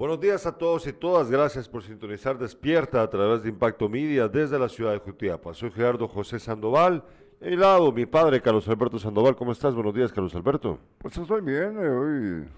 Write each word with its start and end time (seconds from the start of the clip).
Buenos 0.00 0.20
días 0.20 0.46
a 0.46 0.56
todos 0.56 0.86
y 0.86 0.92
todas. 0.92 1.28
Gracias 1.28 1.68
por 1.68 1.82
sintonizar 1.82 2.38
Despierta 2.38 3.02
a 3.02 3.10
través 3.10 3.42
de 3.42 3.48
Impacto 3.48 3.88
Media 3.88 4.28
desde 4.28 4.56
la 4.56 4.68
ciudad 4.68 4.92
de 4.92 5.00
Jutiapa. 5.00 5.52
Soy 5.54 5.72
Gerardo 5.72 6.06
José 6.06 6.38
Sandoval. 6.38 7.02
A 7.42 7.44
mi 7.44 7.56
lado, 7.56 7.90
mi 7.90 8.06
padre, 8.06 8.40
Carlos 8.40 8.68
Alberto 8.68 9.00
Sandoval. 9.00 9.34
¿Cómo 9.34 9.50
estás? 9.50 9.74
Buenos 9.74 9.92
días, 9.92 10.12
Carlos 10.12 10.32
Alberto. 10.36 10.78
Pues 10.98 11.18
estoy 11.18 11.40
bien 11.40 11.76
eh, 11.80 11.88
hoy. 11.88 12.48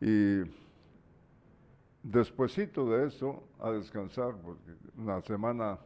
Y 0.00 0.50
despuesito 2.02 2.84
de 2.90 3.06
eso, 3.06 3.44
a 3.60 3.70
descansar, 3.70 4.34
porque 4.42 4.72
una 4.98 5.20
semana 5.22 5.78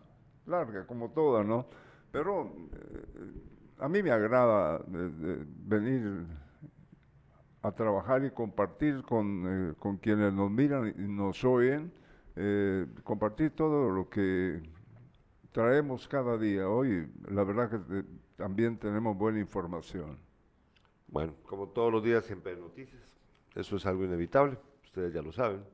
larga, 0.46 0.86
como 0.86 1.10
toda, 1.10 1.44
¿no? 1.44 1.66
Pero 2.10 2.50
eh, 2.72 3.32
a 3.80 3.86
mí 3.90 4.02
me 4.02 4.12
agrada 4.12 4.78
de- 4.86 5.10
de 5.10 5.44
venir 5.66 6.24
a 7.62 7.72
trabajar 7.72 8.24
y 8.24 8.30
compartir 8.30 9.02
con, 9.02 9.70
eh, 9.70 9.74
con 9.78 9.96
quienes 9.96 10.32
nos 10.32 10.50
miran 10.50 10.94
y 10.96 11.08
nos 11.08 11.44
oyen, 11.44 11.92
eh, 12.36 12.86
compartir 13.02 13.50
todo 13.50 13.90
lo 13.90 14.08
que 14.08 14.62
traemos 15.50 16.06
cada 16.06 16.38
día. 16.38 16.68
Hoy, 16.68 17.08
la 17.28 17.42
verdad 17.42 17.70
que 17.70 17.98
eh, 17.98 18.04
también 18.36 18.78
tenemos 18.78 19.16
buena 19.16 19.40
información. 19.40 20.18
Bueno, 21.08 21.34
como 21.46 21.68
todos 21.68 21.92
los 21.92 22.02
días, 22.02 22.24
siempre 22.24 22.52
hay 22.52 22.60
noticias. 22.60 23.02
Eso 23.54 23.76
es 23.76 23.86
algo 23.86 24.04
inevitable. 24.04 24.56
Ustedes 24.84 25.12
ya 25.12 25.22
lo 25.22 25.32
saben. 25.32 25.64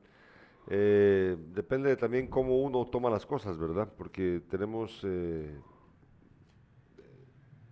Depende 0.67 1.89
de 1.89 1.95
también 1.95 2.25
cómo 2.27 2.63
uno 2.63 2.85
toma 2.85 3.11
las 3.11 3.23
cosas, 3.25 3.55
¿verdad? 3.59 3.87
Porque 3.95 4.41
tenemos, 4.49 5.05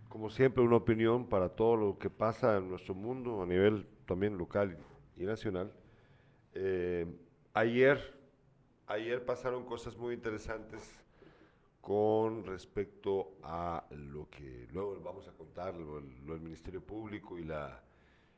como 0.10 0.30
siempre, 0.30 0.62
una 0.62 0.76
opinión 0.76 1.26
para 1.26 1.50
todo 1.50 1.76
lo 1.76 1.98
que 1.98 2.12
pasa 2.12 2.58
en 2.58 2.70
nuestro 2.70 2.94
mundo 2.94 3.42
a 3.42 3.48
nivel 3.48 3.88
también 4.06 4.38
local 4.38 4.78
y 5.18 5.24
nacional. 5.24 5.72
Eh, 6.54 7.06
ayer, 7.54 8.14
ayer 8.88 9.26
pasaron 9.26 9.66
cosas 9.66 9.98
muy 9.98 10.14
interesantes 10.14 11.00
con 11.82 12.46
respecto 12.46 13.36
a 13.44 13.86
lo 13.92 14.30
que 14.30 14.68
luego 14.72 15.00
vamos 15.02 15.28
a 15.28 15.34
contar, 15.34 15.76
lo, 15.76 16.00
lo 16.00 16.40
Ministerio 16.40 16.82
Público 16.82 17.38
y 17.38 17.44
la, 17.44 17.82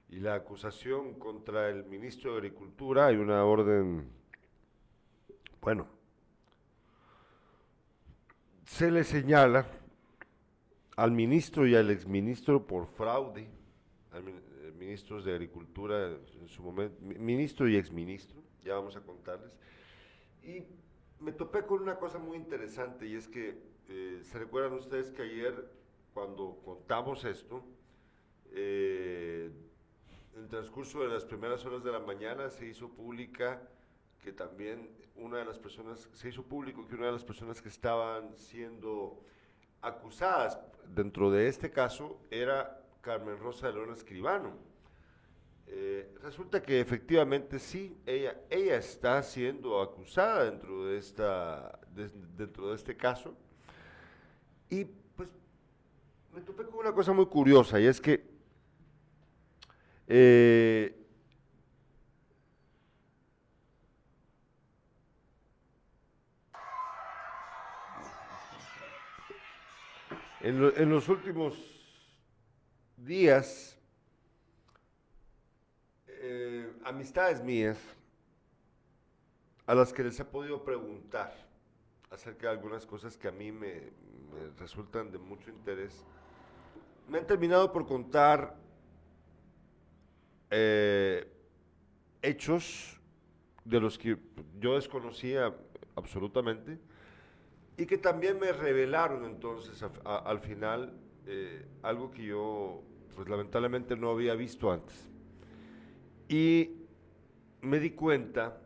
y 0.10 0.20
la 0.20 0.36
acusación 0.36 1.14
contra 1.16 1.70
el 1.70 1.86
ministro 1.86 2.32
de 2.32 2.38
Agricultura. 2.38 3.08
Hay 3.08 3.18
una 3.18 3.44
orden, 3.46 4.10
bueno, 5.62 5.88
se 8.66 8.90
le 8.90 9.04
señala 9.04 9.68
al 10.96 11.12
ministro 11.12 11.68
y 11.68 11.76
al 11.76 11.92
exministro 11.92 12.66
por 12.66 12.88
fraude, 12.88 13.48
al 14.12 14.24
ministros 14.86 15.26
de 15.26 15.32
Agricultura 15.34 16.12
en 16.40 16.48
su 16.48 16.62
momento, 16.62 16.96
mi- 17.02 17.16
ministro 17.16 17.68
y 17.68 17.76
exministro, 17.76 18.40
ya 18.64 18.76
vamos 18.76 18.96
a 18.96 19.02
contarles. 19.02 19.58
Y 20.44 20.64
me 21.20 21.32
topé 21.32 21.66
con 21.66 21.82
una 21.82 21.98
cosa 21.98 22.20
muy 22.20 22.38
interesante 22.38 23.08
y 23.08 23.16
es 23.16 23.28
que, 23.28 23.58
eh, 23.90 24.22
¿se 24.24 24.38
recuerdan 24.40 24.74
ustedes 24.74 25.12
que 25.12 25.24
ayer 25.24 25.54
cuando 26.14 26.62
contamos 26.64 27.26
esto, 27.26 27.64
eh, 28.52 29.50
en 30.36 30.42
el 30.44 30.48
transcurso 30.50 31.02
de 31.02 31.08
las 31.08 31.26
primeras 31.26 31.66
horas 31.66 31.84
de 31.84 31.92
la 31.92 32.00
mañana 32.00 32.50
se 32.50 32.68
hizo 32.68 32.90
pública 32.90 33.62
que 34.22 34.32
también 34.32 34.90
una 35.16 35.38
de 35.40 35.46
las 35.46 35.58
personas, 35.58 36.10
se 36.14 36.30
hizo 36.30 36.44
público 36.44 36.88
que 36.88 36.96
una 36.96 37.08
de 37.08 37.12
las 37.14 37.24
personas 37.24 37.62
que 37.62 37.70
estaban 37.70 38.36
siendo 38.38 39.20
acusadas 39.82 40.60
dentro 40.94 41.32
de 41.32 41.48
este 41.48 41.72
caso 41.72 42.20
era 42.30 42.82
Carmen 43.02 43.38
Rosa 43.40 43.68
de 43.68 43.74
León 43.74 43.92
Escribano. 43.92 44.54
Eh, 45.68 46.14
resulta 46.22 46.62
que 46.62 46.80
efectivamente 46.80 47.60
sí, 47.60 47.98
ella, 48.06 48.40
ella 48.50 48.78
está 48.78 49.22
siendo 49.24 49.82
acusada 49.82 50.46
dentro 50.46 50.86
de, 50.86 50.98
esta, 50.98 51.80
de- 51.94 52.12
dentro 52.38 52.70
de 52.70 52.76
este 52.76 52.96
caso. 52.96 53.36
Y 54.70 54.86
pues 54.86 55.30
me 56.34 56.42
topé 56.42 56.66
con 56.66 56.76
una 56.80 56.94
cosa 56.94 57.14
muy 57.14 57.26
curiosa 57.26 57.80
y 57.80 57.86
es 57.88 58.00
que 58.00 58.26
eh, 60.08 60.96
en 70.42 70.90
los 70.90 71.10
últimos 71.10 71.56
días, 72.98 73.78
eh, 76.28 76.74
amistades 76.84 77.44
mías 77.44 77.78
a 79.68 79.76
las 79.76 79.94
que 79.94 80.04
les 80.04 80.20
he 80.20 80.26
podido 80.26 80.64
preguntar 80.64 81.36
acerca 82.10 82.48
de 82.48 82.54
algunas 82.54 82.84
cosas 82.84 83.16
que 83.16 83.28
a 83.28 83.32
mí 83.32 83.52
me, 83.52 83.92
resultan 84.58 85.12
de 85.12 85.20
mucho 85.20 85.52
interés, 85.52 86.04
me 87.08 87.20
han 87.20 87.28
terminado 87.28 87.72
por 87.72 87.86
contar 87.86 88.56
eh, 90.50 91.32
hechos 92.24 93.00
de 93.64 93.80
los 93.80 93.98
que 94.00 94.18
yo 94.60 94.76
desconocía 94.76 95.56
absolutamente 95.96 96.80
y 97.78 97.86
que 97.86 98.00
también 98.00 98.40
me 98.40 98.52
revelaron 98.52 99.26
entonces 99.26 99.80
al 100.04 100.40
final 100.40 100.92
eh, 101.28 101.68
algo 101.84 102.10
que 102.10 102.24
yo 102.24 102.82
pues 103.16 103.30
lamentablemente 103.30 103.96
no 103.96 104.10
había 104.10 104.34
visto 104.34 104.72
antes. 104.72 105.15
Y 106.28 106.72
me 107.62 107.80
di 107.80 107.92
cuenta, 107.92 108.62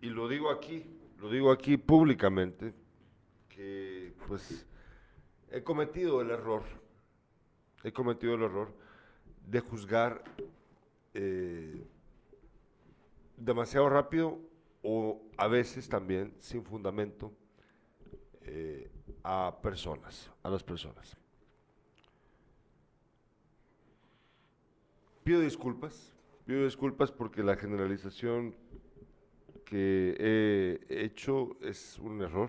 y 0.00 0.08
lo 0.10 0.28
digo 0.28 0.50
aquí, 0.50 0.84
lo 1.18 1.30
digo 1.30 1.50
aquí 1.50 1.76
públicamente, 1.76 2.72
que 3.48 4.14
pues 4.26 4.66
he 5.50 5.62
cometido 5.62 6.20
el 6.20 6.30
error, 6.30 6.62
he 7.82 7.92
cometido 7.92 8.34
el 8.34 8.42
error 8.42 8.72
de 9.46 9.60
juzgar 9.60 10.22
eh, 11.14 11.84
demasiado 13.36 13.88
rápido 13.88 14.38
o 14.82 15.22
a 15.36 15.48
veces 15.48 15.88
también 15.88 16.34
sin 16.38 16.64
fundamento 16.64 17.32
eh, 18.42 18.90
a 19.24 19.58
personas, 19.60 20.30
a 20.42 20.50
las 20.50 20.62
personas. 20.62 21.16
Pido 25.24 25.40
disculpas, 25.40 26.12
pido 26.48 26.64
disculpas 26.64 27.12
porque 27.12 27.42
la 27.42 27.56
generalización 27.56 28.54
que 29.66 30.16
he 30.88 31.04
hecho 31.04 31.58
es 31.60 31.98
un 31.98 32.22
error 32.22 32.48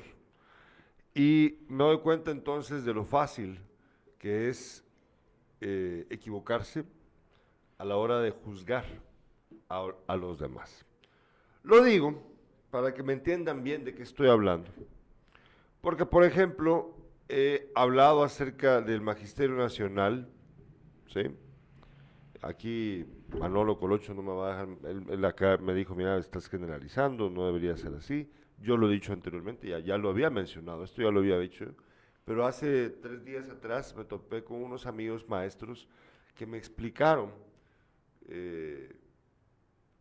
y 1.13 1.57
me 1.67 1.83
doy 1.83 1.99
cuenta 1.99 2.31
entonces 2.31 2.85
de 2.85 2.93
lo 2.93 3.03
fácil 3.03 3.59
que 4.17 4.47
es 4.47 4.85
eh, 5.59 6.07
equivocarse 6.09 6.85
a 7.77 7.83
la 7.83 7.97
hora 7.97 8.21
de 8.21 8.31
juzgar 8.31 8.85
a, 9.67 9.87
a 10.07 10.15
los 10.15 10.39
demás. 10.39 10.85
Lo 11.63 11.83
digo 11.83 12.23
para 12.71 12.93
que 12.93 13.03
me 13.03 13.11
entiendan 13.11 13.65
bien 13.65 13.83
de 13.83 13.93
qué 13.93 14.03
estoy 14.03 14.29
hablando. 14.29 14.71
Porque, 15.81 16.05
por 16.05 16.23
ejemplo, 16.23 16.95
he 17.27 17.69
hablado 17.75 18.23
acerca 18.23 18.79
del 18.79 19.01
Magisterio 19.01 19.57
Nacional, 19.57 20.29
¿sí? 21.07 21.23
Aquí 22.41 23.05
Manolo 23.37 23.77
Colocho 23.77 24.13
no 24.13 24.21
me 24.21 24.31
va 24.31 24.47
a 24.47 24.65
dejar, 24.65 25.09
él, 25.09 25.25
acá 25.25 25.57
me 25.57 25.73
dijo, 25.73 25.93
mira, 25.93 26.17
estás 26.17 26.47
generalizando, 26.47 27.29
no 27.29 27.45
debería 27.45 27.75
ser 27.75 27.93
así. 27.95 28.29
Yo 28.61 28.77
lo 28.77 28.89
he 28.89 28.93
dicho 28.93 29.13
anteriormente, 29.13 29.67
ya, 29.67 29.79
ya 29.79 29.97
lo 29.97 30.09
había 30.09 30.29
mencionado, 30.29 30.83
esto 30.83 31.01
ya 31.01 31.11
lo 31.11 31.19
había 31.19 31.37
dicho, 31.39 31.65
pero 32.25 32.45
hace 32.45 32.89
tres 32.89 33.23
días 33.25 33.49
atrás 33.49 33.95
me 33.95 34.03
topé 34.03 34.43
con 34.43 34.61
unos 34.61 34.85
amigos 34.85 35.27
maestros 35.27 35.87
que 36.35 36.45
me 36.45 36.57
explicaron 36.57 37.31
eh, 38.27 38.95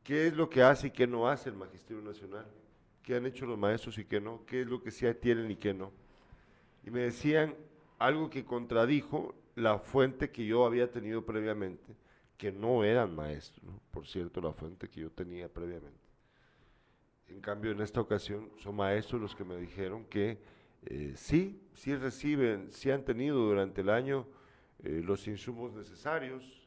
qué 0.05 0.27
es 0.27 0.37
lo 0.37 0.49
que 0.49 0.63
hace 0.63 0.89
y 0.89 0.91
qué 0.91 1.07
no 1.07 1.29
hace 1.29 1.49
el 1.49 1.57
Magisterio 1.57 2.03
Nacional, 2.03 2.47
qué 3.03 3.17
han 3.17 3.27
hecho 3.27 3.47
los 3.47 3.59
maestros 3.59 3.99
y 3.99 4.05
qué 4.05 4.21
no, 4.21 4.45
qué 4.47 4.63
es 4.63 4.67
lo 4.67 4.83
que 4.83 4.91
sí 4.91 5.07
tienen 5.21 5.51
y 5.51 5.57
qué 5.57 5.73
no. 5.73 5.93
Y 6.85 6.91
me 6.91 7.01
decían 7.01 7.55
algo 7.99 8.31
que 8.31 8.45
contradijo 8.45 9.35
la 9.55 9.79
fuente 9.79 10.31
que 10.31 10.47
yo 10.47 10.65
había 10.65 10.91
tenido 10.91 11.25
previamente, 11.25 11.95
que 12.39 12.53
no 12.53 12.85
eran 12.85 13.15
maestros, 13.15 13.63
¿no? 13.65 13.81
por 13.91 14.07
cierto, 14.07 14.41
la 14.41 14.53
fuente 14.53 14.89
que 14.89 15.01
yo 15.03 15.11
tenía 15.11 15.49
previamente. 15.53 15.99
En 17.29 17.41
cambio, 17.41 17.73
en 17.73 17.83
esta 17.83 18.01
ocasión 18.01 18.51
son 18.57 18.77
maestros 18.77 19.21
los 19.21 19.35
que 19.35 19.45
me 19.45 19.57
dijeron 19.57 20.05
que 20.07 20.39
eh, 20.87 21.13
sí, 21.17 21.61
sí 21.75 21.95
reciben, 21.97 22.73
sí 22.73 22.91
han 22.91 23.05
tenido 23.05 23.37
durante 23.39 23.83
el 23.83 23.91
año 23.91 24.27
eh, 24.85 25.03
los 25.05 25.27
insumos 25.27 25.73
necesarios 25.75 26.67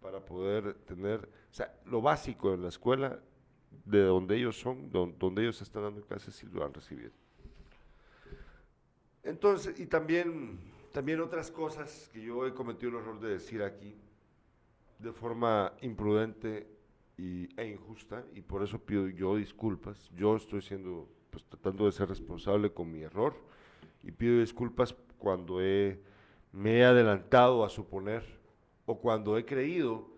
para 0.00 0.24
poder 0.24 0.74
tener, 0.86 1.28
o 1.50 1.54
sea, 1.54 1.72
lo 1.84 2.00
básico 2.00 2.54
en 2.54 2.62
la 2.62 2.68
escuela, 2.68 3.20
de 3.84 4.00
donde 4.02 4.36
ellos 4.36 4.58
son, 4.58 4.90
don- 4.90 5.16
donde 5.18 5.42
ellos 5.42 5.60
están 5.60 5.82
dando 5.82 6.00
clases, 6.02 6.34
sí 6.34 6.46
lo 6.50 6.64
han 6.64 6.72
recibido. 6.72 7.12
Entonces, 9.22 9.78
y 9.78 9.86
también, 9.86 10.58
también 10.92 11.20
otras 11.20 11.50
cosas 11.50 12.08
que 12.12 12.22
yo 12.22 12.46
he 12.46 12.54
cometido 12.54 12.90
el 12.92 12.96
error 13.04 13.20
de 13.20 13.28
decir 13.30 13.62
aquí, 13.62 13.94
de 14.98 15.12
forma 15.12 15.72
imprudente 15.82 16.66
y, 17.16 17.48
e 17.60 17.68
injusta 17.68 18.24
y 18.34 18.42
por 18.42 18.62
eso 18.62 18.78
pido 18.78 19.08
yo 19.08 19.36
disculpas. 19.36 20.10
Yo 20.14 20.36
estoy 20.36 20.62
siendo, 20.62 21.08
pues 21.30 21.44
tratando 21.44 21.86
de 21.86 21.92
ser 21.92 22.08
responsable 22.08 22.72
con 22.72 22.90
mi 22.90 23.02
error 23.02 23.34
y 24.02 24.12
pido 24.12 24.40
disculpas 24.40 24.94
cuando 25.18 25.60
he, 25.60 26.00
me 26.52 26.78
he 26.78 26.84
adelantado 26.84 27.64
a 27.64 27.68
suponer 27.68 28.24
o 28.84 28.98
cuando 29.00 29.36
he 29.36 29.44
creído 29.44 30.08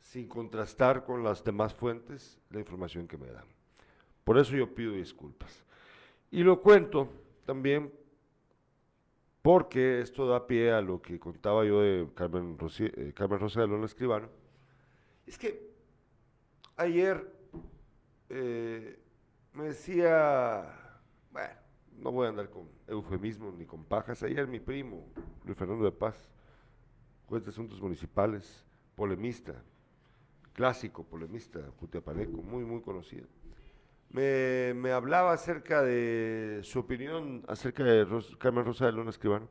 sin 0.00 0.26
contrastar 0.26 1.04
con 1.04 1.22
las 1.22 1.44
demás 1.44 1.74
fuentes 1.74 2.40
la 2.50 2.60
información 2.60 3.06
que 3.06 3.18
me 3.18 3.30
dan. 3.30 3.46
Por 4.24 4.38
eso 4.38 4.56
yo 4.56 4.74
pido 4.74 4.92
disculpas. 4.92 5.64
Y 6.30 6.42
lo 6.42 6.60
cuento 6.60 7.08
también 7.44 7.92
porque 9.42 10.00
esto 10.00 10.26
da 10.26 10.46
pie 10.46 10.72
a 10.72 10.80
lo 10.80 11.00
que 11.00 11.18
contaba 11.18 11.64
yo 11.64 11.80
de 11.80 12.08
Carmen, 12.14 12.56
eh, 12.80 13.12
Carmen 13.14 13.38
Rosa 13.38 13.60
de 13.60 13.68
Lona 13.68 13.86
Escribano. 13.86 14.28
Es 15.26 15.38
que 15.38 15.70
ayer 16.76 17.30
eh, 18.30 18.98
me 19.52 19.64
decía, 19.64 20.64
bueno, 21.30 21.54
no 21.98 22.12
voy 22.12 22.26
a 22.26 22.30
andar 22.30 22.50
con 22.50 22.68
eufemismos 22.86 23.54
ni 23.54 23.66
con 23.66 23.84
pajas. 23.84 24.22
Ayer 24.22 24.46
mi 24.46 24.60
primo, 24.60 25.06
Luis 25.44 25.56
Fernando 25.56 25.84
de 25.84 25.92
Paz, 25.92 26.30
juez 27.26 27.44
de 27.44 27.50
asuntos 27.50 27.80
municipales, 27.80 28.64
polemista, 28.94 29.62
clásico 30.52 31.04
polemista, 31.04 31.60
Jutiapaneco, 31.78 32.42
muy, 32.42 32.64
muy 32.64 32.80
conocido. 32.80 33.26
Me, 34.10 34.90
hablaba 34.90 35.32
acerca 35.32 35.82
de 35.82 36.60
su 36.62 36.78
opinión 36.78 37.44
acerca 37.46 37.84
de 37.84 38.06
Carmen 38.38 38.64
Rosa 38.64 38.86
de 38.86 38.92
Luna 38.92 39.10
Escribano. 39.10 39.48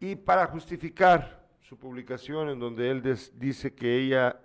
Y 0.00 0.16
para 0.16 0.46
justificar 0.46 1.46
su 1.60 1.78
publicación 1.78 2.48
en 2.48 2.58
donde 2.58 2.90
él 2.90 3.02
dice 3.34 3.74
que 3.74 3.98
ella, 3.98 4.40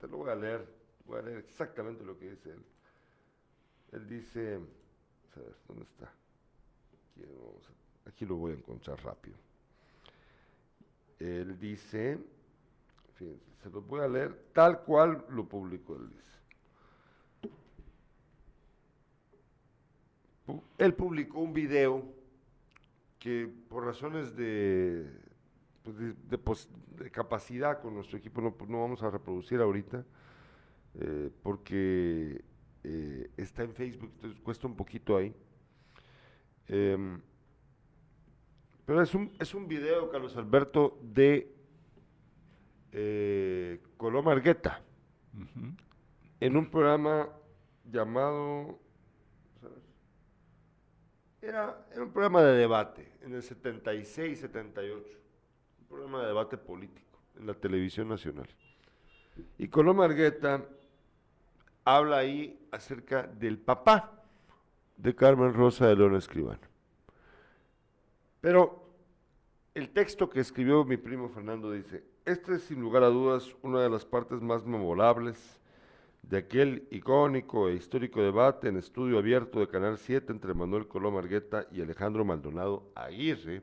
te 0.00 0.08
lo 0.08 0.18
voy 0.18 0.30
a 0.30 0.34
leer, 0.34 0.66
voy 1.06 1.18
a 1.18 1.22
leer 1.22 1.38
exactamente 1.38 2.04
lo 2.04 2.18
que 2.18 2.30
dice 2.30 2.50
él. 2.50 2.64
Él 3.92 4.08
dice, 4.08 4.54
a 5.36 5.40
ver, 5.40 5.54
¿dónde 5.68 5.84
está? 5.84 6.12
Aquí, 7.12 7.22
aquí 8.06 8.26
lo 8.26 8.36
voy 8.36 8.52
a 8.52 8.54
encontrar 8.54 9.00
rápido. 9.04 9.36
Él 11.20 11.58
dice, 11.58 12.18
fíjense, 13.14 13.54
se 13.62 13.70
los 13.70 13.86
voy 13.86 14.00
a 14.00 14.08
leer 14.08 14.50
tal 14.52 14.80
cual 14.80 15.24
lo 15.28 15.48
publicó 15.48 15.96
él 15.96 16.10
dice. 16.10 16.43
Él 20.78 20.94
publicó 20.94 21.40
un 21.40 21.52
video 21.52 22.04
que 23.18 23.48
por 23.68 23.84
razones 23.84 24.36
de, 24.36 25.10
pues, 25.82 26.68
de, 26.98 27.10
capacidad 27.10 27.80
con 27.80 27.94
nuestro 27.94 28.18
equipo 28.18 28.42
no, 28.42 28.54
no 28.68 28.80
vamos 28.82 29.02
a 29.02 29.10
reproducir 29.10 29.60
ahorita, 29.60 30.04
eh, 31.00 31.30
porque 31.42 32.44
eh, 32.82 33.30
está 33.38 33.62
en 33.62 33.72
Facebook, 33.72 34.10
entonces 34.16 34.40
cuesta 34.40 34.66
un 34.66 34.76
poquito 34.76 35.16
ahí. 35.16 35.34
Em, 36.68 37.20
pero 38.84 39.00
es 39.00 39.14
un, 39.14 39.32
es 39.38 39.54
un 39.54 39.66
video, 39.66 40.10
Carlos 40.10 40.36
Alberto, 40.36 40.98
de 41.02 41.50
eh, 42.92 43.80
Coloma 43.96 44.32
Argueta, 44.32 44.82
en 46.40 46.56
un 46.56 46.70
programa 46.70 47.30
llamado 47.90 48.78
era, 51.46 51.86
un 51.96 52.10
programa 52.10 52.42
de 52.42 52.56
debate 52.56 53.12
en 53.22 53.34
el 53.34 53.42
76, 53.42 54.40
78. 54.40 55.18
Un 55.80 55.86
programa 55.86 56.20
de 56.22 56.26
debate 56.28 56.56
político 56.56 57.18
en 57.38 57.46
la 57.46 57.54
televisión 57.54 58.08
nacional. 58.08 58.48
Y 59.58 59.68
Coloma 59.68 60.04
Argueta 60.04 60.64
habla 61.84 62.18
ahí 62.18 62.66
acerca 62.70 63.24
del 63.24 63.58
papá 63.58 64.22
de 64.96 65.14
Carmen 65.14 65.52
Rosa 65.52 65.86
de 65.86 65.96
León 65.96 66.16
Escribano. 66.16 66.60
Pero 68.40 68.88
el 69.74 69.90
texto 69.90 70.30
que 70.30 70.40
escribió 70.40 70.84
mi 70.84 70.96
primo 70.96 71.28
Fernando 71.28 71.72
dice, 71.72 72.04
esta 72.24 72.54
es 72.54 72.62
sin 72.62 72.80
lugar 72.80 73.02
a 73.02 73.08
dudas 73.08 73.54
una 73.62 73.82
de 73.82 73.90
las 73.90 74.04
partes 74.04 74.40
más 74.40 74.64
memorables 74.64 75.60
de 76.28 76.38
aquel 76.38 76.88
icónico 76.90 77.68
e 77.68 77.74
histórico 77.74 78.22
debate 78.22 78.68
en 78.68 78.78
estudio 78.78 79.18
abierto 79.18 79.60
de 79.60 79.68
Canal 79.68 79.98
7 79.98 80.32
entre 80.32 80.54
Manuel 80.54 80.88
Colón 80.88 81.16
Argueta 81.16 81.66
y 81.70 81.82
Alejandro 81.82 82.24
Maldonado 82.24 82.90
Aguirre. 82.94 83.62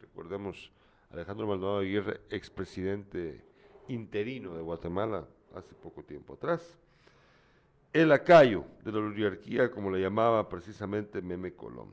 Recordemos, 0.00 0.72
Alejandro 1.10 1.46
Maldonado 1.46 1.80
Aguirre, 1.80 2.22
expresidente 2.30 3.44
interino 3.88 4.54
de 4.54 4.62
Guatemala 4.62 5.26
hace 5.54 5.74
poco 5.74 6.02
tiempo 6.02 6.34
atrás. 6.34 6.78
El 7.92 8.10
acayo 8.12 8.64
de 8.84 8.92
la 8.92 8.98
oligarquía, 8.98 9.70
como 9.70 9.90
le 9.90 10.00
llamaba 10.00 10.48
precisamente 10.48 11.20
Meme 11.20 11.52
Colón. 11.52 11.90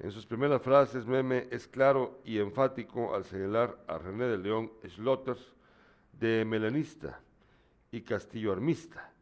En 0.00 0.10
sus 0.10 0.26
primeras 0.26 0.62
frases, 0.62 1.06
Meme 1.06 1.46
es 1.52 1.68
claro 1.68 2.20
y 2.24 2.38
enfático 2.38 3.14
al 3.14 3.24
señalar 3.24 3.78
a 3.86 3.98
René 3.98 4.24
de 4.24 4.38
León 4.38 4.72
Schlotters 4.84 5.54
de 6.12 6.44
melanista 6.44 7.20
y 7.92 8.02
castillo 8.02 8.50
armista 8.50 9.13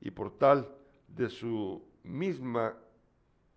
y 0.00 0.10
por 0.10 0.36
tal 0.38 0.68
de 1.08 1.28
su 1.28 1.82
misma 2.04 2.76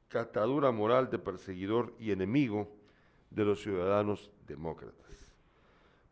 catadura 0.07 0.72
moral 0.72 1.10
de 1.10 1.19
perseguidor 1.19 1.94
y 2.00 2.12
enemigo 2.12 2.69
de 3.30 3.45
los 3.45 3.62
ciudadanos 3.62 4.31
demócratas. 4.48 5.04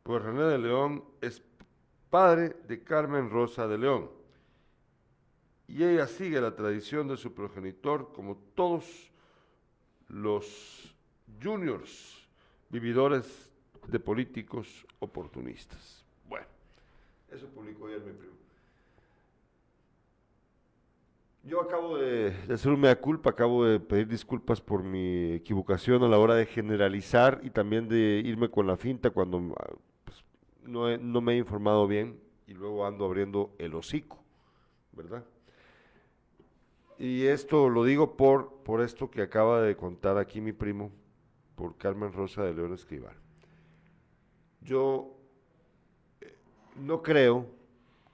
Pues 0.03 0.23
René 0.23 0.43
de 0.43 0.57
León 0.57 1.03
es 1.21 1.43
padre 2.09 2.55
de 2.67 2.83
Carmen 2.83 3.29
Rosa 3.29 3.67
de 3.67 3.77
León, 3.77 4.09
y 5.67 5.83
ella 5.85 6.05
sigue 6.05 6.41
la 6.41 6.53
tradición 6.53 7.07
de 7.07 7.15
su 7.15 7.33
progenitor 7.33 8.11
como 8.11 8.35
todos 8.55 9.09
los 10.09 10.93
juniors 11.41 12.27
vividores 12.69 13.49
de 13.87 13.99
políticos 13.99 14.85
oportunistas. 14.99 16.03
Bueno, 16.27 16.45
eso 17.29 17.47
publicó 17.47 17.87
ayer 17.87 18.01
mi 18.01 18.11
primo. 18.11 18.33
Yo 21.43 21.59
acabo 21.59 21.97
de, 21.97 22.35
hacer 22.53 22.71
una 22.71 22.95
culpa, 22.95 23.31
acabo 23.31 23.65
de 23.65 23.79
pedir 23.79 24.07
disculpas 24.07 24.61
por 24.61 24.83
mi 24.83 25.33
equivocación 25.33 26.03
a 26.03 26.07
la 26.07 26.19
hora 26.19 26.35
de 26.35 26.45
generalizar 26.45 27.41
y 27.43 27.49
también 27.49 27.87
de 27.87 28.21
irme 28.23 28.49
con 28.49 28.67
la 28.67 28.77
finta 28.77 29.09
cuando 29.09 29.55
ah, 29.59 29.73
pues, 30.03 30.23
no, 30.63 30.95
no 30.97 31.21
me 31.21 31.33
he 31.33 31.37
informado 31.37 31.87
bien 31.87 32.19
y 32.45 32.53
luego 32.53 32.85
ando 32.85 33.05
abriendo 33.05 33.55
el 33.57 33.73
hocico, 33.73 34.23
¿verdad? 34.91 35.25
Y 36.99 37.25
esto 37.25 37.69
lo 37.69 37.85
digo 37.85 38.15
por, 38.15 38.61
por 38.63 38.81
esto 38.81 39.09
que 39.09 39.23
acaba 39.23 39.63
de 39.63 39.75
contar 39.75 40.19
aquí 40.19 40.41
mi 40.41 40.53
primo, 40.53 40.91
por 41.55 41.75
Carmen 41.75 42.13
Rosa 42.13 42.43
de 42.43 42.53
León 42.53 42.75
Escribal. 42.75 43.15
Yo 44.61 45.17
eh, 46.21 46.35
no 46.79 47.01
creo 47.01 47.47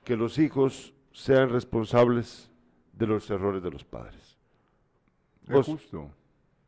que 0.05 0.15
los 0.15 0.39
hijos 0.39 0.93
sean 1.11 1.49
responsables 1.49 2.49
de 2.97 3.07
los 3.07 3.29
errores 3.29 3.61
de 3.61 3.71
los 3.71 3.83
padres. 3.83 4.37
Es 5.47 5.65
justo. 5.65 6.09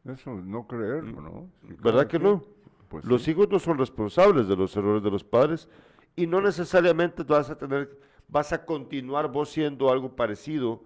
Eso, 0.05 0.33
no 0.33 0.67
creerlo, 0.67 1.21
¿no? 1.21 1.49
¿Verdad 1.81 2.07
que 2.07 2.19
no? 2.19 2.43
Pues 2.87 3.05
los 3.05 3.27
hijos 3.27 3.49
no 3.49 3.59
son 3.59 3.77
responsables 3.77 4.47
de 4.47 4.55
los 4.55 4.75
errores 4.75 5.03
de 5.03 5.11
los 5.11 5.23
padres 5.23 5.67
y 6.15 6.25
no 6.25 6.41
necesariamente 6.41 7.23
vas 7.23 7.49
a 7.49 7.57
tener, 7.57 7.99
vas 8.27 8.53
a 8.53 8.65
continuar 8.65 9.31
vos 9.31 9.49
siendo 9.49 9.91
algo 9.91 10.15
parecido 10.15 10.83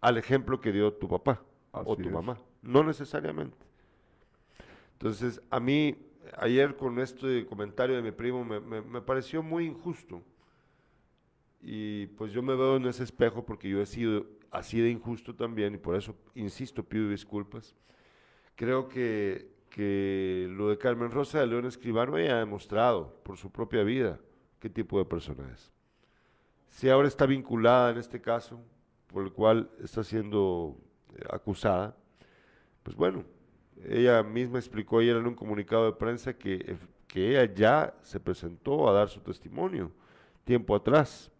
al 0.00 0.16
ejemplo 0.18 0.60
que 0.60 0.72
dio 0.72 0.92
tu 0.92 1.08
papá 1.08 1.42
o 1.72 1.96
tu 1.96 2.08
mamá. 2.10 2.38
No 2.62 2.82
necesariamente. 2.82 3.56
Entonces, 4.92 5.42
a 5.50 5.60
mí, 5.60 5.96
ayer 6.38 6.76
con 6.76 6.98
este 7.00 7.44
comentario 7.46 7.96
de 7.96 8.02
mi 8.02 8.12
primo, 8.12 8.44
me, 8.44 8.60
me 8.60 9.00
pareció 9.02 9.42
muy 9.42 9.66
injusto. 9.66 10.22
Y 11.60 12.06
pues 12.06 12.32
yo 12.32 12.42
me 12.42 12.54
veo 12.54 12.76
en 12.76 12.86
ese 12.86 13.02
espejo 13.02 13.44
porque 13.44 13.68
yo 13.68 13.82
he 13.82 13.86
sido 13.86 14.24
así 14.50 14.80
de 14.80 14.90
injusto 14.90 15.34
también, 15.34 15.74
y 15.74 15.78
por 15.78 15.96
eso, 15.96 16.14
insisto, 16.34 16.82
pido 16.82 17.08
disculpas. 17.08 17.74
Creo 18.54 18.88
que, 18.88 19.50
que 19.70 20.48
lo 20.50 20.68
de 20.68 20.78
Carmen 20.78 21.10
Rosa 21.10 21.40
de 21.40 21.46
León 21.46 21.66
Escribano 21.66 22.18
ya 22.18 22.36
ha 22.36 22.38
demostrado 22.38 23.20
por 23.22 23.36
su 23.36 23.50
propia 23.50 23.82
vida 23.82 24.18
qué 24.58 24.70
tipo 24.70 24.98
de 24.98 25.04
persona 25.04 25.50
es. 25.52 25.70
Si 26.68 26.88
ahora 26.88 27.08
está 27.08 27.26
vinculada 27.26 27.90
en 27.90 27.98
este 27.98 28.20
caso, 28.20 28.60
por 29.06 29.24
el 29.24 29.32
cual 29.32 29.70
está 29.82 30.02
siendo 30.02 30.76
eh, 31.14 31.24
acusada, 31.30 31.96
pues 32.82 32.96
bueno, 32.96 33.24
ella 33.84 34.22
misma 34.22 34.58
explicó 34.58 34.98
ayer 34.98 35.16
en 35.16 35.26
un 35.26 35.34
comunicado 35.34 35.86
de 35.86 35.92
prensa 35.92 36.36
que, 36.36 36.76
que 37.06 37.30
ella 37.30 37.52
ya 37.54 37.94
se 38.02 38.20
presentó 38.20 38.88
a 38.88 38.92
dar 38.92 39.08
su 39.08 39.20
testimonio 39.20 39.92
tiempo 40.44 40.74
atrás 40.74 41.30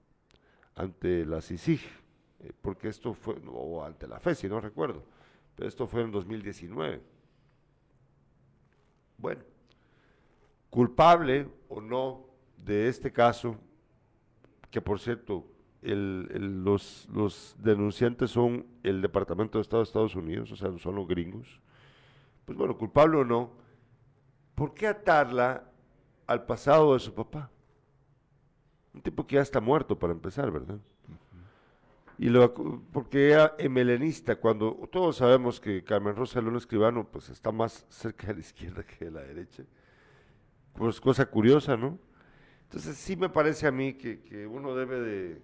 ante 0.74 1.24
la 1.24 1.40
CICIG 1.40 1.80
eh, 2.40 2.52
porque 2.60 2.88
esto 2.88 3.14
fue, 3.14 3.36
o 3.48 3.84
ante 3.84 4.06
la 4.06 4.20
fe, 4.20 4.34
si 4.34 4.48
no 4.48 4.60
recuerdo, 4.60 5.02
pero 5.54 5.68
esto 5.68 5.86
fue 5.86 6.02
en 6.02 6.10
2019. 6.10 7.00
Bueno, 9.18 9.42
culpable 10.70 11.48
o 11.68 11.80
no 11.80 12.26
de 12.56 12.88
este 12.88 13.12
caso, 13.12 13.56
que 14.70 14.80
por 14.80 15.00
cierto 15.00 15.46
los, 15.82 17.08
los 17.12 17.56
denunciantes 17.58 18.30
son 18.30 18.66
el 18.82 19.00
Departamento 19.00 19.58
de 19.58 19.62
Estado 19.62 19.82
de 19.82 19.86
Estados 19.86 20.16
Unidos, 20.16 20.50
o 20.52 20.56
sea, 20.56 20.76
son 20.78 20.96
los 20.96 21.06
gringos. 21.06 21.60
Pues 22.44 22.58
bueno, 22.58 22.76
culpable 22.76 23.18
o 23.18 23.24
no, 23.24 23.52
¿por 24.54 24.74
qué 24.74 24.86
atarla 24.86 25.64
al 26.26 26.44
pasado 26.44 26.94
de 26.94 27.00
su 27.00 27.14
papá? 27.14 27.50
Un 28.94 29.00
tipo 29.02 29.26
que 29.26 29.36
ya 29.36 29.42
está 29.42 29.60
muerto 29.60 29.98
para 29.98 30.12
empezar, 30.12 30.50
¿verdad? 30.50 30.78
Y 32.18 32.30
lo, 32.30 32.54
porque 32.92 33.30
era 33.30 33.54
emelenista, 33.58 34.36
cuando 34.36 34.88
todos 34.90 35.16
sabemos 35.16 35.60
que 35.60 35.84
Carmen 35.84 36.16
Rosa 36.16 36.40
Luna 36.40 36.58
Escribano 36.58 37.06
pues 37.06 37.28
está 37.28 37.52
más 37.52 37.84
cerca 37.90 38.28
de 38.28 38.34
la 38.34 38.40
izquierda 38.40 38.84
que 38.84 39.04
de 39.06 39.10
la 39.10 39.20
derecha. 39.20 39.64
Pues 40.72 41.00
cosa 41.00 41.26
curiosa, 41.26 41.76
¿no? 41.76 41.98
Entonces 42.64 42.96
sí 42.96 43.16
me 43.16 43.28
parece 43.28 43.66
a 43.66 43.70
mí 43.70 43.94
que, 43.94 44.22
que 44.22 44.46
uno 44.46 44.74
debe 44.74 45.00
de... 45.00 45.42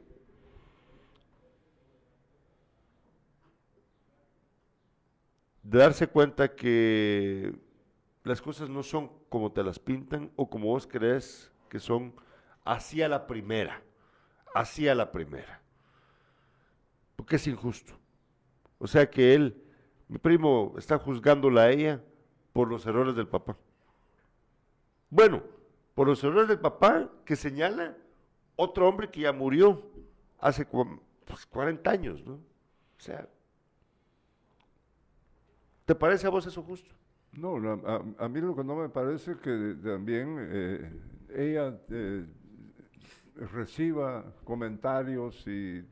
de 5.63 5.79
darse 5.79 6.09
cuenta 6.09 6.55
que 6.55 7.55
las 8.25 8.43
cosas 8.43 8.69
no 8.69 8.83
son 8.83 9.11
como 9.29 9.53
te 9.53 9.63
las 9.63 9.79
pintan 9.79 10.31
o 10.37 10.51
como 10.51 10.67
vos 10.67 10.87
crees 10.87 11.53
que 11.69 11.79
son 11.79 12.15
hacia 12.65 13.09
la 13.09 13.27
primera, 13.27 13.83
hacia 14.55 14.95
la 14.95 15.13
primera. 15.13 15.62
Porque 17.17 17.37
es 17.37 17.47
injusto. 17.47 17.95
O 18.79 18.87
sea 18.87 19.09
que 19.09 19.35
él, 19.35 19.63
mi 20.09 20.19
primo, 20.19 20.75
está 20.77 20.99
juzgándola 20.99 21.63
a 21.63 21.71
ella 21.71 22.03
por 22.53 22.69
los 22.69 22.85
errores 22.87 23.15
del 23.15 23.29
papá. 23.29 23.57
Bueno, 25.09 25.43
por 25.95 26.09
los 26.09 26.23
errores 26.25 26.49
del 26.49 26.59
papá 26.59 27.11
que 27.25 27.37
señala 27.37 27.97
otro 28.57 28.89
hombre 28.89 29.11
que 29.11 29.21
ya 29.21 29.33
murió 29.33 29.83
hace 30.39 30.67
40 30.67 31.03
pues, 31.25 31.49
años, 31.87 32.25
¿no? 32.25 32.35
O 32.35 33.01
sea, 33.05 33.29
¿te 35.85 35.95
parece 35.95 36.27
a 36.27 36.31
vos 36.31 36.47
eso 36.47 36.63
justo? 36.63 36.95
No, 37.33 37.57
a, 38.19 38.29
mí 38.29 38.41
lo 38.41 38.55
que 38.55 38.63
no 38.63 38.77
me 38.77 38.89
parece 38.91 39.37
que 39.39 39.77
también 39.83 40.37
eh, 40.39 40.93
ella 41.35 41.81
eh, 41.89 42.27
reciba 43.53 44.25
comentarios 44.45 45.47
y, 45.47 45.83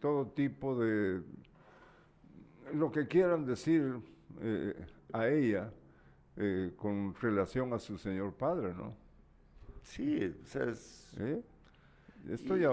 todo 0.00 0.26
tipo 0.28 0.78
de 0.78 1.22
lo 2.74 2.90
que 2.90 3.06
quieran 3.06 3.46
decir 3.46 3.94
eh, 4.40 4.74
a 5.12 5.28
ella 5.28 5.70
con 6.76 7.16
relación 7.16 7.72
a 7.72 7.80
su 7.80 7.98
señor 7.98 8.32
padre, 8.32 8.72
¿no? 8.72 8.94
Sí, 9.82 10.32
o 10.40 10.46
sea, 10.46 10.64
es, 10.66 11.12
Esto 12.30 12.56
y, 12.56 12.60
ya, 12.60 12.70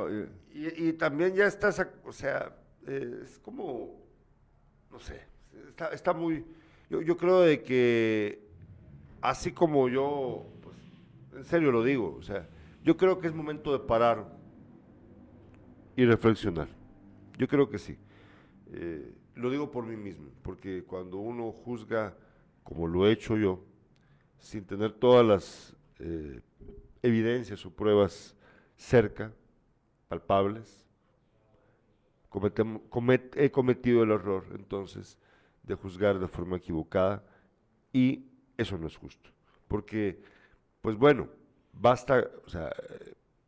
y, 0.53 0.93
también 0.93 1.33
ya 1.33 1.47
estás, 1.47 1.83
o 2.03 2.11
sea, 2.11 2.55
es 2.85 3.39
como, 3.39 4.03
no 4.91 4.99
sé, 4.99 5.19
está, 5.67 5.87
está 5.87 6.13
muy 6.13 6.45
yo, 6.89 7.01
yo 7.01 7.17
creo 7.17 7.41
de 7.41 7.63
que, 7.63 8.47
así 9.21 9.51
como 9.51 9.89
yo, 9.89 10.45
pues, 10.61 10.75
en 11.35 11.45
serio 11.45 11.71
lo 11.71 11.83
digo, 11.83 12.15
o 12.19 12.21
sea, 12.21 12.47
yo 12.83 12.95
creo 12.95 13.19
que 13.19 13.27
es 13.27 13.33
momento 13.33 13.71
de 13.73 13.79
parar 13.79 14.27
y 15.95 16.05
reflexionar. 16.05 16.67
Yo 17.37 17.47
creo 17.47 17.69
que 17.69 17.79
sí. 17.79 17.97
Eh, 18.71 19.13
lo 19.35 19.49
digo 19.49 19.69
por 19.69 19.85
mí 19.85 19.95
mismo, 19.95 20.29
porque 20.41 20.83
cuando 20.83 21.17
uno 21.17 21.51
juzga, 21.51 22.15
como 22.63 22.87
lo 22.87 23.07
he 23.07 23.11
hecho 23.11 23.37
yo, 23.37 23.63
sin 24.39 24.65
tener 24.65 24.93
todas 24.93 25.25
las 25.25 25.75
eh, 25.99 26.41
evidencias 27.01 27.65
o 27.65 27.71
pruebas 27.71 28.35
cerca, 28.75 29.33
palpables, 30.07 30.85
he 33.35 33.51
cometido 33.51 34.03
el 34.03 34.11
error 34.11 34.45
entonces 34.55 35.17
de 35.63 35.75
juzgar 35.75 36.19
de 36.19 36.27
forma 36.27 36.57
equivocada 36.57 37.23
y 37.93 38.25
eso 38.57 38.77
no 38.77 38.87
es 38.87 38.95
justo. 38.97 39.29
Porque, 39.67 40.21
pues 40.81 40.95
bueno, 40.97 41.29
basta, 41.73 42.29
o 42.45 42.49
sea, 42.49 42.71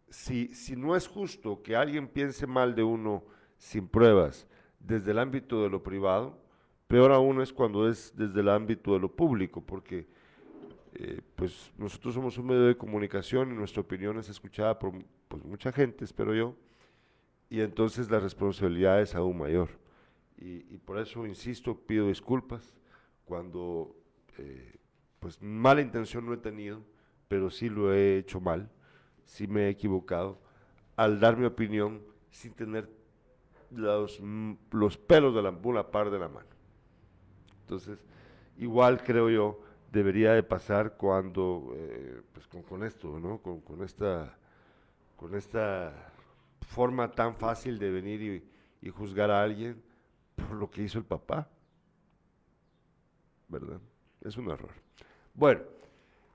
si, 0.10 0.54
si 0.54 0.76
no 0.76 0.96
es 0.96 1.08
justo 1.08 1.62
que 1.62 1.76
alguien 1.76 2.08
piense 2.08 2.48
mal 2.48 2.76
de 2.76 2.84
uno 2.84 3.24
sin 3.58 3.88
pruebas 3.88 4.48
desde 4.80 5.12
el 5.12 5.20
ámbito 5.20 5.64
de 5.64 5.70
lo 5.70 5.84
privado, 5.84 6.38
peor 6.88 7.12
aún 7.12 7.42
es 7.42 7.52
cuando 7.52 7.88
es 7.90 8.14
desde 8.16 8.40
el 8.40 8.50
ámbito 8.50 8.94
de 8.94 9.00
lo 9.00 9.12
público, 9.12 9.62
porque 9.62 10.08
eh, 10.94 11.22
pues 11.36 11.72
nosotros 11.78 12.16
somos 12.16 12.38
un 12.38 12.48
medio 12.48 12.64
de 12.64 12.78
comunicación 12.78 13.52
y 13.52 13.56
nuestra 13.56 13.82
opinión 13.82 14.18
es 14.18 14.30
escuchada 14.30 14.80
por 14.80 14.94
pues, 15.28 15.44
mucha 15.44 15.72
gente, 15.72 16.06
espero 16.06 16.34
yo, 16.34 16.56
y 17.50 17.62
entonces 17.62 18.10
la 18.10 18.20
responsabilidad 18.20 19.02
es 19.02 19.16
aún 19.16 19.38
mayor. 19.38 19.70
Y, 20.40 20.78
por 20.78 21.00
eso, 21.00 21.26
insisto, 21.26 21.76
pido 21.76 22.08
disculpas 22.08 22.76
cuando, 23.26 23.96
eh, 24.38 24.76
pues, 25.20 25.42
mala 25.42 25.82
intención 25.82 26.28
no 26.28 26.34
he 26.34 26.38
tenido, 26.38 26.84
pero 27.28 27.50
sí 27.50 27.70
lo 27.70 27.92
he 27.92 28.20
hecho 28.20 28.40
mal, 28.40 28.70
sí 29.26 29.48
me 29.48 29.64
he 29.64 29.70
equivocado, 29.70 30.40
al 30.96 31.20
dar 31.20 31.38
mi 31.38 31.46
opinión 31.46 32.04
sin 32.30 32.54
tener 32.54 32.88
los, 33.72 34.22
los 34.72 34.98
pelos 34.98 35.36
de 35.36 35.42
la 35.42 35.50
ambula 35.50 35.92
par 35.92 36.10
de 36.10 36.20
la 36.20 36.28
mano. 36.28 36.48
Entonces, 37.62 38.04
igual 38.58 39.04
creo 39.04 39.30
yo, 39.30 39.60
debería 39.92 40.34
de 40.34 40.44
pasar 40.44 40.96
cuando, 40.98 41.74
eh, 41.76 42.22
pues 42.34 42.48
con, 42.48 42.84
esto, 42.84 43.20
¿no? 43.20 43.40
Con, 43.40 43.62
con, 43.62 43.84
esta, 43.84 44.38
con 45.16 45.36
esta 45.36 46.14
forma 46.62 47.12
tan 47.12 47.36
fácil 47.36 47.80
de 47.80 47.92
venir 47.92 48.22
y, 48.22 48.88
y 48.88 48.90
juzgar 48.90 49.32
a 49.32 49.42
alguien 49.42 49.82
por 50.36 50.52
lo 50.54 50.70
que 50.70 50.84
hizo 50.84 50.98
el 50.98 51.06
papá. 51.06 51.50
¿Verdad? 53.48 53.80
Es 54.22 54.38
un 54.38 54.50
error. 54.50 54.72
Bueno, 55.34 55.62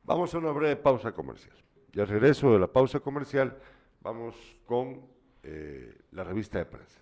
vamos 0.05 0.35
a 0.35 0.39
una 0.39 0.51
breve 0.51 0.77
pausa 0.77 1.13
comercial. 1.13 1.57
Y 1.93 2.01
al 2.01 2.09
regreso 2.09 2.53
de 2.53 2.59
la 2.59 2.67
pausa 2.67 3.01
comercial, 3.01 3.59
vamos 4.01 4.35
con 4.65 5.03
eh, 5.43 5.99
la 6.13 6.25
revista 6.25 6.59
de 6.59 6.65
prensa. 6.65 7.02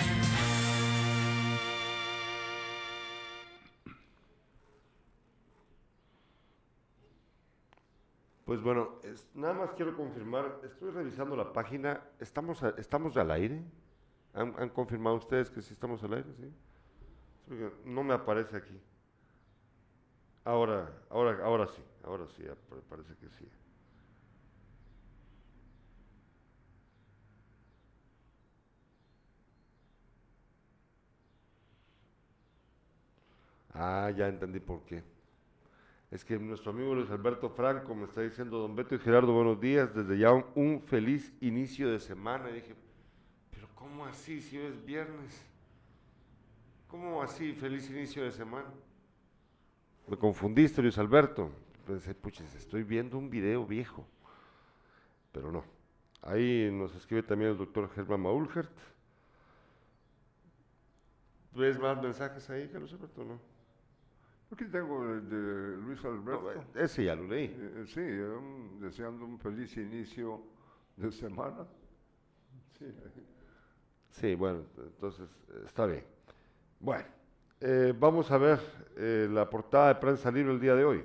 Pues 8.45 8.61
bueno, 8.61 8.99
nada 9.35 9.53
más 9.53 9.71
quiero 9.73 9.95
confirmar, 9.95 10.59
estoy 10.63 10.91
revisando 10.91 11.35
la 11.35 11.53
página, 11.53 12.01
¿estamos, 12.19 12.61
estamos 12.77 13.15
al 13.17 13.31
aire? 13.31 13.63
¿Han, 14.33 14.69
confirmado 14.69 15.17
ustedes 15.17 15.49
que 15.49 15.61
sí 15.61 15.73
estamos 15.73 16.03
al 16.03 16.13
aire? 16.13 16.29
¿sí? 16.37 16.51
No 17.85 18.03
me 18.03 18.13
aparece 18.13 18.57
aquí. 18.57 18.79
Ahora, 20.43 20.91
ahora, 21.09 21.43
ahora 21.45 21.67
sí, 21.67 21.83
ahora 22.03 22.25
sí, 22.35 22.43
parece 22.89 23.15
que 23.15 23.29
sí. 23.29 23.47
Ah, 33.73 34.11
ya 34.15 34.27
entendí 34.27 34.59
por 34.59 34.83
qué. 34.85 35.03
Es 36.11 36.25
que 36.25 36.37
nuestro 36.37 36.71
amigo 36.71 36.93
Luis 36.93 37.09
Alberto 37.09 37.49
Franco 37.49 37.95
me 37.95 38.03
está 38.03 38.19
diciendo, 38.19 38.59
don 38.59 38.75
Beto 38.75 38.95
y 38.95 38.99
Gerardo, 38.99 39.31
buenos 39.31 39.61
días, 39.61 39.95
desde 39.95 40.17
ya 40.17 40.33
un, 40.33 40.81
feliz 40.81 41.31
inicio 41.39 41.89
de 41.89 42.01
semana. 42.01 42.49
Y 42.49 42.55
dije, 42.55 42.75
pero 43.49 43.69
¿cómo 43.73 44.05
así 44.05 44.41
si 44.41 44.57
hoy 44.57 44.65
es 44.65 44.85
viernes? 44.85 45.41
¿Cómo 46.89 47.23
así 47.23 47.53
feliz 47.53 47.89
inicio 47.89 48.25
de 48.25 48.31
semana? 48.33 48.67
Me 50.05 50.17
confundiste, 50.17 50.81
Luis 50.81 50.97
Alberto. 50.97 51.49
Pensé, 51.87 52.13
puches, 52.13 52.53
estoy 52.55 52.83
viendo 52.83 53.17
un 53.17 53.29
video 53.29 53.65
viejo. 53.65 54.05
Pero 55.31 55.49
no. 55.49 55.63
Ahí 56.21 56.69
nos 56.73 56.93
escribe 56.93 57.23
también 57.23 57.51
el 57.51 57.57
doctor 57.57 57.89
Germán 57.95 58.19
Maulhert. 58.19 58.77
¿Ves 61.53 61.79
más 61.79 62.01
mensajes 62.01 62.49
ahí, 62.49 62.67
Carlos 62.67 62.91
Alberto? 62.91 63.23
No. 63.23 63.50
Aquí 64.51 64.65
tengo 64.65 65.03
el 65.05 65.29
de 65.29 65.77
Luis 65.77 66.03
Alberto. 66.03 66.53
No, 66.73 66.81
ese 66.81 67.05
ya 67.05 67.15
lo 67.15 67.27
leí. 67.27 67.45
Eh, 67.45 67.73
eh, 67.77 67.85
sí, 67.87 68.01
um, 68.01 68.79
deseando 68.81 69.25
un 69.25 69.39
feliz 69.39 69.75
inicio 69.77 70.43
de 70.97 71.11
semana. 71.11 71.65
Sí, 72.77 72.85
Sí, 74.11 74.35
bueno, 74.35 74.63
entonces 74.77 75.29
eh, 75.49 75.63
está 75.65 75.85
bien. 75.85 76.03
Bueno, 76.79 77.05
eh, 77.61 77.93
vamos 77.97 78.29
a 78.31 78.37
ver 78.37 78.59
eh, 78.97 79.27
la 79.31 79.49
portada 79.49 79.89
de 79.89 79.95
prensa 79.95 80.29
libre 80.31 80.51
el 80.51 80.59
día 80.59 80.75
de 80.75 80.83
hoy. 80.83 81.03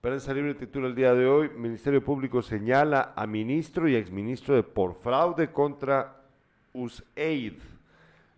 Prensa 0.00 0.34
libre 0.34 0.54
titula 0.54 0.88
el 0.88 0.94
día 0.94 1.14
de 1.14 1.26
hoy, 1.26 1.50
Ministerio 1.50 2.02
Público 2.02 2.42
señala 2.42 3.12
a 3.16 3.26
ministro 3.26 3.88
y 3.88 3.94
exministro 3.94 4.54
de 4.54 4.62
por 4.62 4.94
fraude 4.94 5.52
contra 5.52 6.24
USAID. 6.72 7.54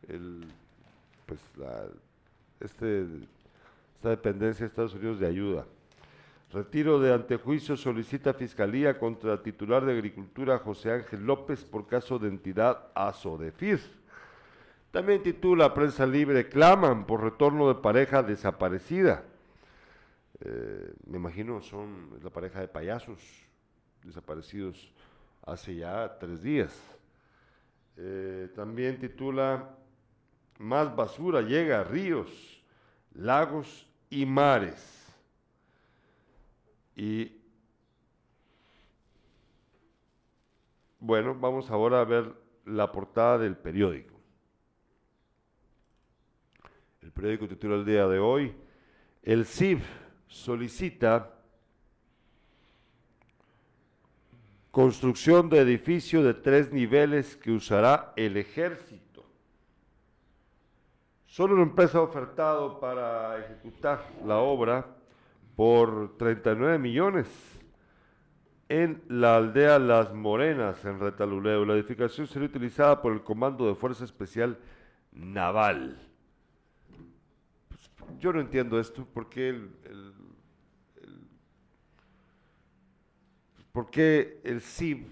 El, 0.07 0.47
pues 1.28 1.40
este, 2.61 3.06
esta 3.97 4.08
dependencia 4.08 4.64
de 4.64 4.68
Estados 4.68 4.94
Unidos 4.94 5.20
de 5.20 5.26
ayuda. 5.26 5.66
Retiro 6.50 6.99
de 6.99 7.12
antejuicio 7.12 7.76
solicita 7.76 8.32
Fiscalía 8.32 8.99
contra 8.99 9.42
titular 9.42 9.85
de 9.85 9.92
Agricultura 9.92 10.58
José 10.58 10.90
Ángel 10.90 11.26
López 11.26 11.62
por 11.62 11.87
caso 11.87 12.18
de 12.18 12.28
entidad 12.28 12.87
ASODEFIR. 12.94 13.80
También 14.90 15.23
titula 15.23 15.75
Prensa 15.75 16.06
Libre, 16.06 16.49
claman 16.49 17.06
por 17.06 17.23
retorno 17.23 17.68
de 17.68 17.75
pareja 17.75 18.23
desaparecida. 18.23 19.25
Eh, 20.40 20.94
me 21.06 21.18
imagino 21.18 21.61
son 21.61 22.18
la 22.23 22.30
pareja 22.30 22.61
de 22.61 22.68
payasos 22.68 23.18
desaparecidos 24.02 24.94
hace 25.44 25.76
ya 25.76 26.16
tres 26.18 26.42
días. 26.42 26.75
Eh, 27.99 28.49
también 28.54 28.99
titula 28.99 29.76
Más 30.59 30.95
basura 30.95 31.41
llega 31.41 31.81
a 31.81 31.85
ríos, 31.85 32.29
lagos 33.15 33.87
y 34.11 34.27
mares. 34.27 35.07
Y 36.97 37.33
bueno, 40.99 41.35
vamos 41.35 41.71
ahora 41.71 42.00
a 42.00 42.05
ver 42.05 42.35
la 42.65 42.91
portada 42.91 43.38
del 43.38 43.57
periódico. 43.57 44.15
El 47.03 47.12
periódico 47.12 47.49
titula 47.49 47.77
el 47.77 47.85
día 47.85 48.07
de 48.09 48.19
hoy, 48.19 48.55
el 49.23 49.47
CIF 49.47 49.83
solicita 50.27 51.35
construcción 54.71 55.49
de 55.49 55.61
edificio 55.61 56.23
de 56.23 56.35
tres 56.35 56.73
niveles 56.73 57.37
que 57.37 57.52
usará 57.52 58.13
el 58.17 58.37
ejército. 58.37 59.07
Solo 61.28 61.54
una 61.54 61.62
empresa 61.64 61.99
ha 61.99 62.02
ofertado 62.02 62.80
para 62.80 63.38
ejecutar 63.38 64.02
la 64.25 64.38
obra 64.38 64.86
por 65.56 66.17
39 66.17 66.78
millones 66.78 67.28
en 68.71 69.02
la 69.08 69.36
aldea 69.36 69.78
Las 69.78 70.12
Morenas, 70.14 70.82
en 70.86 70.99
Retaluleo. 70.99 71.64
La 71.67 71.75
edificación 71.75 72.26
será 72.26 72.47
utilizada 72.47 73.00
por 73.02 73.12
el 73.12 73.23
Comando 73.23 73.67
de 73.69 73.75
Fuerza 73.75 74.04
Especial 74.04 74.58
Naval. 75.12 75.99
Pues, 77.69 78.19
yo 78.19 78.32
no 78.32 78.41
entiendo 78.41 78.80
esto, 78.80 79.04
¿por 79.04 79.28
qué 79.28 79.50
el, 79.50 79.71
el- 79.84 80.14
el- 81.02 81.28
por 83.73 83.91
qué 83.91 84.41
el 84.45 84.62
CIB 84.62 85.06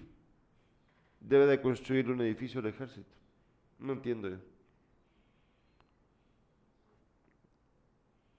debe 1.19 1.45
de 1.45 1.61
construir 1.61 2.09
un 2.09 2.21
edificio 2.21 2.59
del 2.59 2.73
ejército? 2.73 3.15
No 3.79 3.93
entiendo 3.93 4.29
yo. 4.29 4.37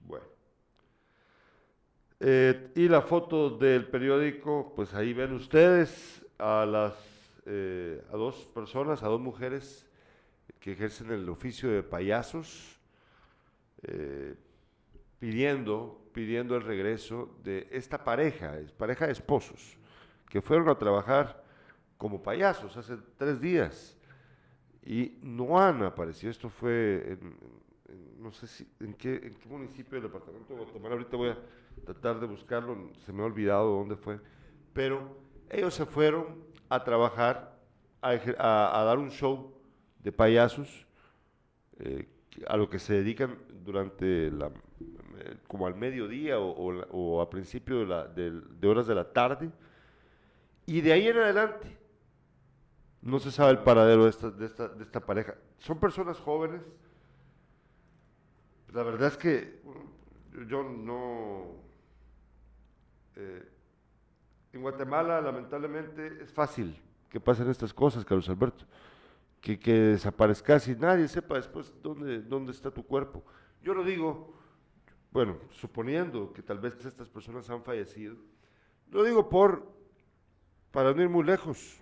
Bueno. 0.05 0.25
Eh, 2.19 2.71
y 2.75 2.87
la 2.89 3.01
foto 3.01 3.49
del 3.49 3.87
periódico, 3.87 4.73
pues 4.75 4.93
ahí 4.93 5.13
ven 5.13 5.33
ustedes 5.33 6.25
a 6.37 6.65
las 6.65 6.93
eh, 7.45 8.03
a 8.11 8.17
dos 8.17 8.35
personas, 8.53 9.01
a 9.03 9.07
dos 9.07 9.21
mujeres 9.21 9.87
que 10.59 10.73
ejercen 10.73 11.09
el 11.11 11.27
oficio 11.29 11.69
de 11.69 11.81
payasos, 11.81 12.77
eh, 13.83 14.35
pidiendo, 15.17 16.09
pidiendo 16.13 16.55
el 16.55 16.63
regreso 16.63 17.37
de 17.43 17.67
esta 17.71 18.03
pareja, 18.03 18.57
pareja 18.77 19.05
de 19.07 19.13
esposos, 19.13 19.77
que 20.29 20.41
fueron 20.41 20.69
a 20.69 20.77
trabajar 20.77 21.43
como 21.97 22.21
payasos 22.21 22.75
hace 22.77 22.97
tres 23.17 23.39
días 23.39 23.97
y 24.85 25.17
no 25.21 25.59
han 25.59 25.81
aparecido. 25.83 26.29
Esto 26.31 26.49
fue 26.49 27.13
en- 27.13 27.59
no 28.21 28.31
sé 28.33 28.47
si, 28.47 28.67
en 28.81 28.93
qué, 28.93 29.15
en 29.15 29.33
qué 29.35 29.47
municipio 29.49 29.93
del 29.99 30.03
departamento 30.11 30.53
de 30.53 30.59
Guatemala, 30.59 30.95
ahorita 30.95 31.17
voy 31.17 31.29
a 31.29 31.37
tratar 31.79 32.19
de 32.19 32.27
buscarlo, 32.27 32.91
se 33.05 33.13
me 33.13 33.21
ha 33.21 33.25
olvidado 33.25 33.75
dónde 33.75 33.95
fue, 33.95 34.19
pero 34.73 35.17
ellos 35.49 35.73
se 35.73 35.85
fueron 35.85 36.43
a 36.69 36.83
trabajar, 36.83 37.59
a, 38.01 38.83
dar 38.85 38.97
un 38.97 39.11
show 39.11 39.53
de 39.99 40.11
payasos, 40.11 40.87
eh, 41.79 42.07
a 42.47 42.55
lo 42.57 42.69
que 42.69 42.79
se 42.79 42.93
dedican 42.93 43.37
durante 43.63 44.31
la, 44.31 44.47
eh, 44.47 45.37
como 45.47 45.67
al 45.67 45.75
mediodía 45.75 46.39
o, 46.39 47.21
a 47.21 47.29
principio 47.29 47.85
de, 47.85 48.67
horas 48.67 48.87
de 48.87 48.95
la 48.95 49.11
tarde, 49.11 49.51
y 50.65 50.81
de 50.81 50.93
ahí 50.93 51.07
en 51.07 51.17
adelante 51.17 51.77
no 53.01 53.19
se 53.19 53.31
sabe 53.31 53.51
el 53.51 53.59
paradero 53.59 54.03
de 54.03 54.09
esta, 54.09 54.29
de 54.29 54.45
esta, 54.45 54.67
de 54.67 54.83
esta 54.83 54.99
pareja. 54.99 55.35
Son 55.57 55.79
personas 55.79 56.17
jóvenes. 56.19 56.61
La 58.73 58.83
verdad 58.83 59.07
es 59.07 59.17
que 59.17 59.61
yo 60.47 60.63
no... 60.63 61.68
eh, 63.19 63.43
en 64.53 64.61
Guatemala, 64.61 65.19
lamentablemente, 65.19 66.23
es 66.23 66.31
fácil 66.31 66.81
que 67.09 67.19
pasen 67.19 67.49
estas 67.49 67.73
cosas, 67.73 68.05
Carlos 68.05 68.29
Alberto. 68.29 68.65
Que, 69.41 69.57
que 69.59 69.73
desaparezcas 69.73 70.67
y 70.67 70.75
nadie 70.75 71.07
sepa 71.07 71.35
después 71.35 71.73
dónde, 71.81 72.21
dónde 72.21 72.51
está 72.51 72.71
tu 72.71 72.83
cuerpo. 72.85 73.23
Yo 73.61 73.73
lo 73.73 73.83
digo, 73.83 74.33
bueno, 75.11 75.37
suponiendo 75.51 76.33
que 76.33 76.41
tal 76.41 76.59
vez 76.59 76.85
estas 76.85 77.09
personas 77.09 77.49
han 77.49 77.63
fallecido, 77.63 78.15
lo 78.89 79.03
digo 79.03 79.29
por, 79.29 79.71
para 80.71 80.93
no 80.93 81.01
ir 81.01 81.09
muy 81.09 81.23
lejos, 81.23 81.79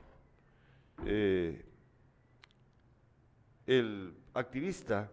eh, 1.05 1.65
el 3.65 4.15
activista, 4.33 5.11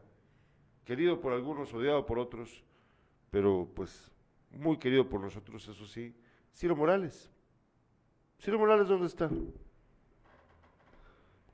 querido 0.84 1.20
por 1.20 1.32
algunos, 1.32 1.72
odiado 1.72 2.04
por 2.04 2.18
otros, 2.18 2.62
pero 3.30 3.68
pues 3.74 4.13
muy 4.56 4.78
querido 4.78 5.08
por 5.08 5.20
nosotros, 5.20 5.66
eso 5.68 5.86
sí, 5.86 6.14
Ciro 6.54 6.74
Morales. 6.76 7.30
Ciro 8.40 8.58
Morales, 8.58 8.88
¿dónde 8.88 9.06
está? 9.06 9.30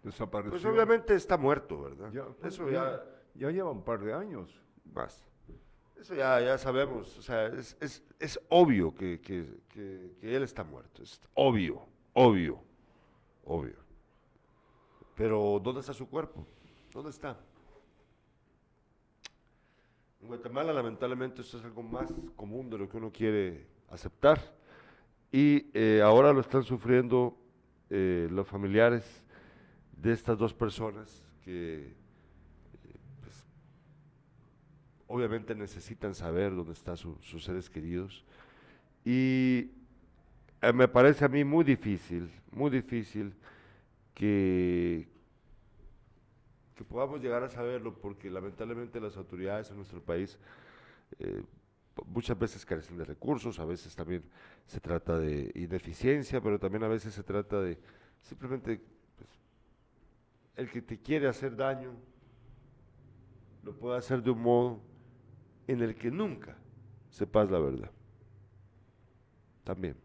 Desapareció. 0.02 0.50
Pues 0.50 0.64
obviamente 0.64 1.14
está 1.14 1.36
muerto, 1.36 1.82
¿verdad? 1.82 2.10
Ya, 2.12 2.24
Eso 2.46 2.68
ya, 2.70 2.72
ya, 2.72 3.04
ya 3.34 3.50
lleva 3.50 3.70
un 3.70 3.84
par 3.84 4.00
de 4.00 4.12
años. 4.14 4.60
más. 4.92 5.24
Eso 5.96 6.14
ya, 6.14 6.40
ya 6.40 6.56
sabemos, 6.56 7.18
o 7.18 7.22
sea, 7.22 7.46
es, 7.48 7.76
es, 7.78 8.02
es 8.18 8.40
obvio 8.48 8.94
que, 8.94 9.20
que, 9.20 9.60
que- 9.68 10.16
que 10.18 10.34
él 10.34 10.42
está 10.42 10.64
muerto, 10.64 11.02
es 11.02 11.20
obvio, 11.34 11.86
obvio, 12.14 12.62
obvio. 13.44 13.76
Pero 15.14 15.60
¿dónde 15.62 15.80
está 15.80 15.92
su 15.92 16.08
cuerpo? 16.08 16.46
¿Dónde 16.90 17.10
está? 17.10 17.38
Guatemala 20.30 20.72
lamentablemente 20.72 21.40
esto 21.42 21.58
es 21.58 21.64
algo 21.64 21.82
más 21.82 22.08
común 22.36 22.70
de 22.70 22.78
lo 22.78 22.88
que 22.88 22.96
uno 22.98 23.10
quiere 23.10 23.66
aceptar 23.90 24.40
y 25.32 25.66
eh, 25.74 26.00
ahora 26.04 26.32
lo 26.32 26.38
están 26.40 26.62
sufriendo 26.62 27.36
eh, 27.90 28.28
los 28.30 28.46
familiares 28.46 29.04
de 30.00 30.12
estas 30.12 30.38
dos 30.38 30.54
personas 30.54 31.26
que 31.44 31.78
eh, 31.88 31.94
pues, 33.20 33.44
obviamente 35.08 35.52
necesitan 35.56 36.14
saber 36.14 36.54
dónde 36.54 36.74
están 36.74 36.96
su- 36.96 37.18
sus 37.22 37.42
seres 37.42 37.68
queridos. 37.68 38.24
Y 39.04 39.72
me 40.72 40.86
parece 40.86 41.24
a 41.24 41.28
mí 41.28 41.42
muy 41.42 41.64
difícil, 41.64 42.30
muy 42.52 42.70
difícil 42.70 43.34
que, 44.14 45.08
que 46.80 46.84
podamos 46.86 47.20
llegar 47.20 47.42
a 47.42 47.50
saberlo, 47.50 47.92
porque 47.92 48.30
lamentablemente 48.30 48.98
las 49.02 49.14
autoridades 49.18 49.68
en 49.68 49.76
nuestro 49.76 50.00
país 50.00 50.38
eh, 51.18 51.42
muchas 52.06 52.38
veces 52.38 52.64
carecen 52.64 52.96
de 52.96 53.04
recursos, 53.04 53.58
a 53.58 53.66
veces 53.66 53.94
también 53.94 54.24
se 54.64 54.80
trata 54.80 55.18
de 55.18 55.52
ineficiencia, 55.56 56.40
pero 56.40 56.58
también 56.58 56.82
a 56.82 56.88
veces 56.88 57.12
se 57.12 57.22
trata 57.22 57.60
de 57.60 57.78
simplemente 58.22 58.80
pues, 59.14 59.28
el 60.56 60.70
que 60.70 60.80
te 60.80 60.98
quiere 60.98 61.28
hacer 61.28 61.54
daño 61.54 61.92
lo 63.62 63.74
puede 63.76 63.98
hacer 63.98 64.22
de 64.22 64.30
un 64.30 64.40
modo 64.40 64.80
en 65.66 65.82
el 65.82 65.94
que 65.94 66.10
nunca 66.10 66.56
sepas 67.10 67.50
la 67.50 67.58
verdad. 67.58 67.90
También. 69.64 69.96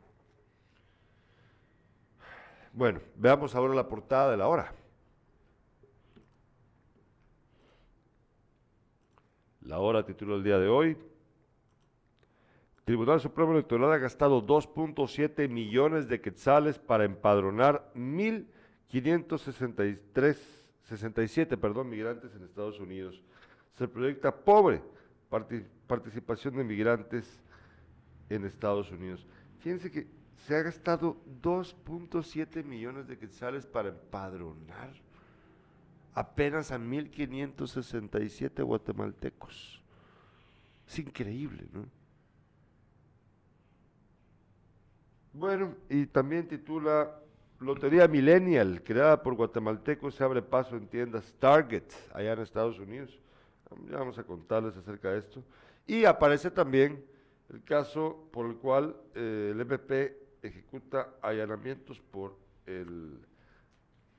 Bueno, 2.73 2.99
veamos 3.15 3.55
ahora 3.55 3.73
la 3.73 3.87
portada 3.87 4.31
de 4.31 4.35
la 4.35 4.49
hora. 4.49 4.75
La 9.65 9.79
hora 9.79 10.05
titula 10.05 10.35
el 10.35 10.43
día 10.43 10.59
de 10.59 10.67
hoy. 10.67 10.95
Tribunal 12.83 13.19
Supremo 13.19 13.51
Electoral 13.53 13.91
ha 13.91 13.97
gastado 13.97 14.45
2.7 14.45 15.49
millones 15.49 16.07
de 16.07 16.21
quetzales 16.21 16.77
para 16.77 17.03
empadronar 17.03 17.91
1.563, 17.95 20.37
67, 20.83 21.57
perdón, 21.57 21.89
migrantes 21.89 22.35
en 22.35 22.43
Estados 22.43 22.79
Unidos. 22.79 23.23
Se 23.73 23.87
proyecta 23.87 24.35
pobre 24.35 24.83
parti- 25.31 25.65
participación 25.87 26.57
de 26.57 26.63
migrantes 26.63 27.41
en 28.29 28.45
Estados 28.45 28.91
Unidos. 28.91 29.25
Fíjense 29.59 29.89
que 29.91 30.05
se 30.45 30.55
ha 30.55 30.61
gastado 30.61 31.17
2.7 31.41 32.63
millones 32.63 33.07
de 33.07 33.17
quetzales 33.17 33.65
para 33.65 33.89
empadronar 33.89 34.93
apenas 36.15 36.71
a 36.71 36.79
1.567 36.79 38.63
guatemaltecos. 38.63 39.83
Es 40.87 40.99
increíble, 40.99 41.67
¿no? 41.73 41.85
Bueno, 45.33 45.75
y 45.89 46.05
también 46.05 46.47
titula 46.47 47.19
Lotería 47.59 48.07
Millennial, 48.07 48.81
creada 48.81 49.21
por 49.21 49.35
guatemaltecos, 49.35 50.15
se 50.15 50.23
abre 50.23 50.41
paso 50.41 50.77
en 50.77 50.87
tiendas 50.87 51.33
Target, 51.37 51.83
allá 52.13 52.31
en 52.31 52.39
Estados 52.39 52.79
Unidos. 52.79 53.19
Ya 53.89 53.97
vamos 53.97 54.17
a 54.17 54.23
contarles 54.23 54.77
acerca 54.77 55.11
de 55.11 55.19
esto. 55.19 55.43
Y 55.85 56.05
aparece 56.05 56.49
también 56.49 57.03
el 57.49 57.61
caso 57.63 58.29
por 58.31 58.45
el 58.45 58.55
cual 58.55 58.95
eh, 59.13 59.49
el 59.53 59.59
MP 59.59 60.17
ejecuta 60.41 61.15
allanamientos 61.21 61.99
por 61.99 62.37
el 62.65 63.19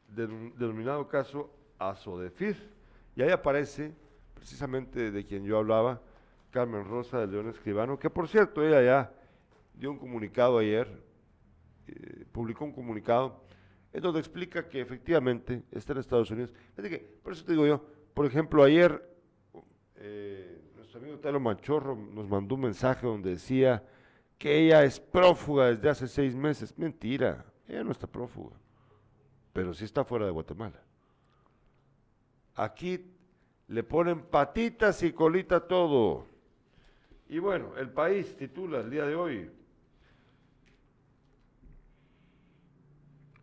denominado 0.09 1.09
caso 1.09 1.56
Asodefir. 1.79 2.57
Y 3.15 3.23
ahí 3.23 3.31
aparece, 3.31 3.93
precisamente 4.35 5.11
de 5.11 5.25
quien 5.25 5.45
yo 5.45 5.59
hablaba, 5.59 6.01
Carmen 6.51 6.85
Rosa 6.85 7.21
de 7.21 7.27
León 7.27 7.49
Escribano, 7.49 7.99
que 7.99 8.11
por 8.11 8.29
cierto 8.29 8.63
ella 8.63 8.83
ya 8.83 9.13
dio 9.75 9.91
un 9.91 9.99
comunicado 9.99 10.59
ayer, 10.59 10.89
eh, 11.87 12.25
publicó 12.33 12.65
un 12.65 12.73
comunicado, 12.73 13.45
en 13.93 14.03
donde 14.03 14.21
explica 14.21 14.69
que 14.69 14.81
efectivamente 14.81 15.63
está 15.71 15.93
en 15.93 15.99
Estados 15.99 16.31
Unidos. 16.31 16.53
Por 17.23 17.33
eso 17.33 17.45
te 17.45 17.53
digo 17.53 17.67
yo, 17.67 17.85
por 18.15 18.27
ejemplo, 18.27 18.63
ayer 18.63 19.03
eh, 19.97 20.61
nuestro 20.75 21.01
amigo 21.01 21.19
Talo 21.19 21.41
Machorro 21.41 21.97
nos 21.97 22.29
mandó 22.29 22.55
un 22.55 22.63
mensaje 22.63 23.07
donde 23.07 23.31
decía 23.31 23.83
que 24.39 24.59
ella 24.59 24.85
es 24.85 25.01
prófuga 25.01 25.67
desde 25.67 25.89
hace 25.89 26.09
seis 26.09 26.35
meses. 26.35 26.77
Mentira, 26.79 27.45
ella 27.69 27.85
no 27.85 27.93
está 27.93 28.07
prófuga, 28.07 28.57
pero 29.53 29.75
sí 29.75 29.85
está 29.85 30.05
fuera 30.05 30.27
de 30.27 30.31
Guatemala. 30.31 30.81
Aquí 32.57 33.05
le 33.69 33.83
ponen 33.83 34.23
patitas 34.23 35.03
y 35.03 35.13
colita 35.13 35.57
a 35.57 35.67
todo. 35.67 36.27
Y 37.29 37.39
bueno, 37.39 37.77
el 37.77 37.91
país 37.91 38.35
titula 38.37 38.81
el 38.81 38.91
día 38.91 39.05
de 39.05 39.15
hoy. 39.15 39.51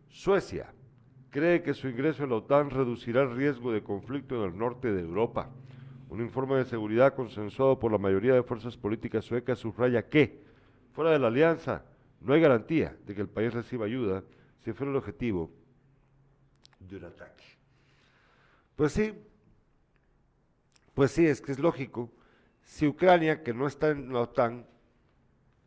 Suecia 0.08 0.72
cree 1.30 1.62
que 1.62 1.74
su 1.74 1.88
ingreso 1.88 2.24
en 2.24 2.30
la 2.30 2.36
OTAN 2.36 2.70
reducirá 2.70 3.22
el 3.22 3.36
riesgo 3.36 3.72
de 3.72 3.82
conflicto 3.82 4.36
en 4.36 4.52
el 4.52 4.58
norte 4.58 4.92
de 4.92 5.02
Europa. 5.02 5.50
Un 6.08 6.20
informe 6.20 6.56
de 6.56 6.64
seguridad 6.64 7.14
consensuado 7.14 7.78
por 7.78 7.92
la 7.92 7.98
mayoría 7.98 8.34
de 8.34 8.42
fuerzas 8.42 8.76
políticas 8.76 9.24
suecas 9.24 9.58
subraya 9.58 10.08
que, 10.08 10.42
fuera 10.92 11.10
de 11.10 11.18
la 11.18 11.26
alianza, 11.26 11.84
no 12.20 12.32
hay 12.32 12.40
garantía 12.40 12.96
de 13.04 13.14
que 13.14 13.20
el 13.20 13.28
país 13.28 13.52
reciba 13.52 13.86
ayuda 13.86 14.22
si 14.60 14.72
fuera 14.72 14.92
el 14.92 14.96
objetivo 14.96 15.50
de 16.80 16.96
un 16.96 17.04
ataque. 17.04 17.53
Pues 18.76 18.92
sí, 18.92 19.14
pues 20.94 21.12
sí, 21.12 21.26
es 21.26 21.40
que 21.40 21.52
es 21.52 21.58
lógico. 21.58 22.10
Si 22.64 22.86
Ucrania, 22.86 23.42
que 23.42 23.54
no 23.54 23.66
está 23.66 23.90
en 23.90 24.12
la 24.12 24.20
OTAN, 24.20 24.66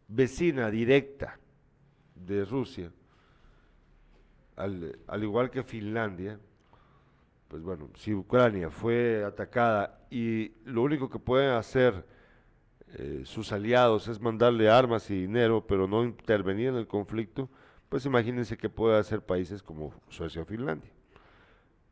vecina 0.08 0.70
directa 0.70 1.40
de 2.16 2.44
Rusia, 2.44 2.92
al, 4.56 4.98
al 5.08 5.24
igual 5.24 5.52
que 5.52 5.64
Finlandia, 5.64 6.40
pues 7.48 7.62
bueno, 7.62 7.90
si 7.96 8.14
Ucrania 8.14 8.70
fue 8.70 9.24
atacada 9.24 10.06
y 10.10 10.52
lo 10.66 10.82
único 10.82 11.10
que 11.10 11.20
pueden 11.20 11.52
hacer 11.52 12.06
eh, 12.96 13.22
sus 13.26 13.52
aliados 13.52 14.08
es 14.08 14.20
mandarle 14.20 14.70
armas 14.70 15.10
y 15.10 15.22
dinero, 15.22 15.66
pero 15.66 15.88
no 15.88 16.04
intervenir 16.04 16.70
en 16.70 16.76
el 16.76 16.88
conflicto, 16.88 17.50
pues 17.88 18.06
imagínense 18.06 18.58
qué 18.58 18.70
puede 18.70 18.98
hacer 18.98 19.22
países 19.22 19.64
como 19.64 19.94
Suecia 20.10 20.42
o 20.42 20.46
Finlandia. 20.46 20.92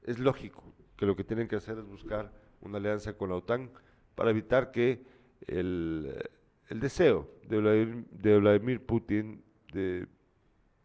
Es 0.04 0.20
lógico 0.20 0.75
que 0.98 1.06
lo 1.06 1.16
que 1.16 1.24
tienen 1.24 1.48
que 1.48 1.56
hacer 1.56 1.78
es 1.78 1.86
buscar 1.86 2.32
una 2.62 2.78
alianza 2.78 3.14
con 3.14 3.30
la 3.30 3.36
OTAN 3.36 3.70
para 4.16 4.30
evitar 4.30 4.72
que 4.72 5.04
el, 5.48 6.14
eh, 6.16 6.30
el 6.70 6.80
deseo 6.80 7.30
de 7.48 7.60
Vladimir, 7.60 8.06
de 8.12 8.40
Vladimir 8.40 8.86
Putin 8.86 9.44
de 9.72 10.08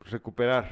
recuperar 0.01 0.69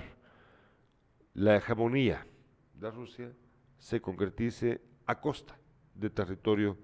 la 1.35 1.57
hegemonía 1.57 2.27
de 2.75 2.91
Rusia 2.91 3.33
se 3.79 4.01
concretice 4.01 4.81
a 5.07 5.21
costa 5.21 5.57
de 5.95 6.11
territorio 6.11 6.77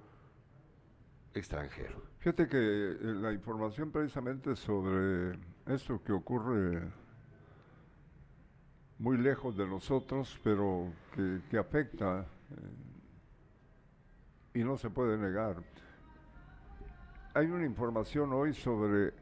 extranjero. 1.34 2.02
Fíjate 2.18 2.48
que 2.48 2.56
eh, 2.58 2.98
la 3.00 3.32
información 3.32 3.90
precisamente 3.90 4.54
sobre 4.56 5.38
esto 5.66 6.02
que 6.02 6.12
ocurre 6.12 6.90
muy 8.98 9.16
lejos 9.18 9.56
de 9.56 9.66
nosotros, 9.66 10.38
pero 10.44 10.92
que, 11.14 11.40
que 11.50 11.58
afecta 11.58 12.26
eh, 12.50 12.54
y 14.60 14.64
no 14.64 14.76
se 14.76 14.90
puede 14.90 15.16
negar. 15.18 15.56
Hay 17.34 17.46
una 17.46 17.66
información 17.66 18.32
hoy 18.32 18.54
sobre 18.54 19.12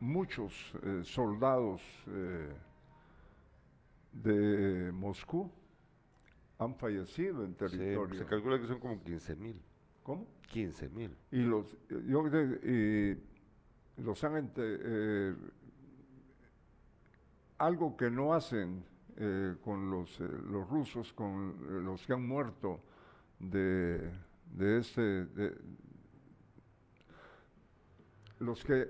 muchos 0.00 0.72
eh, 0.82 1.00
soldados 1.02 1.80
eh, 2.08 2.52
de 4.12 4.92
Moscú 4.92 5.50
han 6.58 6.74
fallecido 6.76 7.44
en 7.44 7.50
Sí, 7.52 7.56
territorio. 7.58 8.14
se 8.18 8.26
calcula 8.26 8.60
que 8.60 8.68
son 8.68 8.78
como 8.78 9.02
15 9.02 9.34
mil. 9.36 9.60
¿Cómo? 10.04 10.26
15 10.50 10.88
mil. 10.90 11.16
y 11.32 11.38
los 11.40 11.76
yo 12.06 12.22
y 12.62 13.18
los 13.96 14.22
han 14.22 14.36
ente- 14.36 15.34
algo 17.66 17.96
que 17.96 18.10
no 18.10 18.34
hacen 18.34 18.84
eh, 19.16 19.56
con 19.64 19.90
los 19.90 20.20
eh, 20.20 20.28
los 20.50 20.68
rusos 20.68 21.12
con 21.12 21.50
eh, 21.68 21.80
los 21.84 22.04
que 22.06 22.12
han 22.12 22.26
muerto 22.26 22.80
de 23.38 24.10
de 24.52 24.78
este 24.78 25.00
de- 25.26 25.54
los 28.40 28.64
que 28.64 28.88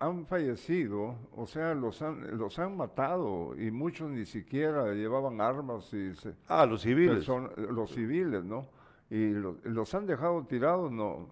han 0.00 0.26
fallecido, 0.26 1.16
o 1.36 1.46
sea, 1.46 1.74
los 1.74 2.00
han, 2.02 2.36
los 2.38 2.58
han 2.58 2.76
matado 2.76 3.54
y 3.56 3.70
muchos 3.70 4.10
ni 4.10 4.24
siquiera 4.24 4.92
llevaban 4.94 5.40
armas 5.40 5.92
y 5.92 6.14
se, 6.14 6.34
Ah, 6.48 6.66
los 6.66 6.80
civiles. 6.82 7.28
person- 7.28 7.54
los 7.56 7.90
civiles, 7.92 8.42
¿no? 8.42 8.66
Y 9.10 9.30
lo- 9.30 9.58
los 9.64 9.94
han 9.94 10.06
dejado 10.06 10.44
tirados, 10.46 10.90
no. 10.90 11.28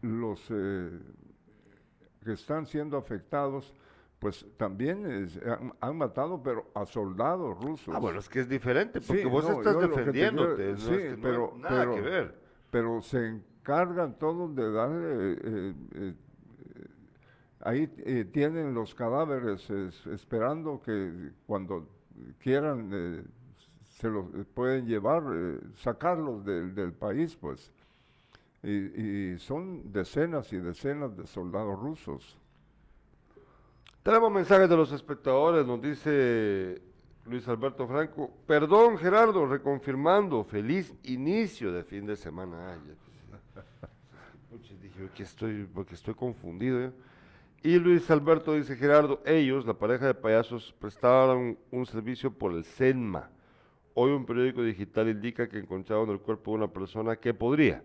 Los 0.00 0.40
eh, 0.50 0.98
que 2.24 2.32
están 2.32 2.64
siendo 2.66 2.96
afectados, 2.96 3.74
pues 4.20 4.46
también 4.58 5.04
es- 5.10 5.40
han, 5.44 5.72
han 5.80 5.96
matado, 5.98 6.40
pero 6.42 6.70
a 6.74 6.86
soldados 6.86 7.58
rusos. 7.60 7.92
Ah, 7.92 7.98
bueno, 7.98 8.20
es 8.20 8.28
que 8.28 8.40
es 8.40 8.48
diferente, 8.48 9.00
porque 9.00 9.22
Sí, 9.22 9.28
vos 9.28 9.48
no, 9.48 9.58
estás 9.58 9.80
defendiéndote. 9.80 10.72
no 10.72 10.76
sí, 10.78 10.94
es 10.94 11.14
que 11.16 11.18
pero- 11.20 11.54
nada 11.58 11.80
pero- 11.80 11.94
que 11.94 12.00
ver. 12.02 12.40
Pero 12.70 13.00
se 13.02 13.26
encargan 13.26 14.16
todos 14.18 14.54
de 14.54 14.70
darle. 14.70 15.32
eh, 15.32 15.38
eh, 15.42 15.74
eh, 15.94 16.14
ahí 17.62 17.92
eh, 17.98 18.24
tienen 18.30 18.74
los 18.74 18.94
cadáveres 18.94 19.68
es- 19.70 20.06
esperando 20.06 20.80
que 20.80 21.30
cuando 21.46 21.88
quieran 22.38 23.24
se 23.82 24.08
los 24.08 24.26
pueden 24.54 24.86
llevar, 24.86 25.22
sacarlos 25.76 26.44
del, 26.44 26.74
del 26.74 26.92
país, 26.92 27.36
pues. 27.36 27.72
Y, 28.62 29.32
y 29.32 29.38
son 29.38 29.90
decenas 29.92 30.52
y 30.52 30.58
decenas 30.58 31.16
de 31.16 31.26
soldados 31.26 31.78
rusos. 31.80 32.38
Tenemos 34.02 34.32
mensajes 34.32 34.68
de 34.68 34.76
los 34.76 34.92
espectadores, 34.92 35.66
nos 35.66 35.82
dice 35.82 36.80
Luis 37.26 37.46
Alberto 37.46 37.86
Franco. 37.86 38.30
Perdón, 38.46 38.96
Gerardo, 38.96 39.46
reconfirmando, 39.46 40.42
feliz 40.42 40.94
inicio 41.02 41.70
de 41.70 41.84
fin 41.84 42.06
de 42.06 42.16
semana. 42.16 42.72
Ay, 42.72 42.78
dije 44.80 45.68
porque 45.74 45.94
estoy 45.94 46.14
confundido. 46.14 46.80
¿eh? 46.80 46.92
Y 47.62 47.78
Luis 47.78 48.10
Alberto 48.10 48.54
dice, 48.54 48.74
Gerardo, 48.74 49.20
ellos, 49.26 49.66
la 49.66 49.74
pareja 49.74 50.06
de 50.06 50.14
payasos, 50.14 50.74
prestaron 50.78 51.58
un 51.70 51.84
servicio 51.84 52.32
por 52.32 52.52
el 52.52 52.64
SENMA. 52.64 53.28
Hoy 53.92 54.12
un 54.12 54.24
periódico 54.24 54.62
digital 54.62 55.10
indica 55.10 55.46
que 55.46 55.58
encontraron 55.58 56.08
el 56.08 56.20
cuerpo 56.20 56.52
de 56.52 56.56
una 56.56 56.68
persona 56.68 57.16
que 57.16 57.34
podría 57.34 57.82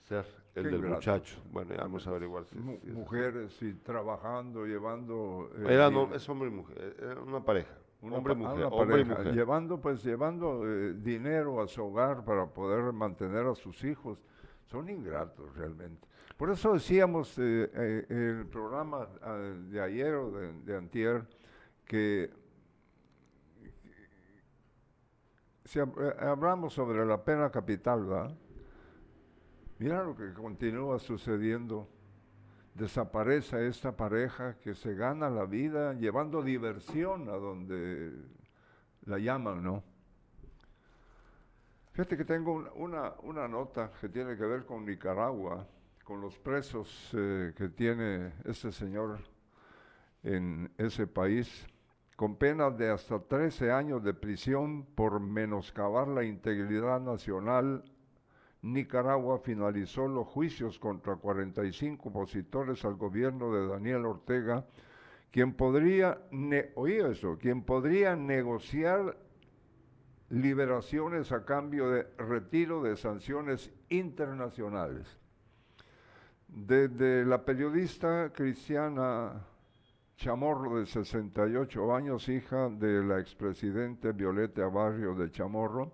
ser 0.00 0.26
el 0.54 0.70
del 0.70 0.82
muchacho. 0.82 1.36
Bueno, 1.52 1.74
ya 1.74 1.82
vamos 1.82 2.06
a 2.06 2.10
averiguar 2.10 2.44
si, 2.44 2.56
Mujeres, 2.58 3.60
y 3.62 3.74
trabajando, 3.74 4.66
llevando... 4.66 5.50
Eh, 5.58 5.74
era, 5.74 5.90
no, 5.90 6.14
es 6.14 6.28
hombre 6.28 6.48
y 6.48 6.52
mujer, 6.52 6.96
era 7.00 7.20
una 7.20 7.44
pareja. 7.44 7.74
Un 8.00 8.12
hombre, 8.12 8.34
mujer, 8.34 8.68
hombre 8.70 9.00
y 9.00 9.04
mujer. 9.04 9.34
Llevando, 9.34 9.80
pues, 9.80 10.04
llevando 10.04 10.62
eh, 10.66 10.92
dinero 10.94 11.62
a 11.62 11.66
su 11.66 11.82
hogar 11.82 12.24
para 12.24 12.46
poder 12.46 12.92
mantener 12.92 13.46
a 13.46 13.54
sus 13.54 13.82
hijos. 13.82 14.18
Son 14.66 14.88
ingratos 14.88 15.54
realmente. 15.56 16.06
Por 16.36 16.50
eso 16.50 16.74
decíamos 16.74 17.38
eh, 17.38 18.04
en 18.08 18.38
el 18.40 18.46
programa 18.46 19.08
ah, 19.22 19.36
de 19.36 19.80
ayer 19.80 20.14
o 20.14 20.30
de, 20.30 20.52
de 20.52 20.76
antier 20.76 21.26
que 21.86 22.30
si 25.64 25.80
hablamos 25.80 26.74
sobre 26.74 27.04
la 27.06 27.24
pena 27.24 27.50
capital, 27.50 28.04
¿verdad? 28.04 28.36
Mira 29.78 30.04
lo 30.04 30.16
que 30.16 30.32
continúa 30.32 30.98
sucediendo. 30.98 31.88
Desaparece 32.74 33.66
esta 33.66 33.96
pareja 33.96 34.56
que 34.58 34.74
se 34.74 34.94
gana 34.94 35.28
la 35.30 35.44
vida 35.44 35.94
llevando 35.94 36.42
diversión 36.42 37.28
a 37.28 37.32
donde 37.32 38.12
la 39.06 39.18
llaman, 39.18 39.62
¿no? 39.62 39.82
Fíjate 41.92 42.16
que 42.16 42.24
tengo 42.24 42.68
una, 42.74 43.12
una 43.22 43.46
nota 43.46 43.92
que 44.00 44.08
tiene 44.08 44.36
que 44.36 44.44
ver 44.44 44.64
con 44.64 44.84
Nicaragua, 44.84 45.66
con 46.02 46.20
los 46.20 46.36
presos 46.38 47.10
eh, 47.12 47.52
que 47.56 47.68
tiene 47.68 48.32
ese 48.44 48.72
señor 48.72 49.18
en 50.24 50.72
ese 50.78 51.06
país, 51.06 51.66
con 52.16 52.36
penas 52.36 52.76
de 52.76 52.90
hasta 52.90 53.20
13 53.20 53.70
años 53.70 54.02
de 54.02 54.14
prisión 54.14 54.84
por 54.84 55.20
menoscabar 55.20 56.08
la 56.08 56.24
integridad 56.24 57.00
nacional 57.00 57.84
Nicaragua 58.64 59.40
finalizó 59.40 60.08
los 60.08 60.26
juicios 60.26 60.78
contra 60.78 61.16
45 61.16 62.08
opositores 62.08 62.82
al 62.86 62.94
gobierno 62.94 63.52
de 63.54 63.68
Daniel 63.68 64.06
Ortega, 64.06 64.64
quien 65.30 65.52
podría, 65.52 66.18
eso, 66.86 67.36
quien 67.38 67.62
podría 67.62 68.16
negociar 68.16 69.18
liberaciones 70.30 71.30
a 71.30 71.44
cambio 71.44 71.90
de 71.90 72.04
retiro 72.16 72.82
de 72.82 72.96
sanciones 72.96 73.70
internacionales. 73.90 75.18
Desde 76.48 77.26
la 77.26 77.44
periodista 77.44 78.32
cristiana 78.32 79.44
Chamorro 80.16 80.78
de 80.78 80.86
68 80.86 81.94
años, 81.94 82.30
hija 82.30 82.70
de 82.70 83.04
la 83.04 83.20
expresidente 83.20 84.12
Violeta 84.12 84.66
Barrio 84.68 85.14
de 85.14 85.30
Chamorro, 85.30 85.92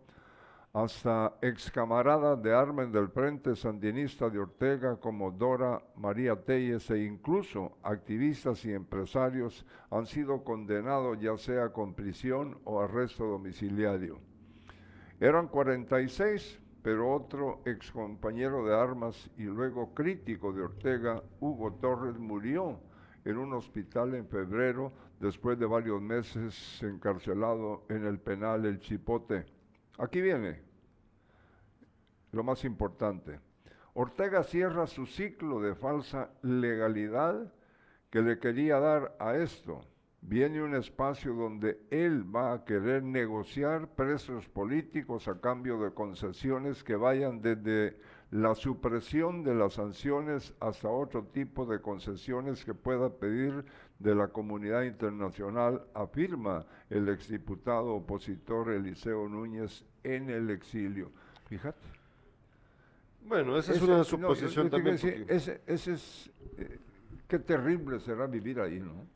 hasta 0.72 1.36
ex 1.42 1.68
camarada 1.72 2.36
de 2.36 2.54
Armen 2.54 2.92
del 2.92 3.08
Frente 3.08 3.56
Sandinista 3.56 4.30
de 4.30 4.38
Ortega 4.38 4.96
como 4.96 5.32
Dora 5.32 5.82
María 5.96 6.36
Telles 6.36 6.88
e 6.90 7.04
incluso 7.04 7.78
activistas 7.82 8.64
y 8.64 8.72
empresarios 8.72 9.66
han 9.90 10.06
sido 10.06 10.44
condenados 10.44 11.18
ya 11.20 11.36
sea 11.36 11.70
con 11.70 11.94
prisión 11.94 12.60
o 12.64 12.80
arresto 12.80 13.24
domiciliario. 13.24 14.20
Eran 15.18 15.48
46, 15.48 16.60
pero 16.82 17.12
otro 17.12 17.62
ex 17.66 17.90
compañero 17.90 18.64
de 18.64 18.74
armas 18.74 19.28
y 19.36 19.42
luego 19.42 19.92
crítico 19.92 20.52
de 20.52 20.62
Ortega, 20.62 21.20
Hugo 21.40 21.74
Torres, 21.74 22.16
murió 22.16 22.80
en 23.24 23.38
un 23.38 23.52
hospital 23.54 24.14
en 24.14 24.28
febrero 24.28 24.92
después 25.18 25.58
de 25.58 25.66
varios 25.66 26.00
meses 26.00 26.80
encarcelado 26.80 27.84
en 27.88 28.06
el 28.06 28.20
penal 28.20 28.64
El 28.64 28.78
Chipote. 28.78 29.59
Aquí 30.00 30.22
viene 30.22 30.62
lo 32.32 32.42
más 32.42 32.64
importante. 32.64 33.38
Ortega 33.92 34.42
cierra 34.42 34.86
su 34.86 35.04
ciclo 35.04 35.60
de 35.60 35.74
falsa 35.74 36.30
legalidad 36.40 37.52
que 38.08 38.22
le 38.22 38.38
quería 38.38 38.80
dar 38.80 39.14
a 39.18 39.36
esto. 39.36 39.82
Viene 40.22 40.62
un 40.62 40.74
espacio 40.74 41.34
donde 41.34 41.82
él 41.90 42.24
va 42.34 42.54
a 42.54 42.64
querer 42.64 43.02
negociar 43.02 43.88
presos 43.88 44.48
políticos 44.48 45.28
a 45.28 45.38
cambio 45.38 45.78
de 45.78 45.92
concesiones 45.92 46.82
que 46.82 46.96
vayan 46.96 47.42
desde 47.42 47.98
la 48.30 48.54
supresión 48.54 49.42
de 49.44 49.54
las 49.54 49.74
sanciones 49.74 50.54
hasta 50.60 50.88
otro 50.88 51.24
tipo 51.24 51.66
de 51.66 51.82
concesiones 51.82 52.64
que 52.64 52.72
pueda 52.72 53.10
pedir 53.10 53.66
de 53.98 54.14
la 54.14 54.28
comunidad 54.28 54.84
internacional, 54.84 55.84
afirma 55.92 56.64
el 56.88 57.10
exdiputado 57.10 57.96
opositor 57.96 58.70
Eliseo 58.70 59.28
Núñez 59.28 59.84
en 60.04 60.30
el 60.30 60.50
exilio. 60.50 61.10
Fíjate. 61.48 62.00
Bueno, 63.22 63.56
esa 63.56 63.72
es 63.72 63.82
una 63.82 64.04
suposición 64.04 64.70
también. 64.70 64.94
ese, 64.94 65.60
es, 65.66 66.30
eh, 66.56 66.78
qué 67.28 67.38
terrible 67.38 68.00
será 68.00 68.26
vivir 68.26 68.60
ahí, 68.60 68.80
¿no? 68.80 69.06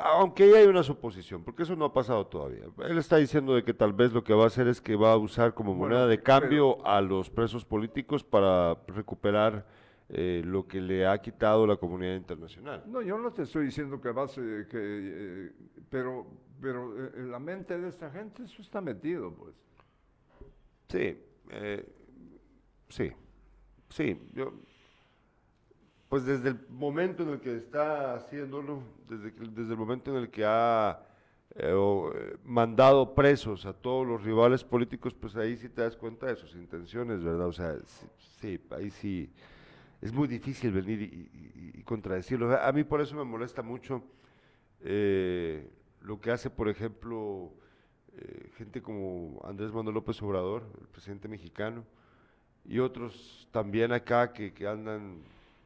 aunque 0.00 0.44
ahí 0.44 0.52
hay 0.52 0.66
una 0.66 0.82
suposición, 0.82 1.42
porque 1.42 1.62
eso 1.62 1.74
no 1.74 1.86
ha 1.86 1.92
pasado 1.92 2.26
todavía. 2.26 2.64
Él 2.84 2.98
está 2.98 3.16
diciendo 3.16 3.54
de 3.54 3.64
que 3.64 3.72
tal 3.72 3.92
vez 3.92 4.12
lo 4.12 4.22
que 4.24 4.34
va 4.34 4.44
a 4.44 4.46
hacer 4.48 4.68
es 4.68 4.80
que 4.80 4.96
va 4.96 5.12
a 5.12 5.16
usar 5.16 5.54
como 5.54 5.74
moneda 5.74 6.06
de 6.06 6.22
cambio 6.22 6.84
a 6.86 7.00
los 7.00 7.30
presos 7.30 7.64
políticos 7.64 8.24
para 8.24 8.74
recuperar 8.88 9.64
eh, 10.10 10.42
lo 10.44 10.66
que 10.66 10.80
le 10.80 11.06
ha 11.06 11.16
quitado 11.22 11.66
la 11.66 11.76
comunidad 11.76 12.16
internacional. 12.16 12.84
No, 12.86 13.00
yo 13.00 13.16
no 13.16 13.32
te 13.32 13.42
estoy 13.42 13.64
diciendo 13.66 14.00
que 14.00 14.10
vas, 14.10 14.36
eh, 14.36 14.66
que, 14.68 15.50
pero, 15.88 16.26
pero 16.60 16.94
en 17.14 17.30
la 17.30 17.38
mente 17.38 17.78
de 17.78 17.88
esta 17.88 18.10
gente 18.10 18.42
eso 18.42 18.60
está 18.60 18.82
metido, 18.82 19.32
pues. 19.32 19.54
Sí, 20.92 21.18
sí. 22.88 23.12
Sí, 23.88 24.18
yo, 24.32 24.52
pues 26.08 26.26
desde 26.26 26.50
el 26.50 26.68
momento 26.68 27.22
en 27.22 27.30
el 27.30 27.40
que 27.40 27.56
está 27.56 28.14
haciéndolo, 28.14 28.82
desde, 29.08 29.30
desde 29.30 29.72
el 29.72 29.78
momento 29.78 30.10
en 30.10 30.22
el 30.22 30.30
que 30.30 30.44
ha 30.44 31.02
eh, 31.54 31.74
eh, 31.74 32.36
mandado 32.44 33.14
presos 33.14 33.64
a 33.64 33.72
todos 33.72 34.06
los 34.06 34.22
rivales 34.22 34.64
políticos, 34.64 35.14
pues 35.14 35.36
ahí 35.36 35.56
sí 35.56 35.70
te 35.70 35.80
das 35.80 35.96
cuenta 35.96 36.26
de 36.26 36.36
sus 36.36 36.54
intenciones, 36.54 37.24
¿verdad? 37.24 37.46
O 37.46 37.52
sea, 37.52 37.74
sí, 38.40 38.60
ahí 38.70 38.90
sí 38.90 39.30
es 40.02 40.12
muy 40.12 40.28
difícil 40.28 40.72
venir 40.72 41.02
y, 41.02 41.82
contradecirlo. 41.84 42.54
A 42.58 42.72
mí 42.72 42.84
por 42.84 43.00
eso 43.00 43.16
me 43.16 43.24
molesta 43.24 43.62
mucho 43.62 44.02
eh, 44.80 45.70
lo 46.00 46.20
que 46.20 46.30
hace, 46.30 46.48
por 46.48 46.68
ejemplo, 46.68 47.52
gente 48.56 48.82
como 48.82 49.40
Andrés 49.44 49.72
Manuel 49.72 49.94
López 49.94 50.20
Obrador, 50.22 50.64
el 50.80 50.86
presidente 50.88 51.28
mexicano, 51.28 51.84
y 52.64 52.78
otros 52.78 53.48
también 53.50 53.92
acá 53.92 54.32
que, 54.32 54.52
andan, 54.66 55.22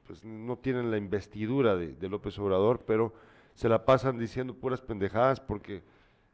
pues 0.07 0.25
no 0.25 0.57
tienen 0.57 0.91
la 0.91 0.97
investidura 0.97 1.77
de, 1.77 2.09
López 2.09 2.39
Obrador, 2.39 2.85
pero 2.87 3.13
se 3.55 3.69
la 3.69 3.85
pasan 3.85 4.19
diciendo 4.19 4.55
puras 4.55 4.81
pendejadas 4.81 5.41
porque 5.41 5.83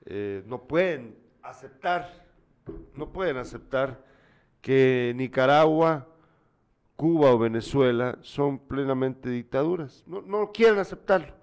eh, 0.05 0.43
no 0.47 0.63
pueden 0.65 1.17
aceptar, 1.43 2.27
no 2.95 3.11
pueden 3.13 3.37
aceptar 3.37 4.05
que 4.61 5.13
Nicaragua, 5.17 6.09
Cuba 6.97 7.33
o 7.33 7.39
Venezuela 7.39 8.19
son 8.23 8.59
plenamente 8.59 9.29
dictaduras. 9.29 10.05
No, 10.07 10.23
no 10.23 10.53
quieren 10.53 10.79
aceptarlo. 10.79 11.35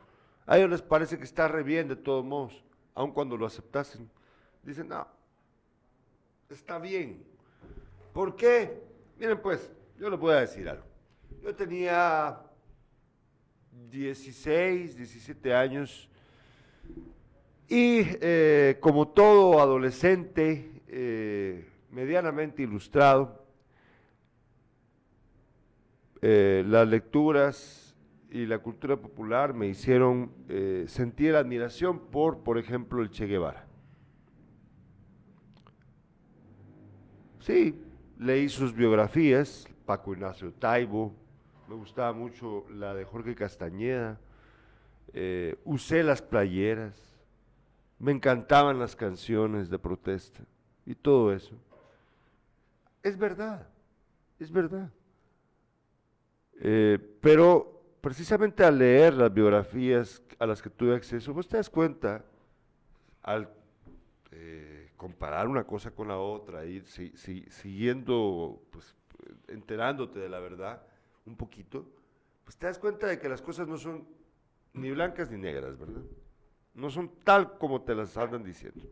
A 0.46 0.58
ellos 0.58 0.70
les 0.70 0.82
parece 0.82 1.18
que 1.18 1.26
está 1.26 1.48
re 1.48 1.64
bien 1.64 1.88
de 1.88 1.96
todos 1.96 2.24
modos, 2.24 2.64
aun 2.96 3.12
cuando 3.12 3.36
lo 3.36 3.46
aceptasen. 3.46 4.10
Dicen, 4.64 4.88
no, 4.88 5.08
está 6.50 6.80
bien. 6.80 7.24
¿Por 8.14 8.36
qué? 8.36 8.82
Miren 9.18 9.42
pues, 9.42 9.72
yo 9.98 10.10
les 10.10 10.20
voy 10.20 10.34
a 10.34 10.42
decir 10.42 10.68
algo. 10.68 10.86
Yo 11.42 11.56
tenía 11.56 12.40
16, 13.90 14.98
17 14.98 15.54
años 15.54 16.10
y 17.68 18.02
eh, 18.22 18.78
como 18.80 19.10
todo 19.10 19.62
adolescente 19.62 20.82
eh, 20.88 21.70
medianamente 21.92 22.64
ilustrado, 22.64 23.46
eh, 26.22 26.64
las 26.68 26.88
lecturas 26.88 27.96
y 28.32 28.48
la 28.48 28.58
cultura 28.60 28.98
popular 28.98 29.54
me 29.54 29.68
hicieron 29.68 30.32
sentir 30.88 31.36
admiración 31.36 32.00
por, 32.12 32.44
por 32.44 32.58
ejemplo, 32.58 33.02
el 33.02 33.10
Che 33.10 33.26
Guevara. 33.26 33.69
Sí, 37.50 37.74
leí 38.20 38.48
sus 38.48 38.76
biografías, 38.76 39.68
Paco 39.84 40.14
Ignacio 40.14 40.54
Taibo, 40.54 41.16
me 41.68 41.74
gustaba 41.74 42.14
mucho 42.14 42.68
la 42.70 42.94
de 42.94 43.06
Jorge 43.06 43.34
Castañeda, 43.34 44.20
eh, 45.14 45.56
usé 45.66 46.04
las 46.04 46.22
playeras, 46.22 46.94
me 47.98 48.12
encantaban 48.12 48.78
las 48.78 48.96
canciones 48.96 49.68
de 49.72 49.80
protesta 49.80 50.44
y 50.86 50.94
todo 50.94 51.34
eso. 51.34 51.56
Es 53.02 53.18
verdad, 53.18 53.68
es 54.40 54.52
verdad. 54.52 54.92
Eh, 56.60 57.00
pero 57.20 57.82
precisamente 58.00 58.64
al 58.64 58.78
leer 58.78 59.16
las 59.16 59.34
biografías 59.34 60.22
a 60.38 60.46
las 60.46 60.62
que 60.62 60.70
tuve 60.70 60.94
acceso, 60.94 61.34
vos 61.34 61.48
te 61.48 61.58
das 61.58 61.72
cuenta, 61.72 62.24
al 63.24 63.50
eh, 64.30 64.79
comparar 65.00 65.48
una 65.48 65.64
cosa 65.64 65.92
con 65.92 66.10
la 66.10 66.18
otra, 66.18 66.66
ir 66.66 66.86
siguiendo, 66.86 68.62
pues, 68.70 68.94
enterándote 69.48 70.20
de 70.20 70.28
la 70.28 70.40
verdad 70.40 70.86
un 71.26 71.38
poquito, 71.38 71.90
pues 72.44 72.58
te 72.58 72.68
das 72.68 72.78
cuenta 72.78 73.08
de 73.08 73.18
que 73.18 73.30
las 73.30 73.42
cosas 73.42 73.66
no 73.66 73.78
son 73.78 74.06
ni 74.74 74.92
blancas 74.92 75.32
ni 75.32 75.38
negras, 75.38 75.80
¿verdad? 75.80 76.02
No 76.74 76.90
son 76.90 77.10
tal 77.24 77.58
como 77.58 77.82
te 77.82 77.96
las 77.96 78.18
andan 78.18 78.44
diciendo. 78.44 78.90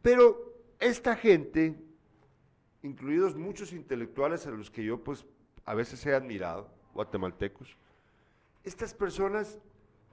Pero 0.00 0.54
esta 0.78 1.14
gente, 1.14 1.78
incluidos 2.82 3.36
muchos 3.36 3.74
intelectuales 3.74 4.46
a 4.46 4.50
los 4.52 4.70
que 4.70 4.84
yo 4.84 5.04
pues 5.04 5.26
a 5.66 5.74
veces 5.74 6.04
he 6.06 6.14
admirado, 6.14 6.72
guatemaltecos, 6.94 7.76
estas 8.64 8.94
personas 8.94 9.58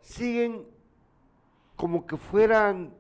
siguen 0.01 0.67
como 1.77 2.05
que 2.05 2.17
fueran 2.17 2.93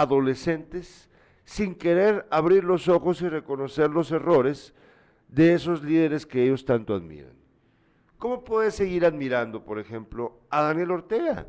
adolescentes 0.00 1.08
sin 1.44 1.74
querer 1.74 2.26
abrir 2.30 2.64
los 2.64 2.88
ojos 2.88 3.22
y 3.22 3.28
reconocer 3.28 3.90
los 3.90 4.10
errores 4.10 4.74
de 5.28 5.54
esos 5.54 5.82
líderes 5.82 6.26
que 6.26 6.44
ellos 6.44 6.64
tanto 6.64 6.94
admiran. 6.94 7.32
¿Cómo 8.18 8.44
puedes 8.44 8.74
seguir 8.74 9.04
admirando, 9.04 9.64
por 9.64 9.78
ejemplo, 9.78 10.40
a 10.50 10.62
Daniel 10.62 10.90
Ortega? 10.90 11.46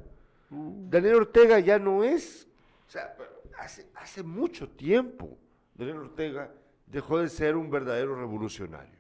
Uh. 0.52 0.88
Daniel 0.90 1.16
Ortega 1.16 1.60
ya 1.60 1.80
no 1.80 2.04
es, 2.04 2.48
o 2.88 2.92
sea, 2.92 3.16
hace, 3.58 3.88
hace 3.96 4.24
mucho 4.24 4.70
tiempo 4.70 5.38
Daniel 5.76 5.98
Ortega 5.98 6.52
dejó 6.86 7.20
de 7.20 7.30
ser 7.30 7.56
un 7.56 7.70
verdadero 7.70 8.16
revolucionario. 8.16 9.00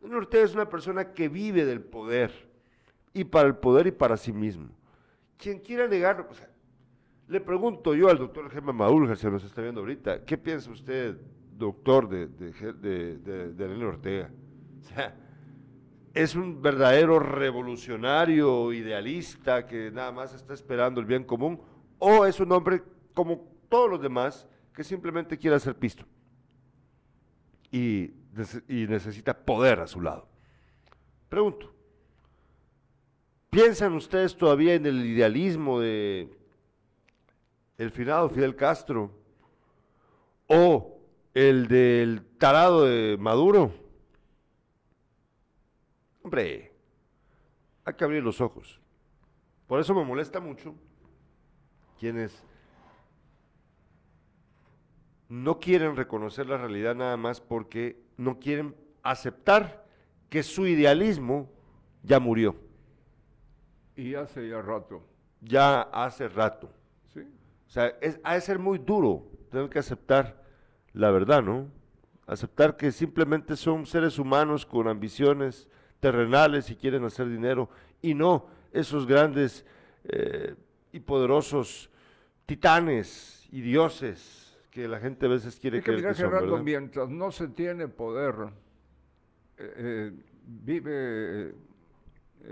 Daniel 0.00 0.18
Ortega 0.18 0.44
es 0.44 0.54
una 0.54 0.68
persona 0.68 1.12
que 1.12 1.28
vive 1.28 1.64
del 1.64 1.82
poder, 1.82 2.32
y 3.14 3.24
para 3.24 3.48
el 3.48 3.56
poder 3.56 3.86
y 3.86 3.92
para 3.92 4.16
sí 4.16 4.32
mismo. 4.32 4.70
Quien 5.36 5.58
quiera 5.58 5.86
negarlo, 5.86 6.26
o 6.30 6.34
sea, 6.34 6.48
le 7.28 7.40
pregunto 7.40 7.94
yo 7.94 8.08
al 8.08 8.18
doctor 8.18 8.50
Germán 8.50 8.76
Maúlgar, 8.76 9.16
se 9.16 9.30
nos 9.30 9.44
está 9.44 9.62
viendo 9.62 9.80
ahorita, 9.80 10.24
¿qué 10.24 10.36
piensa 10.36 10.70
usted, 10.70 11.16
doctor, 11.56 12.08
de, 12.08 12.26
de, 12.28 13.84
Ortega? 13.84 14.30
Es 16.14 16.34
un 16.34 16.60
verdadero 16.60 17.18
revolucionario, 17.18 18.70
idealista, 18.72 19.66
que 19.66 19.90
nada 19.90 20.12
más 20.12 20.34
está 20.34 20.52
esperando 20.52 21.00
el 21.00 21.06
bien 21.06 21.24
común, 21.24 21.58
o 21.98 22.26
es 22.26 22.38
un 22.38 22.52
hombre 22.52 22.82
como 23.14 23.48
todos 23.70 23.88
los 23.88 24.02
demás 24.02 24.46
que 24.74 24.84
simplemente 24.84 25.38
quiere 25.38 25.56
hacer 25.56 25.74
pisto 25.74 26.04
y, 27.70 28.10
y 28.68 28.86
necesita 28.86 29.34
poder 29.34 29.80
a 29.80 29.86
su 29.86 30.02
lado. 30.02 30.28
Pregunto, 31.30 31.72
¿piensan 33.48 33.94
ustedes 33.94 34.36
todavía 34.36 34.74
en 34.74 34.84
el 34.84 35.06
idealismo 35.06 35.80
de 35.80 36.41
el 37.78 37.90
finado 37.90 38.28
Fidel 38.28 38.56
Castro 38.56 39.10
o 40.46 40.98
el 41.34 41.68
del 41.68 42.24
tarado 42.38 42.84
de 42.84 43.16
Maduro? 43.18 43.72
Hombre, 46.22 46.72
hay 47.84 47.94
que 47.94 48.04
abrir 48.04 48.22
los 48.22 48.40
ojos. 48.40 48.80
Por 49.66 49.80
eso 49.80 49.94
me 49.94 50.04
molesta 50.04 50.40
mucho 50.40 50.74
quienes 51.98 52.44
no 55.28 55.58
quieren 55.58 55.96
reconocer 55.96 56.46
la 56.46 56.58
realidad 56.58 56.94
nada 56.94 57.16
más 57.16 57.40
porque 57.40 58.04
no 58.16 58.38
quieren 58.38 58.76
aceptar 59.02 59.86
que 60.28 60.42
su 60.42 60.66
idealismo 60.66 61.50
ya 62.02 62.20
murió. 62.20 62.54
Y 63.96 64.14
hace 64.14 64.48
ya 64.48 64.60
rato. 64.60 65.02
Ya 65.40 65.82
hace 65.82 66.28
rato. 66.28 66.70
O 67.72 67.74
sea, 67.74 67.86
es, 68.02 68.20
ha 68.22 68.34
de 68.34 68.42
ser 68.42 68.58
muy 68.58 68.76
duro 68.76 69.30
tener 69.50 69.70
que 69.70 69.78
aceptar 69.78 70.44
la 70.92 71.10
verdad, 71.10 71.42
¿no? 71.42 71.70
Aceptar 72.26 72.76
que 72.76 72.92
simplemente 72.92 73.56
son 73.56 73.86
seres 73.86 74.18
humanos 74.18 74.66
con 74.66 74.88
ambiciones, 74.88 75.70
terrenales 75.98 76.68
y 76.68 76.76
quieren 76.76 77.02
hacer 77.04 77.30
dinero, 77.30 77.70
y 78.02 78.12
no 78.12 78.46
esos 78.72 79.06
grandes 79.06 79.64
eh, 80.04 80.54
y 80.92 81.00
poderosos 81.00 81.88
titanes 82.44 83.48
y 83.50 83.62
dioses 83.62 84.54
que 84.70 84.86
la 84.86 85.00
gente 85.00 85.24
a 85.24 85.30
veces 85.30 85.58
quiere 85.58 85.80
que, 85.80 85.96
que 85.96 86.12
son, 86.12 86.62
mientras 86.62 87.08
no 87.08 87.32
se 87.32 87.48
tiene 87.48 87.88
poder, 87.88 88.34
eh, 89.56 89.72
eh, 89.78 90.12
vive 90.44 91.54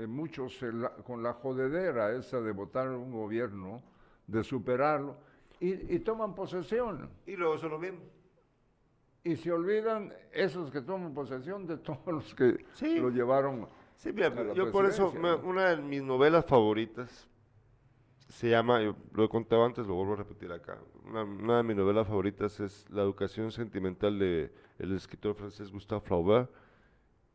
muchos 0.09 0.59
con 1.05 1.23
la 1.23 1.35
jodedera 1.35 2.17
esa 2.17 2.41
de 2.41 2.53
votar 2.53 2.89
un 2.89 3.13
gobierno, 3.13 3.83
de 4.31 4.45
superarlo, 4.45 5.17
y, 5.59 5.95
y 5.95 5.99
toman 6.01 6.35
posesión. 6.35 7.11
Y 7.27 7.37
luego 7.37 7.59
son 7.59 7.71
lo 7.71 7.79
mismo 7.79 8.01
y 9.23 9.37
se 9.37 9.53
olvidan 9.53 10.13
esos 10.33 10.71
que 10.71 10.81
toman 10.81 11.13
posesión 11.13 11.67
de 11.67 11.77
todos 11.79 12.07
los 12.07 12.35
que 12.35 12.65
lo 13.01 13.11
llevaron. 13.11 13.69
Sí, 13.97 14.15
yo 14.55 14.73
por 14.73 14.87
eso, 14.87 15.13
una 15.45 15.71
de 15.71 15.77
mis 15.77 16.03
novelas 16.03 16.47
favoritas 16.47 17.29
se 18.29 18.49
llama, 18.49 18.81
yo 18.81 18.97
lo 19.13 19.25
he 19.25 19.29
contado 19.29 19.65
antes, 19.65 19.87
lo 19.87 19.95
vuelvo 19.95 20.15
a 20.15 20.17
repetir 20.17 20.51
acá. 20.53 20.79
Una, 21.05 21.59
de 21.59 21.63
mis 21.65 21.77
novelas 21.77 22.07
favoritas 22.07 22.61
es 22.61 22.89
La 22.89 23.03
educación 23.03 23.51
sentimental 23.51 24.19
de 24.19 24.53
el 24.79 24.97
escritor 24.97 25.35
francés 25.35 25.71
Gustave 25.71 26.01
Flaubert. 26.01 26.51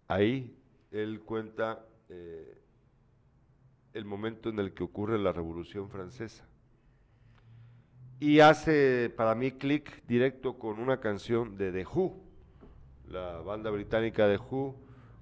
Ahí 0.08 0.58
él 0.90 1.22
cuenta 1.22 1.86
eh, 2.10 2.58
el 3.94 4.06
momento 4.06 4.50
en 4.50 4.58
el 4.58 4.74
que 4.74 4.84
ocurre 4.84 5.20
la 5.20 5.34
Revolución 5.34 5.90
Francesa 5.90 6.48
y 8.20 8.40
hace 8.40 9.10
para 9.16 9.36
mí 9.36 9.52
clic 9.52 10.04
directo 10.08 10.58
con 10.58 10.80
una 10.80 11.00
canción 11.00 11.58
de 11.58 11.72
The 11.72 11.86
Who, 11.86 12.16
la 13.10 13.42
banda 13.42 13.70
británica 13.70 14.28
The 14.28 14.38
Who, 14.38 14.76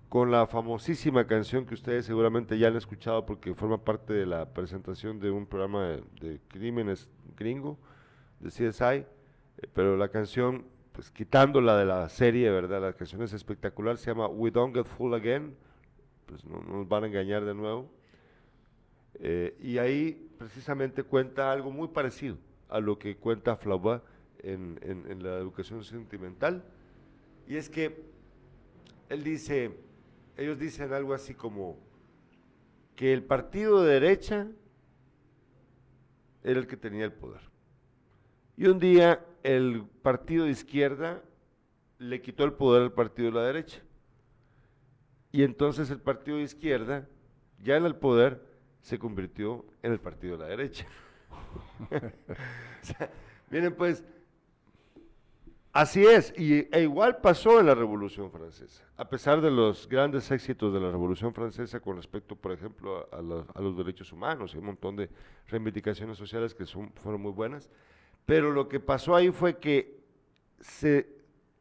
con 0.09 0.29
la 0.29 0.45
famosísima 0.45 1.25
canción 1.25 1.65
que 1.65 1.73
ustedes 1.73 2.05
seguramente 2.05 2.57
ya 2.59 2.67
han 2.67 2.75
escuchado 2.75 3.25
porque 3.25 3.55
forma 3.55 3.83
parte 3.83 4.13
de 4.13 4.27
la 4.27 4.53
presentación 4.53 5.19
de 5.19 5.31
un 5.31 5.47
programa 5.47 5.97
de, 6.21 6.39
crímenes 6.49 7.09
gringo, 7.35 7.79
de 8.39 8.49
CSI, 8.49 9.05
pero 9.73 9.97
la 9.97 10.09
canción, 10.09 10.65
pues 10.91 11.09
quitándola 11.09 11.77
de 11.77 11.85
la 11.85 12.07
serie, 12.09 12.51
¿verdad? 12.51 12.81
La 12.81 12.93
canción 12.93 13.23
es 13.23 13.33
espectacular, 13.33 13.97
se 13.97 14.11
llama 14.11 14.27
We 14.27 14.51
Don't 14.51 14.75
Get 14.75 14.85
Full 14.85 15.15
Again, 15.15 15.55
pues 16.27 16.45
no, 16.45 16.61
nos 16.61 16.87
van 16.87 17.05
a 17.05 17.07
engañar 17.07 17.43
de 17.43 17.55
nuevo. 17.55 17.89
Eh, 19.15 19.57
y 19.59 19.79
ahí 19.79 20.29
precisamente 20.37 21.01
cuenta 21.03 21.51
algo 21.51 21.71
muy 21.71 21.87
parecido 21.87 22.37
a 22.69 22.79
lo 22.79 22.97
que 22.97 23.17
cuenta 23.17 23.55
Flaubert 23.55 24.03
en, 24.39 24.79
en, 24.83 25.23
la 25.23 25.37
educación 25.37 25.83
sentimental. 25.83 26.63
Y 27.47 27.55
es 27.55 27.69
que 27.69 28.03
él 29.09 29.23
dice, 29.23 29.77
ellos 30.37 30.59
dicen 30.59 30.91
algo 30.93 31.13
así 31.13 31.33
como 31.33 31.77
que 32.95 33.13
el 33.13 33.23
partido 33.23 33.83
de 33.83 33.93
derecha 33.93 34.47
era 36.43 36.59
el 36.59 36.67
que 36.67 36.77
tenía 36.77 37.05
el 37.05 37.13
poder. 37.13 37.41
Y 38.57 38.67
un 38.67 38.79
día 38.79 39.25
el 39.43 39.83
partido 40.01 40.45
de 40.45 40.51
izquierda 40.51 41.21
le 41.99 42.21
quitó 42.21 42.43
el 42.43 42.53
poder 42.53 42.83
al 42.83 42.93
partido 42.93 43.29
de 43.29 43.35
la 43.35 43.45
derecha. 43.45 43.81
Y 45.31 45.43
entonces 45.43 45.89
el 45.89 45.99
partido 45.99 46.37
de 46.37 46.43
izquierda, 46.43 47.07
ya 47.61 47.77
en 47.77 47.85
el 47.85 47.95
poder, 47.95 48.41
se 48.81 48.99
convirtió 48.99 49.65
en 49.81 49.93
el 49.93 49.99
partido 49.99 50.37
de 50.37 50.43
la 50.43 50.49
derecha. 50.49 50.85
miren 53.49 53.75
pues, 53.75 54.03
así 55.71 56.05
es, 56.05 56.33
y, 56.37 56.67
e 56.71 56.81
igual 56.81 57.17
pasó 57.17 57.59
en 57.59 57.65
la 57.65 57.75
Revolución 57.75 58.31
Francesa, 58.31 58.83
a 58.97 59.07
pesar 59.07 59.41
de 59.41 59.51
los 59.51 59.87
grandes 59.87 60.29
éxitos 60.31 60.73
de 60.73 60.79
la 60.79 60.91
Revolución 60.91 61.33
Francesa 61.33 61.79
con 61.79 61.97
respecto, 61.97 62.35
por 62.35 62.51
ejemplo, 62.51 63.07
a, 63.11 63.61
los 63.61 63.77
derechos 63.77 64.11
humanos, 64.11 64.53
hay 64.53 64.59
un 64.59 64.67
montón 64.67 64.95
de 64.95 65.09
reivindicaciones 65.47 66.17
sociales 66.17 66.53
que 66.53 66.65
son, 66.65 66.91
fueron 66.93 67.21
muy 67.21 67.31
buenas, 67.31 67.69
pero 68.25 68.51
lo 68.51 68.69
que 68.69 68.79
pasó 68.79 69.15
ahí 69.15 69.31
fue 69.31 69.57
que 69.57 70.01
se 70.59 71.09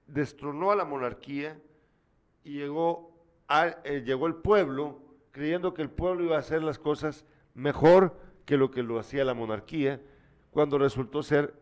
destronó 0.06 0.70
a 0.70 0.76
la 0.76 0.84
monarquía 0.84 1.60
y 2.44 2.58
llegó, 2.58 3.12
eh, 3.84 4.02
llegó 4.04 4.26
el 4.26 4.36
pueblo 4.36 5.00
creyendo 5.32 5.74
que 5.74 5.82
el 5.82 5.90
pueblo 5.90 6.24
iba 6.24 6.36
a 6.36 6.40
hacer 6.40 6.62
las 6.62 6.78
cosas 6.78 7.24
mejor 7.54 8.16
que 8.44 8.56
lo 8.56 8.70
que 8.70 8.82
lo 8.82 8.98
hacía 8.98 9.24
la 9.24 9.34
monarquía, 9.34 10.00
cuando 10.50 10.78
resultó 10.78 11.22
ser 11.22 11.54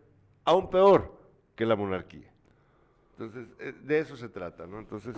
aún 0.44 0.70
peor 0.70 1.12
que 1.54 1.64
la 1.66 1.76
monarquía. 1.76 2.28
Entonces, 3.12 3.48
eh, 3.58 3.74
de 3.82 3.98
eso 3.98 4.16
se 4.16 4.28
trata, 4.28 4.66
¿no? 4.66 4.78
Entonces, 4.78 5.14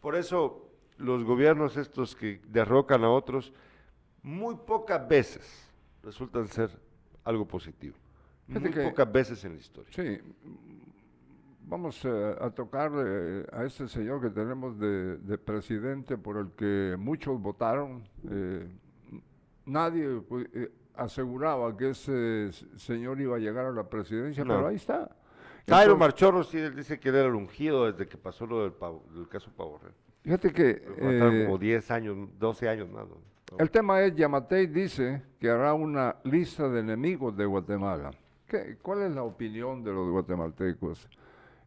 Por 0.00 0.16
eso 0.16 0.68
los 0.98 1.22
gobiernos 1.22 1.76
estos 1.76 2.16
que 2.16 2.40
derrocan 2.48 3.04
a 3.04 3.10
otros, 3.10 3.52
muy 4.22 4.56
pocas 4.56 5.06
veces 5.06 5.68
resultan 6.02 6.48
ser 6.48 6.70
algo 7.24 7.46
positivo. 7.46 7.94
Muy 8.48 8.70
que- 8.70 8.82
pocas 8.82 9.10
veces 9.12 9.44
en 9.44 9.52
la 9.54 9.58
historia. 9.60 9.92
Sí, 9.94 10.18
vamos 11.66 12.04
eh, 12.04 12.36
a 12.40 12.50
tocar 12.50 12.90
eh, 12.96 13.46
a 13.52 13.64
este 13.64 13.86
señor 13.88 14.20
que 14.20 14.30
tenemos 14.30 14.78
de, 14.78 15.18
de 15.18 15.38
presidente 15.38 16.16
por 16.18 16.36
el 16.38 16.50
que 16.52 16.96
muchos 16.98 17.40
votaron. 17.40 18.02
eh, 18.30 18.66
nadie 19.64 20.20
eh, 20.54 20.70
aseguraba 20.94 21.76
que 21.76 21.90
ese 21.90 22.50
señor 22.76 23.20
iba 23.20 23.36
a 23.36 23.38
llegar 23.38 23.66
a 23.66 23.72
la 23.72 23.84
presidencia, 23.88 24.44
pero 24.44 24.66
ahí 24.68 24.76
está. 24.76 25.08
Jairo 25.68 25.92
Entonces, 25.92 25.98
Marchorro 25.98 26.42
sí 26.42 26.58
él 26.58 26.74
dice 26.74 26.98
que 26.98 27.08
él 27.10 27.14
era 27.16 27.28
el 27.28 27.34
ungido 27.34 27.90
desde 27.90 28.08
que 28.08 28.16
pasó 28.18 28.46
lo 28.46 28.62
del, 28.62 28.72
pavo- 28.72 29.04
del 29.14 29.28
caso 29.28 29.50
Pavo 29.56 29.78
Real. 29.78 29.94
Fíjate 30.22 30.52
que 30.52 30.70
eh, 30.98 31.44
como 31.46 31.58
10 31.58 31.90
años, 31.90 32.28
12 32.38 32.68
años 32.68 32.90
más. 32.90 33.06
¿no? 33.08 33.16
el 33.58 33.70
tema 33.70 34.00
es, 34.02 34.14
Yamatei 34.16 34.66
dice 34.66 35.22
que 35.38 35.50
hará 35.50 35.74
una 35.74 36.16
lista 36.24 36.68
de 36.68 36.80
enemigos 36.80 37.36
de 37.36 37.44
Guatemala. 37.44 38.10
¿Qué- 38.48 38.76
¿Cuál 38.82 39.02
es 39.02 39.14
la 39.14 39.22
opinión 39.24 39.82
de 39.84 39.92
los 39.92 40.10
guatemaltecos? 40.10 41.08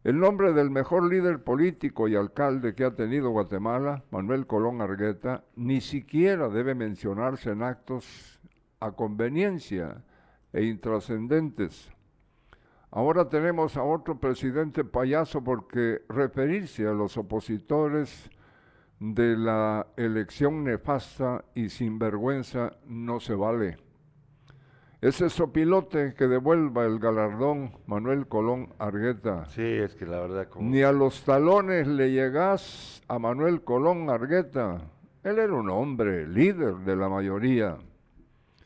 El 0.04 0.20
nombre 0.20 0.54
del 0.54 0.70
mejor 0.70 1.10
líder 1.10 1.44
político 1.44 2.08
y 2.08 2.16
alcalde 2.16 2.76
que 2.76 2.84
ha 2.86 2.92
tenido 2.96 3.30
Guatemala, 3.32 4.04
Manuel 4.12 4.46
Colón 4.46 4.82
Argueta, 4.82 5.44
ni 5.56 5.82
siquiera 5.82 6.48
debe 6.50 6.76
mencionarse 6.76 7.52
en 7.52 7.64
actos 7.64 8.35
a 8.80 8.92
conveniencia 8.92 10.04
e 10.54 10.64
intrascendentes. 10.64 11.92
Ahora 12.92 13.28
tenemos 13.28 13.76
a 13.76 13.84
otro 13.84 14.20
presidente 14.20 14.86
payaso 14.86 15.44
porque 15.44 16.02
referirse 16.08 16.88
a 16.88 16.94
los 16.94 17.18
opositores 17.18 18.30
de 19.00 19.36
la 19.36 19.88
elección 19.98 20.64
nefasta 20.64 21.44
y 21.54 21.70
sinvergüenza 21.70 22.72
no 22.86 23.20
se 23.20 23.36
vale. 23.36 23.78
Ese 25.02 25.30
sopilote 25.30 26.14
que 26.16 26.28
devuelva 26.28 26.86
el 26.86 27.00
galardón 27.00 27.74
Manuel 27.86 28.28
Colón 28.28 28.74
Argueta. 28.80 29.46
Sí, 29.50 29.62
es 29.62 29.94
que 29.94 30.06
la 30.06 30.22
verdad 30.22 30.48
como... 30.48 30.70
Ni 30.70 30.82
a 30.82 30.92
los 30.92 31.24
talones 31.24 31.86
le 31.88 32.12
llegás 32.12 33.04
a 33.08 33.20
Manuel 33.20 33.62
Colón 33.62 34.10
Argueta. 34.10 34.82
Él 35.22 35.38
era 35.38 35.54
un 35.54 35.70
hombre, 35.70 36.28
líder 36.28 36.78
de 36.78 36.96
la 36.96 37.10
mayoría. 37.10 37.78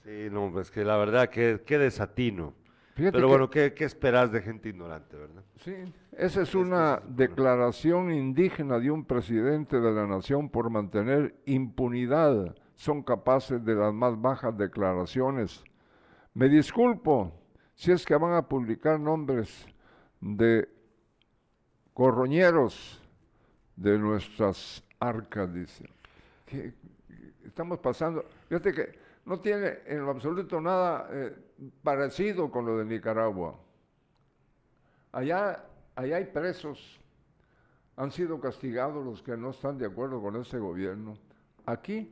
Sí, 0.09 0.27
no, 0.31 0.59
es 0.59 0.71
que 0.71 0.83
la 0.83 0.97
verdad 0.97 1.29
que, 1.29 1.61
qué 1.63 1.77
desatino. 1.77 2.55
Fíjate 2.95 3.11
Pero 3.11 3.27
que- 3.27 3.31
bueno, 3.31 3.49
¿qué, 3.51 3.75
qué 3.75 3.85
esperas 3.85 4.31
de 4.31 4.41
gente 4.41 4.69
ignorante, 4.69 5.15
verdad? 5.15 5.43
Sí, 5.63 5.75
esa 6.13 6.41
es 6.41 6.55
una 6.55 6.99
declaración 7.07 8.11
indígena 8.11 8.79
de 8.79 8.89
un 8.89 9.05
presidente 9.05 9.79
de 9.79 9.91
la 9.91 10.07
nación 10.07 10.49
por 10.49 10.71
mantener 10.71 11.35
impunidad. 11.45 12.55
Son 12.75 13.03
capaces 13.03 13.63
de 13.63 13.75
las 13.75 13.93
más 13.93 14.19
bajas 14.19 14.57
declaraciones. 14.57 15.63
Me 16.33 16.49
disculpo 16.49 17.31
si 17.75 17.91
es 17.91 18.03
que 18.03 18.15
van 18.15 18.33
a 18.33 18.41
publicar 18.49 18.99
nombres 18.99 19.67
de 20.21 20.67
corroñeros 21.93 22.99
de 23.75 23.97
nuestras 23.99 24.83
arcas, 24.99 25.53
dice. 25.53 25.87
¿Qué- 26.47 26.73
estamos 27.45 27.77
pasando, 27.79 28.25
fíjate 28.47 28.73
que 28.73 29.08
no 29.29 29.39
tiene 29.39 29.77
en 29.85 30.03
lo 30.03 30.09
absoluto 30.09 30.59
nada 30.59 31.07
eh, 31.11 31.35
parecido 31.83 32.49
con 32.49 32.65
lo 32.65 32.79
de 32.79 32.85
Nicaragua. 32.85 33.55
Allá, 35.11 35.63
allá 35.95 36.15
hay 36.15 36.25
presos, 36.25 36.99
han 37.95 38.11
sido 38.11 38.39
castigados 38.39 39.05
los 39.05 39.21
que 39.21 39.37
no 39.37 39.51
están 39.51 39.77
de 39.77 39.85
acuerdo 39.85 40.19
con 40.19 40.35
ese 40.37 40.57
gobierno. 40.57 41.15
Aquí, 41.67 42.11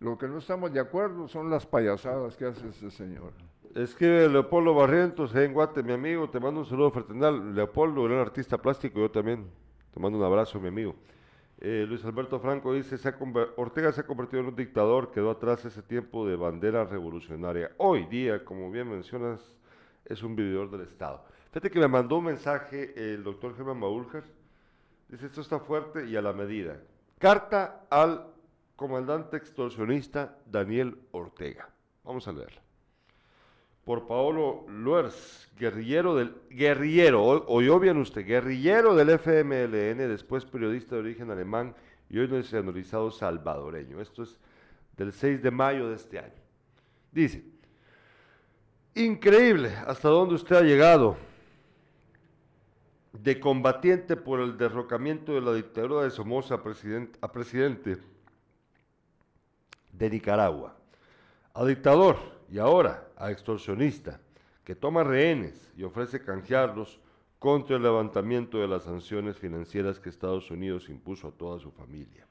lo 0.00 0.16
que 0.16 0.26
no 0.26 0.38
estamos 0.38 0.72
de 0.72 0.80
acuerdo 0.80 1.28
son 1.28 1.50
las 1.50 1.66
payasadas 1.66 2.34
que 2.34 2.46
hace 2.46 2.66
ese 2.66 2.90
señor. 2.90 3.32
Escribe 3.74 4.26
Leopoldo 4.30 4.74
Barrientos 4.74 5.34
en 5.34 5.52
Guate, 5.52 5.82
mi 5.82 5.92
amigo, 5.92 6.30
te 6.30 6.40
mando 6.40 6.60
un 6.60 6.66
saludo 6.66 6.90
fraternal. 6.90 7.54
Leopoldo, 7.54 8.04
gran 8.04 8.20
artista 8.20 8.56
plástico, 8.56 9.00
yo 9.00 9.10
también. 9.10 9.50
Te 9.92 10.00
mando 10.00 10.16
un 10.16 10.24
abrazo, 10.24 10.58
mi 10.58 10.68
amigo. 10.68 10.94
Eh, 11.60 11.86
Luis 11.88 12.04
Alberto 12.04 12.40
Franco 12.40 12.74
dice, 12.74 12.96
Ortega 13.56 13.92
se 13.92 14.00
ha 14.00 14.06
convertido 14.06 14.40
en 14.40 14.48
un 14.48 14.56
dictador, 14.56 15.10
quedó 15.10 15.30
atrás 15.30 15.64
ese 15.64 15.82
tiempo 15.82 16.26
de 16.26 16.36
bandera 16.36 16.84
revolucionaria. 16.84 17.70
Hoy 17.78 18.06
día, 18.06 18.44
como 18.44 18.70
bien 18.70 18.90
mencionas, 18.90 19.40
es 20.04 20.22
un 20.22 20.36
vividor 20.36 20.70
del 20.70 20.82
Estado. 20.82 21.24
Fíjate 21.50 21.70
que 21.70 21.78
me 21.78 21.88
mandó 21.88 22.18
un 22.18 22.24
mensaje 22.24 22.92
el 22.96 23.22
doctor 23.22 23.56
Germán 23.56 23.80
Baúljar. 23.80 24.24
Dice, 25.08 25.26
esto 25.26 25.40
está 25.40 25.60
fuerte 25.60 26.06
y 26.06 26.16
a 26.16 26.22
la 26.22 26.32
medida. 26.32 26.80
Carta 27.18 27.86
al 27.88 28.26
comandante 28.74 29.36
extorsionista 29.36 30.36
Daniel 30.46 30.98
Ortega. 31.12 31.70
Vamos 32.02 32.26
a 32.26 32.32
leerla 32.32 32.64
por 33.84 34.06
Paolo 34.06 34.64
Luers, 34.68 35.48
guerrillero 35.58 36.14
del 36.14 36.34
guerrillero, 36.50 37.22
oyó 37.46 37.78
bien 37.78 37.98
usted, 37.98 38.26
guerrillero 38.26 38.94
del 38.94 39.10
FMLN, 39.10 40.08
después 40.08 40.44
periodista 40.44 40.94
de 40.94 41.02
origen 41.02 41.30
alemán 41.30 41.74
y 42.08 42.18
hoy 42.18 42.28
nacionalizado 42.28 43.10
salvadoreño. 43.10 44.00
Esto 44.00 44.22
es 44.22 44.38
del 44.96 45.12
6 45.12 45.42
de 45.42 45.50
mayo 45.50 45.88
de 45.88 45.96
este 45.96 46.18
año. 46.18 46.32
Dice, 47.12 47.44
increíble 48.94 49.74
hasta 49.86 50.08
dónde 50.08 50.34
usted 50.34 50.56
ha 50.56 50.62
llegado 50.62 51.16
de 53.12 53.38
combatiente 53.38 54.16
por 54.16 54.40
el 54.40 54.56
derrocamiento 54.56 55.34
de 55.34 55.40
la 55.40 55.54
dictadura 55.54 56.02
de 56.02 56.10
Somoza 56.10 56.56
a 57.20 57.32
presidente 57.32 57.98
de 59.92 60.10
Nicaragua 60.10 60.76
a 61.54 61.64
dictador 61.64 62.16
y 62.54 62.58
ahora 62.60 63.08
a 63.16 63.32
extorsionista 63.32 64.20
que 64.62 64.76
toma 64.76 65.02
rehenes 65.02 65.72
y 65.76 65.82
ofrece 65.82 66.22
canjearlos 66.22 67.00
contra 67.40 67.74
el 67.74 67.82
levantamiento 67.82 68.58
de 68.58 68.68
las 68.68 68.84
sanciones 68.84 69.36
financieras 69.36 69.98
que 69.98 70.08
Estados 70.08 70.52
Unidos 70.52 70.88
impuso 70.88 71.26
a 71.26 71.32
toda 71.32 71.58
su 71.58 71.72
familia. 71.72 72.28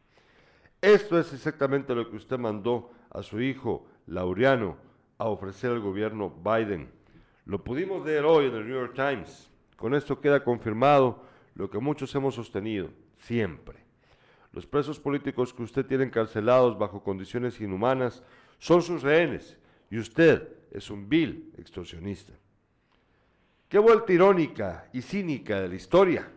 Esto 0.79 1.19
es 1.19 1.33
exactamente 1.33 1.93
lo 1.93 2.09
que 2.09 2.15
usted 2.15 2.39
mandó 2.39 2.89
a 3.09 3.21
su 3.21 3.41
hijo 3.41 3.85
Laureano 4.07 4.77
a 5.17 5.27
ofrecer 5.27 5.71
al 5.71 5.81
gobierno 5.81 6.29
Biden. 6.29 6.89
Lo 7.45 7.61
pudimos 7.61 8.05
leer 8.05 8.23
hoy 8.23 8.45
en 8.45 8.55
el 8.55 8.65
New 8.65 8.79
York 8.79 8.93
Times. 8.95 9.51
Con 9.75 9.93
esto 9.93 10.21
queda 10.21 10.41
confirmado 10.41 11.21
lo 11.53 11.69
que 11.69 11.79
muchos 11.79 12.15
hemos 12.15 12.35
sostenido 12.35 12.91
siempre. 13.17 13.77
Los 14.53 14.65
presos 14.65 15.01
políticos 15.01 15.53
que 15.53 15.63
usted 15.63 15.85
tiene 15.85 16.05
encarcelados 16.05 16.79
bajo 16.79 17.03
condiciones 17.03 17.59
inhumanas 17.59 18.23
son 18.57 18.81
sus 18.81 19.03
rehenes 19.03 19.57
y 19.89 19.97
usted 19.97 20.47
es 20.71 20.89
un 20.89 21.07
vil 21.07 21.53
extorsionista. 21.57 22.33
Qué 23.69 23.79
vuelta 23.79 24.13
irónica 24.13 24.89
y 24.93 25.01
cínica 25.01 25.59
de 25.59 25.67
la 25.67 25.75
historia. 25.75 26.31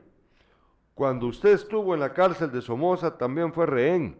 Cuando 0.95 1.27
usted 1.27 1.51
estuvo 1.51 1.93
en 1.93 2.01
la 2.01 2.15
cárcel 2.15 2.51
de 2.51 2.63
Somoza 2.63 3.19
también 3.19 3.53
fue 3.53 3.67
rehén. 3.67 4.19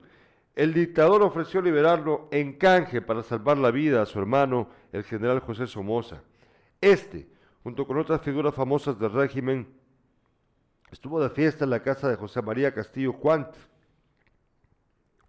El 0.55 0.75
dictador 0.75 1.23
ofreció 1.23 1.63
liberarlo 1.63 2.29
en 2.31 2.55
canje 2.55 3.01
para 3.01 3.23
salvar 3.23 3.57
la 3.57 3.71
vida 3.71 4.03
a 4.03 4.07
su 4.07 4.19
hermano, 4.19 4.69
el 4.93 5.05
general 5.05 5.41
José 5.41 5.67
Somoza. 5.67 6.23
Este, 6.81 7.29
junto 7.63 7.87
con 7.87 7.99
otras 7.99 8.21
figuras 8.21 8.55
famosas 8.55 8.99
del 8.99 9.13
régimen, 9.13 9.67
estuvo 10.91 11.21
de 11.23 11.31
fiesta 11.31 11.65
en 11.65 11.71
la 11.71 11.83
casa 11.83 12.09
de 12.09 12.17
José 12.17 12.43
María 12.43 12.73
Castillo 12.75 13.15
Cuant, 13.15 13.49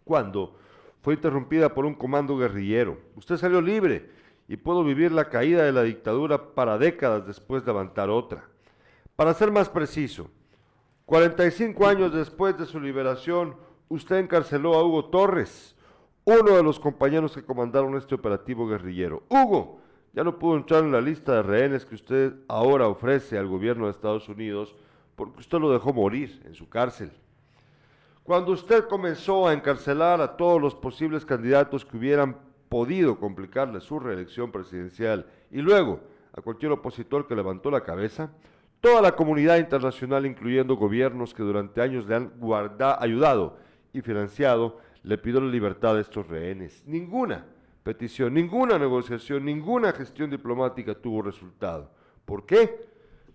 cuando 0.03 0.59
fue 1.07 1.13
interrumpida 1.13 1.73
por 1.73 1.85
un 1.85 1.93
comando 1.93 2.37
guerrillero. 2.37 2.97
Usted 3.15 3.37
salió 3.37 3.61
libre 3.61 4.09
y 4.49 4.57
pudo 4.57 4.83
vivir 4.83 5.13
la 5.13 5.29
caída 5.29 5.63
de 5.63 5.71
la 5.71 5.83
dictadura 5.83 6.53
para 6.53 6.77
décadas 6.77 7.25
después 7.25 7.63
de 7.63 7.71
levantar 7.71 8.09
otra. 8.09 8.43
Para 9.15 9.33
ser 9.33 9.49
más 9.49 9.69
preciso, 9.69 10.29
45 11.05 11.87
años 11.87 12.13
después 12.13 12.57
de 12.57 12.65
su 12.65 12.81
liberación, 12.81 13.55
usted 13.87 14.17
encarceló 14.17 14.73
a 14.73 14.83
Hugo 14.83 15.05
Torres, 15.05 15.77
uno 16.25 16.57
de 16.57 16.63
los 16.63 16.77
compañeros 16.77 17.33
que 17.33 17.45
comandaron 17.45 17.95
este 17.95 18.15
operativo 18.15 18.67
guerrillero. 18.67 19.23
Hugo 19.29 19.79
ya 20.11 20.25
no 20.25 20.37
pudo 20.37 20.57
entrar 20.57 20.83
en 20.83 20.91
la 20.91 20.99
lista 20.99 21.35
de 21.35 21.43
rehenes 21.43 21.85
que 21.85 21.95
usted 21.95 22.33
ahora 22.49 22.89
ofrece 22.89 23.37
al 23.37 23.47
gobierno 23.47 23.85
de 23.85 23.91
Estados 23.91 24.27
Unidos 24.27 24.75
porque 25.15 25.39
usted 25.39 25.57
lo 25.57 25.71
dejó 25.71 25.93
morir 25.93 26.41
en 26.43 26.53
su 26.53 26.67
cárcel. 26.67 27.13
Cuando 28.27 28.51
usted 28.51 28.89
comenzó 28.89 29.47
a 29.47 29.53
encarcelar 29.53 30.19
a 30.19 30.35
todos 30.35 30.61
los 30.61 30.75
posibles 30.75 31.23
candidatos 31.25 31.85
que 31.85 31.95
hubieran 31.95 32.35
podido 32.67 33.17
complicarle 33.17 33.79
su 33.79 34.01
reelección 34.01 34.51
presidencial 34.51 35.25
y 35.49 35.61
luego 35.61 36.01
a 36.33 36.41
cualquier 36.41 36.73
opositor 36.73 37.25
que 37.25 37.37
levantó 37.37 37.71
la 37.71 37.85
cabeza, 37.85 38.29
toda 38.81 39.01
la 39.01 39.13
comunidad 39.13 39.59
internacional, 39.59 40.25
incluyendo 40.25 40.75
gobiernos 40.75 41.33
que 41.33 41.41
durante 41.41 41.81
años 41.81 42.05
le 42.05 42.15
han 42.15 42.33
guarda- 42.37 43.01
ayudado 43.01 43.55
y 43.93 44.01
financiado, 44.01 44.77
le 45.03 45.17
pidió 45.17 45.39
la 45.39 45.47
libertad 45.49 45.95
de 45.95 46.01
estos 46.01 46.27
rehenes. 46.27 46.83
Ninguna 46.85 47.45
petición, 47.83 48.33
ninguna 48.33 48.77
negociación, 48.77 49.45
ninguna 49.45 49.93
gestión 49.93 50.29
diplomática 50.29 50.93
tuvo 50.95 51.21
resultado. 51.21 51.89
¿Por 52.25 52.45
qué? 52.45 52.89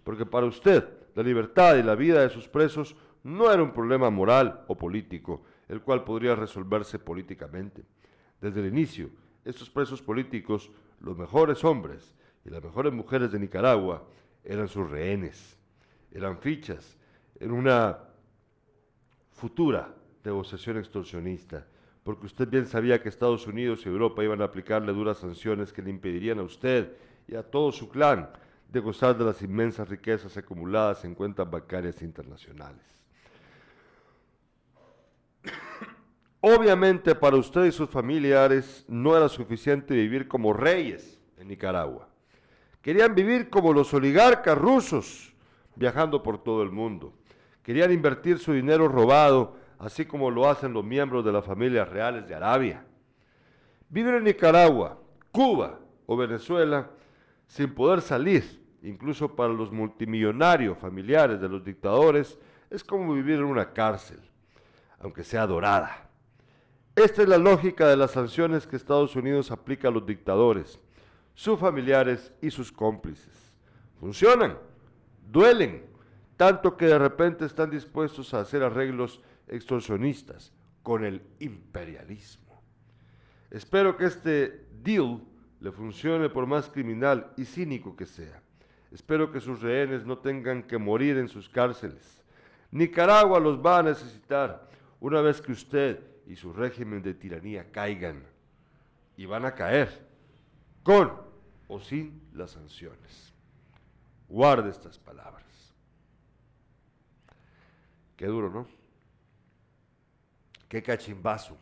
Porque 0.04 0.26
para 0.26 0.44
usted 0.44 0.86
la 1.14 1.22
libertad 1.22 1.76
y 1.76 1.82
la 1.82 1.94
vida 1.94 2.20
de 2.20 2.28
sus 2.28 2.46
presos 2.46 2.94
no 3.24 3.50
era 3.52 3.62
un 3.62 3.72
problema 3.72 4.10
moral 4.10 4.64
o 4.68 4.76
político, 4.76 5.42
el 5.68 5.80
cual 5.80 6.04
podría 6.04 6.34
resolverse 6.34 6.98
políticamente. 6.98 7.84
Desde 8.40 8.60
el 8.60 8.66
inicio, 8.66 9.10
estos 9.44 9.70
presos 9.70 10.02
políticos, 10.02 10.70
los 11.00 11.16
mejores 11.16 11.64
hombres 11.64 12.14
y 12.44 12.50
las 12.50 12.62
mejores 12.62 12.92
mujeres 12.92 13.30
de 13.32 13.38
Nicaragua, 13.38 14.06
eran 14.44 14.68
sus 14.68 14.90
rehenes, 14.90 15.56
eran 16.10 16.38
fichas 16.38 16.96
en 17.38 17.52
una 17.52 17.98
futura 19.30 19.94
negociación 20.24 20.78
extorsionista, 20.78 21.66
porque 22.02 22.26
usted 22.26 22.48
bien 22.48 22.66
sabía 22.66 23.00
que 23.00 23.08
Estados 23.08 23.46
Unidos 23.46 23.86
y 23.86 23.88
Europa 23.88 24.24
iban 24.24 24.42
a 24.42 24.46
aplicarle 24.46 24.92
duras 24.92 25.18
sanciones 25.18 25.72
que 25.72 25.82
le 25.82 25.90
impedirían 25.90 26.40
a 26.40 26.42
usted 26.42 26.96
y 27.28 27.36
a 27.36 27.42
todo 27.42 27.70
su 27.70 27.88
clan 27.88 28.30
de 28.68 28.80
gozar 28.80 29.16
de 29.16 29.24
las 29.24 29.42
inmensas 29.42 29.88
riquezas 29.88 30.36
acumuladas 30.36 31.04
en 31.04 31.14
cuentas 31.14 31.48
bancarias 31.48 32.02
internacionales. 32.02 33.01
Obviamente 36.44 37.14
para 37.14 37.36
usted 37.36 37.66
y 37.66 37.70
sus 37.70 37.88
familiares 37.88 38.84
no 38.88 39.16
era 39.16 39.28
suficiente 39.28 39.94
vivir 39.94 40.26
como 40.26 40.52
reyes 40.52 41.20
en 41.38 41.46
Nicaragua. 41.46 42.08
Querían 42.80 43.14
vivir 43.14 43.48
como 43.48 43.72
los 43.72 43.94
oligarcas 43.94 44.58
rusos, 44.58 45.32
viajando 45.76 46.20
por 46.20 46.42
todo 46.42 46.64
el 46.64 46.72
mundo. 46.72 47.12
Querían 47.62 47.92
invertir 47.92 48.40
su 48.40 48.52
dinero 48.52 48.88
robado, 48.88 49.56
así 49.78 50.04
como 50.04 50.32
lo 50.32 50.50
hacen 50.50 50.72
los 50.72 50.84
miembros 50.84 51.24
de 51.24 51.30
las 51.30 51.44
familias 51.44 51.88
reales 51.88 52.26
de 52.26 52.34
Arabia. 52.34 52.84
Vivir 53.88 54.14
en 54.14 54.24
Nicaragua, 54.24 54.98
Cuba 55.30 55.78
o 56.06 56.16
Venezuela 56.16 56.90
sin 57.46 57.72
poder 57.72 58.00
salir, 58.00 58.60
incluso 58.82 59.36
para 59.36 59.52
los 59.52 59.70
multimillonarios 59.70 60.76
familiares 60.76 61.40
de 61.40 61.48
los 61.48 61.64
dictadores, 61.64 62.36
es 62.68 62.82
como 62.82 63.14
vivir 63.14 63.36
en 63.36 63.44
una 63.44 63.72
cárcel, 63.72 64.18
aunque 64.98 65.22
sea 65.22 65.46
dorada. 65.46 66.08
Esta 66.94 67.22
es 67.22 67.28
la 67.28 67.38
lógica 67.38 67.88
de 67.88 67.96
las 67.96 68.10
sanciones 68.10 68.66
que 68.66 68.76
Estados 68.76 69.16
Unidos 69.16 69.50
aplica 69.50 69.88
a 69.88 69.90
los 69.90 70.04
dictadores, 70.04 70.78
sus 71.34 71.58
familiares 71.58 72.32
y 72.42 72.50
sus 72.50 72.70
cómplices. 72.70 73.54
Funcionan, 73.98 74.58
duelen, 75.30 75.86
tanto 76.36 76.76
que 76.76 76.86
de 76.86 76.98
repente 76.98 77.46
están 77.46 77.70
dispuestos 77.70 78.34
a 78.34 78.40
hacer 78.40 78.62
arreglos 78.62 79.22
extorsionistas 79.48 80.52
con 80.82 81.04
el 81.04 81.22
imperialismo. 81.38 82.62
Espero 83.50 83.96
que 83.96 84.04
este 84.04 84.66
deal 84.82 85.22
le 85.60 85.72
funcione 85.72 86.28
por 86.28 86.46
más 86.46 86.68
criminal 86.68 87.32
y 87.38 87.46
cínico 87.46 87.96
que 87.96 88.04
sea. 88.04 88.42
Espero 88.90 89.32
que 89.32 89.40
sus 89.40 89.62
rehenes 89.62 90.04
no 90.04 90.18
tengan 90.18 90.62
que 90.62 90.76
morir 90.76 91.16
en 91.16 91.28
sus 91.28 91.48
cárceles. 91.48 92.22
Nicaragua 92.70 93.40
los 93.40 93.64
va 93.64 93.78
a 93.78 93.82
necesitar 93.82 94.68
una 95.00 95.22
vez 95.22 95.40
que 95.40 95.52
usted 95.52 96.11
y 96.26 96.36
su 96.36 96.52
régimen 96.52 97.02
de 97.02 97.14
tiranía 97.14 97.70
caigan. 97.70 98.24
Y 99.16 99.26
van 99.26 99.44
a 99.44 99.54
caer 99.54 100.06
con 100.82 101.12
o 101.68 101.80
sin 101.80 102.28
las 102.32 102.52
sanciones. 102.52 103.32
Guarde 104.28 104.70
estas 104.70 104.98
palabras. 104.98 105.44
Qué 108.16 108.26
duro, 108.26 108.50
¿no? 108.50 108.66
Qué 110.68 110.82
cachimbazo. 110.82 111.56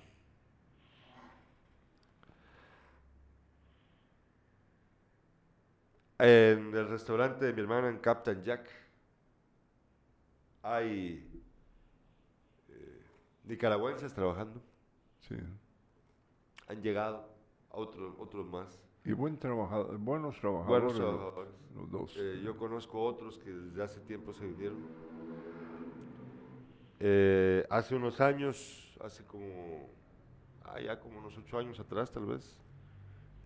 En 6.18 6.76
el 6.76 6.86
restaurante 6.86 7.46
de 7.46 7.52
mi 7.54 7.62
hermana 7.62 7.88
en 7.88 7.98
Captain 7.98 8.42
Jack 8.44 8.68
hay 10.62 11.42
nicaragüenses 13.50 14.14
trabajando. 14.14 14.62
Sí. 15.20 15.36
Han 16.68 16.82
llegado 16.82 17.28
a 17.70 17.76
otros 17.76 18.14
otros 18.18 18.46
más. 18.46 18.82
Y 19.04 19.12
buen 19.12 19.38
trabajador, 19.38 19.98
buenos 19.98 20.38
trabajadores. 20.38 20.82
Buenos 20.82 20.94
trabajadores. 20.94 21.52
Los 21.74 21.90
dos. 21.90 22.16
Eh, 22.16 22.40
yo 22.44 22.56
conozco 22.56 23.02
otros 23.02 23.38
que 23.38 23.50
desde 23.50 23.82
hace 23.82 24.00
tiempo 24.00 24.32
se 24.32 24.46
vinieron. 24.46 24.78
Eh, 27.00 27.66
hace 27.70 27.94
unos 27.94 28.20
años, 28.20 28.96
hace 29.02 29.24
como, 29.24 29.88
ah, 30.64 30.78
ya 30.80 31.00
como 31.00 31.18
unos 31.18 31.36
ocho 31.38 31.58
años 31.58 31.80
atrás 31.80 32.12
tal 32.12 32.26
vez, 32.26 32.58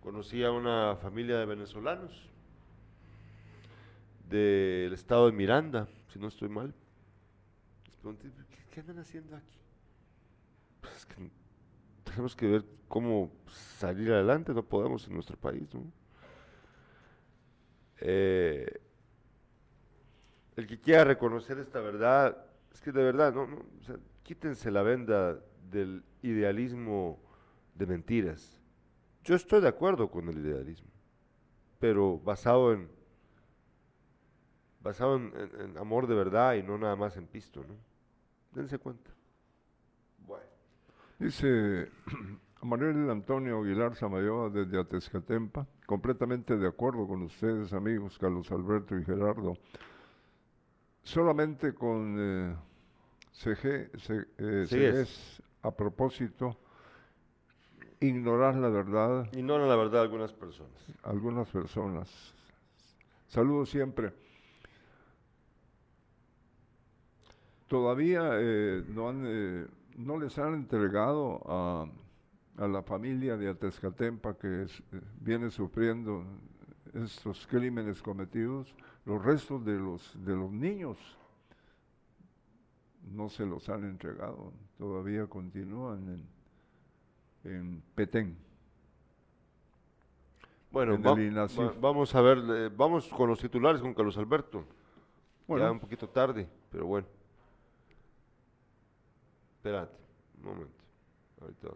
conocí 0.01 0.43
a 0.43 0.51
una 0.51 0.97
familia 0.97 1.37
de 1.37 1.45
venezolanos 1.45 2.29
del 4.27 4.91
estado 4.91 5.27
de 5.27 5.31
Miranda, 5.31 5.87
si 6.11 6.19
no 6.19 6.27
estoy 6.27 6.49
mal. 6.49 6.73
Les 7.85 7.95
pregunté, 7.95 8.29
¿qué, 8.49 8.57
qué 8.71 8.79
andan 8.81 8.99
haciendo 8.99 9.37
aquí? 9.37 9.64
Pues 10.85 11.07
tenemos 12.03 12.35
que 12.35 12.47
ver 12.47 12.65
cómo 12.87 13.31
salir 13.47 14.11
adelante, 14.11 14.53
no 14.53 14.63
podemos 14.63 15.07
en 15.07 15.13
nuestro 15.13 15.37
país. 15.37 15.73
¿no? 15.73 15.83
Eh, 17.99 18.81
el 20.55 20.67
que 20.67 20.79
quiera 20.79 21.03
reconocer 21.03 21.57
esta 21.59 21.79
verdad, 21.81 22.37
es 22.73 22.81
que 22.81 22.91
de 22.91 23.03
verdad, 23.03 23.33
no, 23.33 23.47
no, 23.47 23.59
quítense 24.23 24.71
la 24.71 24.83
venda 24.83 25.39
del 25.71 26.03
idealismo 26.21 27.19
de 27.73 27.85
mentiras. 27.85 28.61
Yo 29.23 29.35
estoy 29.35 29.61
de 29.61 29.67
acuerdo 29.67 30.09
con 30.09 30.29
el 30.29 30.37
idealismo, 30.37 30.89
pero 31.79 32.19
basado 32.19 32.73
en 32.73 32.89
basado 34.81 35.15
en- 35.15 35.33
en 35.59 35.77
amor 35.79 36.05
de 36.05 36.13
verdad 36.13 36.53
y 36.53 36.61
no 36.61 36.77
nada 36.77 36.95
más 36.95 37.17
en 37.17 37.25
pisto, 37.25 37.63
¿no? 37.67 37.73
Dense 38.53 38.77
cuenta. 38.77 39.14
Dice 41.19 41.89
Manuel 42.61 43.09
Antonio 43.09 43.61
Aguilar 43.61 43.95
Samayoa 43.95 44.49
desde 44.49 44.79
Atezcatempa, 44.79 45.67
completamente 45.85 46.57
de 46.57 46.67
acuerdo 46.67 47.07
con 47.07 47.21
ustedes, 47.23 47.73
amigos 47.73 48.17
Carlos 48.19 48.51
Alberto 48.51 48.97
y 48.97 49.03
Gerardo. 49.05 49.53
Solamente 51.03 51.73
con 51.73 52.15
eh, 52.19 52.55
CG, 53.31 53.91
C- 53.99 54.25
eh. 54.39 54.65
Cegués, 54.67 55.41
a 55.61 55.71
propósito, 55.71 56.57
ignorar 57.99 58.55
la 58.55 58.69
verdad 58.69 59.27
Ignoran 59.33 59.69
la 59.69 59.75
verdad 59.75 60.01
algunas 60.01 60.33
personas. 60.33 60.73
algunas 61.03 61.47
personas. 61.49 62.33
Saludos 63.27 63.69
siempre. 63.69 64.11
Todavía 67.67 68.29
eh, 68.33 68.83
no, 68.89 69.09
han, 69.09 69.23
eh, 69.27 69.65
no 69.95 70.17
les 70.17 70.37
han 70.37 70.53
entregado 70.53 71.41
a, 71.45 71.87
a 72.57 72.67
la 72.67 72.83
familia 72.83 73.37
de 73.37 73.49
Atezcatempa 73.49 74.37
que 74.37 74.63
es- 74.63 74.79
eh, 74.91 75.01
viene 75.19 75.49
sufriendo 75.49 76.23
estos 76.93 77.45
crímenes 77.47 78.01
cometidos 78.01 78.73
los 79.05 79.23
restos 79.23 79.63
de 79.65 79.77
los, 79.77 80.13
de 80.25 80.35
los 80.35 80.51
niños. 80.51 80.97
No 83.11 83.29
se 83.29 83.45
los 83.45 83.69
han 83.69 83.83
entregado, 83.83 84.51
todavía 84.77 85.27
continúan 85.27 86.23
en, 87.43 87.51
en 87.51 87.83
Petén. 87.93 88.35
Bueno, 90.71 90.93
va- 90.93 91.11
va- 91.59 91.73
vamos 91.79 92.15
a 92.15 92.21
ver, 92.21 92.39
eh, 92.49 92.69
vamos 92.75 93.07
con 93.09 93.29
los 93.29 93.39
titulares 93.39 93.81
con 93.81 93.93
Carlos 93.93 94.17
Alberto. 94.17 94.65
Bueno. 95.47 95.65
Ya 95.65 95.71
un 95.71 95.79
poquito 95.79 96.09
tarde, 96.09 96.47
pero 96.71 96.87
bueno. 96.87 97.07
Espérate, 99.65 99.97
un 100.37 100.45
momento. 100.45 100.83
Ahorita. 101.41 101.69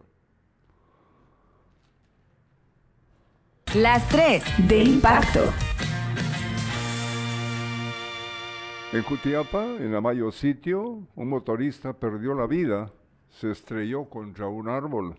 Las 3.74 4.08
3 4.10 4.68
de 4.68 4.84
impacto. 4.84 5.40
En 8.92 9.02
Jutiapa, 9.02 9.64
en 9.80 9.92
Amayo 9.92 10.30
Sitio, 10.30 11.08
un 11.16 11.28
motorista 11.28 11.92
perdió 11.92 12.34
la 12.34 12.46
vida, 12.46 12.92
se 13.28 13.50
estrelló 13.50 14.04
contra 14.04 14.46
un 14.46 14.68
árbol. 14.68 15.16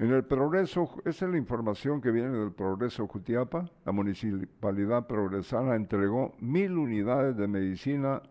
En 0.00 0.10
el 0.10 0.24
Progreso, 0.24 0.90
esa 1.04 1.26
es 1.26 1.30
la 1.30 1.38
información 1.38 2.00
que 2.00 2.10
viene 2.10 2.36
del 2.36 2.50
Progreso 2.50 3.06
Jutiapa, 3.06 3.70
la 3.84 3.92
municipalidad 3.92 5.06
progresana 5.06 5.76
entregó 5.76 6.34
mil 6.40 6.76
unidades 6.76 7.36
de 7.36 7.46
medicina 7.46 8.22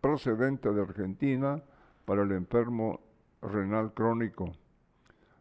procedente 0.00 0.72
de 0.72 0.82
Argentina 0.82 1.62
para 2.04 2.22
el 2.22 2.32
enfermo 2.32 3.00
renal 3.42 3.92
crónico. 3.92 4.52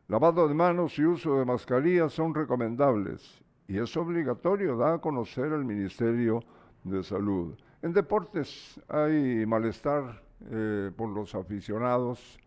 Lavado 0.08 0.48
de 0.48 0.54
manos 0.54 0.98
y 1.00 1.06
uso 1.06 1.40
de 1.40 1.46
mascarillas 1.46 2.14
son 2.14 2.34
recomendables 2.34 3.42
y 3.68 3.78
es 3.78 3.96
obligatorio, 3.96 4.78
da 4.78 4.96
a 4.96 5.02
conocer 5.02 5.52
el 5.54 5.64
Ministerio 5.64 6.44
de 6.84 7.02
Salud. 7.04 7.58
En 7.82 7.94
deportes 7.94 8.80
hay 8.88 9.46
malestar 9.46 10.22
eh, 10.50 10.92
por 10.96 11.10
los 11.10 11.34
aficionados 11.36 12.40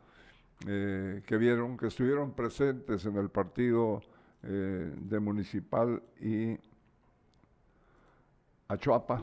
eh, 0.67 1.23
que 1.27 1.37
vieron, 1.37 1.77
que 1.77 1.87
estuvieron 1.87 2.33
presentes 2.33 3.05
en 3.07 3.17
el 3.17 3.31
partido 3.31 4.03
eh, 4.43 4.95
de 4.97 5.21
Municipal 5.21 6.03
y 6.21 6.59
Achuapa. 8.69 9.23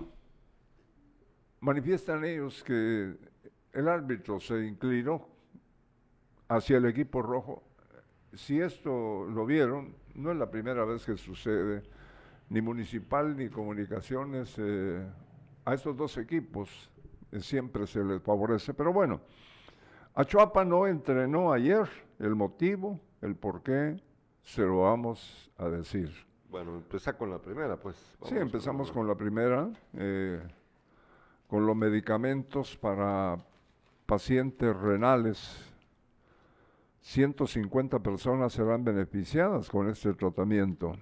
Manifiestan 1.60 2.26
ellos 2.26 2.64
que 2.64 3.16
el 3.74 3.88
árbitro 3.88 4.40
se 4.40 4.66
inclinó 4.66 5.28
hacia 6.48 6.78
el 6.78 6.86
equipo 6.86 7.22
rojo. 7.22 7.64
Si 8.34 8.60
esto 8.60 9.26
lo 9.26 9.46
vieron, 9.46 9.96
no 10.16 10.32
es 10.32 10.38
la 10.38 10.50
primera 10.50 10.86
vez 10.86 11.06
que 11.06 11.18
sucede, 11.18 11.84
ni 12.50 12.62
municipal 12.62 13.36
ni 13.36 13.50
comunicaciones, 13.50 14.56
eh, 14.58 15.06
a 15.66 15.74
estos 15.74 15.96
dos 15.96 16.18
equipos 16.18 16.92
eh, 17.32 17.40
siempre 17.40 17.88
se 17.88 18.04
les 18.04 18.22
favorece. 18.22 18.74
Pero 18.74 18.94
bueno, 18.94 19.22
Achuapa 20.14 20.64
no 20.64 20.88
entrenó 20.88 21.52
ayer, 21.52 21.88
el 22.20 22.36
motivo, 22.36 23.00
el 23.22 23.36
por 23.36 23.64
qué, 23.64 24.00
se 24.44 24.62
lo 24.62 24.82
vamos 24.82 25.52
a 25.58 25.70
decir. 25.70 26.12
Bueno, 26.50 26.76
empieza 26.76 27.14
con 27.18 27.32
la 27.32 27.40
primera, 27.40 27.78
pues. 27.78 27.96
sí, 28.26 28.36
empezamos 28.38 28.92
con, 28.92 29.08
la 29.08 29.16
primera, 29.16 29.72
eh, 29.94 30.40
con 31.48 31.66
los 31.66 31.76
medicamentos 31.76 32.78
para 32.78 33.38
pacientes 34.06 34.76
renales. 34.76 35.74
150 37.02 38.00
personas 38.00 38.54
serán 38.54 38.84
beneficiadas 38.84 39.70
con 39.70 39.90
este 39.90 40.14
tratamiento. 40.14 40.96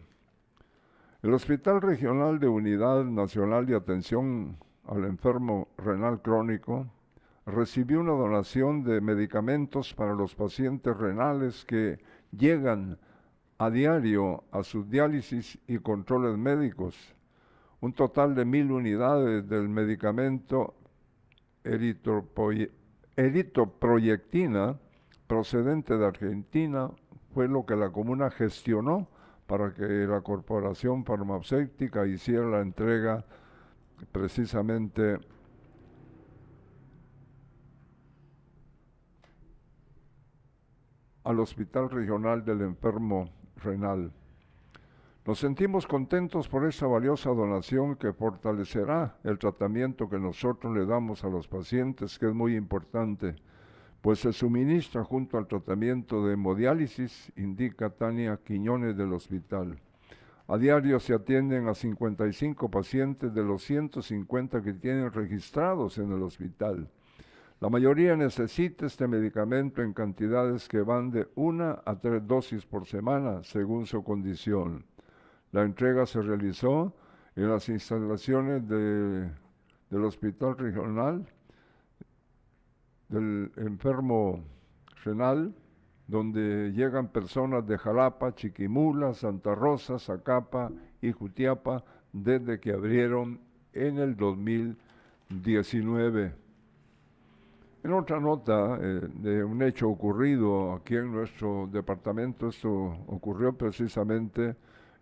El 1.22 1.34
Hospital 1.34 1.82
Regional 1.82 2.39
de 2.39 2.47
Unidad 2.47 3.04
Nacional 3.04 3.66
de 3.68 3.76
Atención 3.76 4.58
al 4.88 5.06
Enfermo 5.06 5.68
Renal 5.78 6.22
Crónico 6.22 6.88
recibió 7.45 7.99
una 7.99 8.14
donación 8.14 8.84
de 8.84 9.02
medicamentos 9.02 9.93
para 9.93 10.16
los 10.16 10.34
pacientes 10.34 10.97
renales 10.97 11.66
que 11.66 11.99
llegan 12.32 12.97
a 13.58 13.70
diario 13.70 14.43
a 14.52 14.64
sus 14.64 14.89
diálisis 14.89 15.60
y 15.68 15.78
controles 15.78 16.38
médicos. 16.38 17.16
Un 17.80 17.93
total 17.93 18.34
de 18.34 18.45
mil 18.45 18.72
unidades 18.72 19.47
del 19.47 19.70
medicamento 19.70 20.74
eritroproyectina 23.26 24.80
procedente 25.28 25.98
de 25.98 26.06
Argentina 26.06 26.92
fue 27.34 27.48
lo 27.48 27.66
que 27.66 27.76
la 27.76 27.92
comuna 27.92 28.30
gestionó 28.32 29.08
para 29.48 29.74
que 29.74 29.84
la 29.84 30.22
corporación 30.22 31.06
farmacéutica 31.06 32.06
hiciera 32.06 32.46
la 32.46 32.62
entrega 32.62 33.24
precisamente 34.12 35.20
al 41.24 41.40
Hospital 41.40 41.90
Regional 41.90 42.44
del 42.44 42.62
Enfermo 42.62 43.30
renal. 43.58 44.12
Nos 45.24 45.38
sentimos 45.38 45.86
contentos 45.86 46.48
por 46.50 46.66
esa 46.66 46.88
valiosa 46.88 47.30
donación 47.30 47.96
que 47.96 48.12
fortalecerá 48.12 49.18
el 49.24 49.38
tratamiento 49.38 50.10
que 50.10 50.18
nosotros 50.18 50.76
le 50.76 50.88
damos 50.88 51.24
a 51.24 51.30
los 51.30 51.48
pacientes, 51.48 52.18
que 52.18 52.26
es 52.26 52.34
muy 52.34 52.56
importante, 52.56 53.36
pues 54.02 54.18
se 54.18 54.34
suministra 54.34 55.04
junto 55.04 55.38
al 55.38 55.46
tratamiento 55.46 56.26
de 56.26 56.34
hemodiálisis, 56.34 57.32
indica 57.36 57.92
Tania 57.92 58.40
Quiñones 58.44 58.98
del 58.98 59.14
hospital. 59.14 59.80
A 60.48 60.58
diario 60.58 61.00
se 61.00 61.14
atienden 61.14 61.68
a 61.68 61.76
55 61.76 62.72
pacientes 62.72 63.32
de 63.32 63.44
los 63.44 63.64
150 63.64 64.64
que 64.64 64.74
tienen 64.74 65.12
registrados 65.12 66.00
en 66.00 66.12
el 66.14 66.24
hospital. 66.24 66.90
La 67.60 67.70
mayoría 67.70 68.16
necesita 68.16 68.88
este 68.88 69.08
medicamento 69.08 69.84
en 69.84 69.94
cantidades 69.94 70.68
que 70.68 70.82
van 70.82 71.12
de 71.12 71.28
una 71.36 71.80
a 71.86 72.00
tres 72.00 72.26
dosis 72.26 72.66
por 72.66 72.88
semana 72.88 73.44
según 73.44 73.86
su 73.86 74.04
condición. 74.04 74.84
La 75.52 75.64
entrega 75.64 76.06
se 76.06 76.22
realizó 76.22 76.93
en 77.36 77.49
las 77.49 77.68
instalaciones 77.70 78.68
del 78.68 79.32
Hospital 80.06 80.58
Regional 80.58 81.26
del 83.10 83.52
Enfermo 83.58 84.43
Renal, 85.04 85.54
donde 86.08 86.72
llegan 86.72 87.10
personas 87.10 87.68
de 87.68 87.78
Jalapa, 87.78 88.34
Chiquimula, 88.34 89.14
Santa 89.14 89.54
Rosa, 89.54 89.99
Zacapa 89.99 90.72
y 91.02 91.12
Jutiapa 91.12 91.84
desde 92.14 92.58
que 92.60 92.72
abrieron 92.72 93.41
en 93.74 93.97
el 93.97 94.16
2019. 94.16 96.34
En 97.84 97.93
otra 97.93 98.20
nota 98.20 98.78
eh, 98.80 99.02
de 99.16 99.43
un 99.43 99.64
hecho 99.64 99.89
ocurrido 99.89 100.74
aquí 100.74 100.95
en 100.95 101.12
nuestro 101.12 101.68
departamento, 101.72 102.49
esto 102.49 102.70
ocurrió 103.08 103.54
precisamente 103.54 104.56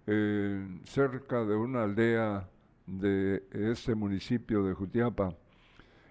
eh, 0.08 0.80
cerca 0.84 1.46
de 1.46 1.56
una 1.56 1.84
aldea 1.84 2.48
de 2.86 3.44
este 3.52 3.96
municipio 3.96 4.64
de 4.64 4.74
Jutiapa. 4.74 5.34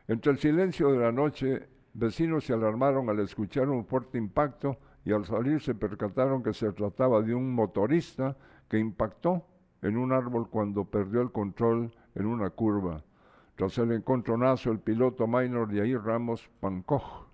Entre 0.07 0.33
el 0.33 0.39
silencio 0.39 0.93
de 0.93 0.99
la 0.99 1.13
noche, 1.13 1.69
vecinos 1.95 2.45
se 2.45 2.53
alarmaron 2.53 3.11
al 3.11 3.21
escuchar 3.21 3.69
un 3.69 3.85
fuerte 3.85 4.19
impacto 4.19 4.79
y 5.05 5.13
al 5.13 5.25
salir 5.25 5.61
se 5.61 5.75
percataron 5.75 6.43
que 6.43 6.53
se 6.53 6.73
trataba 6.73 7.23
de 7.23 7.35
un 7.35 7.53
motorista 7.55 8.37
que 8.69 8.79
impactó 8.79 9.45
en 9.83 9.97
un 9.97 10.13
árbol 10.13 10.49
cuando 10.49 10.85
perdió 10.85 11.21
el 11.21 11.33
control 11.33 11.93
en 12.15 12.27
una 12.27 12.51
curva. 12.51 13.03
Tras 13.57 13.79
el 13.79 13.93
encontronazo, 13.93 14.71
el 14.71 14.79
piloto 14.79 15.27
minor 15.27 15.73
Yair 15.73 16.01
Ramos 16.01 16.49
Pancoj, 16.61 17.27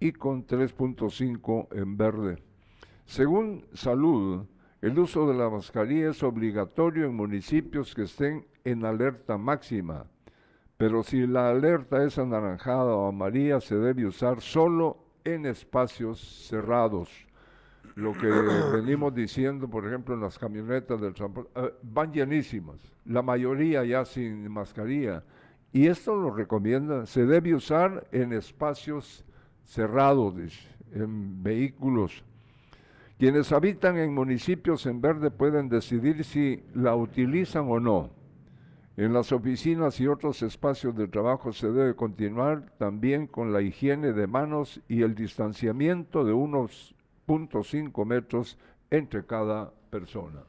y 0.00 0.12
con 0.12 0.46
3.5 0.46 1.68
en 1.72 1.96
verde. 1.96 2.42
Según 3.06 3.64
salud, 3.72 4.44
el 4.82 4.98
uso 4.98 5.26
de 5.26 5.32
la 5.32 5.48
mascarilla 5.48 6.10
es 6.10 6.22
obligatorio 6.22 7.06
en 7.06 7.16
municipios 7.16 7.94
que 7.94 8.02
estén 8.02 8.46
en 8.64 8.84
alerta 8.84 9.38
máxima, 9.38 10.04
pero 10.76 11.02
si 11.02 11.26
la 11.26 11.48
alerta 11.48 12.04
es 12.04 12.18
anaranjada 12.18 12.94
o 12.94 13.08
amarilla, 13.08 13.62
se 13.62 13.76
debe 13.76 14.04
usar 14.04 14.42
solo 14.42 14.98
en 15.24 15.46
espacios 15.46 16.20
cerrados. 16.20 17.29
Lo 17.94 18.12
que 18.12 18.26
venimos 18.72 19.14
diciendo, 19.14 19.68
por 19.68 19.86
ejemplo, 19.86 20.14
en 20.14 20.20
las 20.20 20.38
camionetas 20.38 21.00
del 21.00 21.14
transporte, 21.14 21.50
eh, 21.56 21.74
van 21.82 22.12
llenísimas, 22.12 22.76
la 23.04 23.22
mayoría 23.22 23.84
ya 23.84 24.04
sin 24.04 24.50
mascarilla. 24.50 25.22
Y 25.72 25.86
esto 25.86 26.16
lo 26.16 26.30
recomienda, 26.34 27.06
se 27.06 27.26
debe 27.26 27.54
usar 27.54 28.06
en 28.10 28.32
espacios 28.32 29.24
cerrado, 29.64 30.32
dice, 30.32 30.68
en 30.92 31.42
vehículos. 31.42 32.24
Quienes 33.18 33.52
habitan 33.52 33.98
en 33.98 34.14
municipios 34.14 34.86
en 34.86 35.00
verde 35.00 35.30
pueden 35.30 35.68
decidir 35.68 36.24
si 36.24 36.64
la 36.74 36.96
utilizan 36.96 37.66
o 37.68 37.78
no. 37.78 38.10
En 38.96 39.12
las 39.12 39.30
oficinas 39.30 40.00
y 40.00 40.06
otros 40.06 40.42
espacios 40.42 40.96
de 40.96 41.06
trabajo 41.06 41.52
se 41.52 41.70
debe 41.70 41.94
continuar 41.94 42.72
también 42.78 43.26
con 43.26 43.52
la 43.52 43.62
higiene 43.62 44.12
de 44.12 44.26
manos 44.26 44.80
y 44.88 45.02
el 45.02 45.14
distanciamiento 45.14 46.24
de 46.24 46.32
unos 46.32 46.94
0.5 47.30 48.04
metros 48.04 48.58
entre 48.90 49.24
cada 49.24 49.70
persona. 49.90 50.42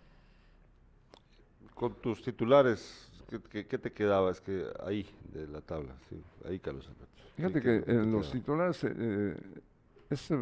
Con 1.75 1.95
tus 1.95 2.21
titulares, 2.21 3.09
¿qué, 3.49 3.65
qué- 3.65 3.77
te 3.77 3.91
quedaba? 3.91 4.31
Es 4.31 4.41
que 4.41 4.65
ahí, 4.83 5.05
de 5.33 5.47
la 5.47 5.61
tabla, 5.61 5.95
sí, 6.09 6.21
ahí 6.45 6.59
Carlos 6.59 6.87
Alberto. 6.87 7.07
Fíjate 7.35 7.59
Sí, 7.59 7.65
que 7.65 7.79
¿qué 7.79 7.85
te 7.85 7.91
en 7.91 8.11
los 8.11 8.21
quedaba? 8.21 8.33
titulares, 8.39 8.83
eh, 8.83 8.93
eh, 8.97 9.61
este, 10.09 10.37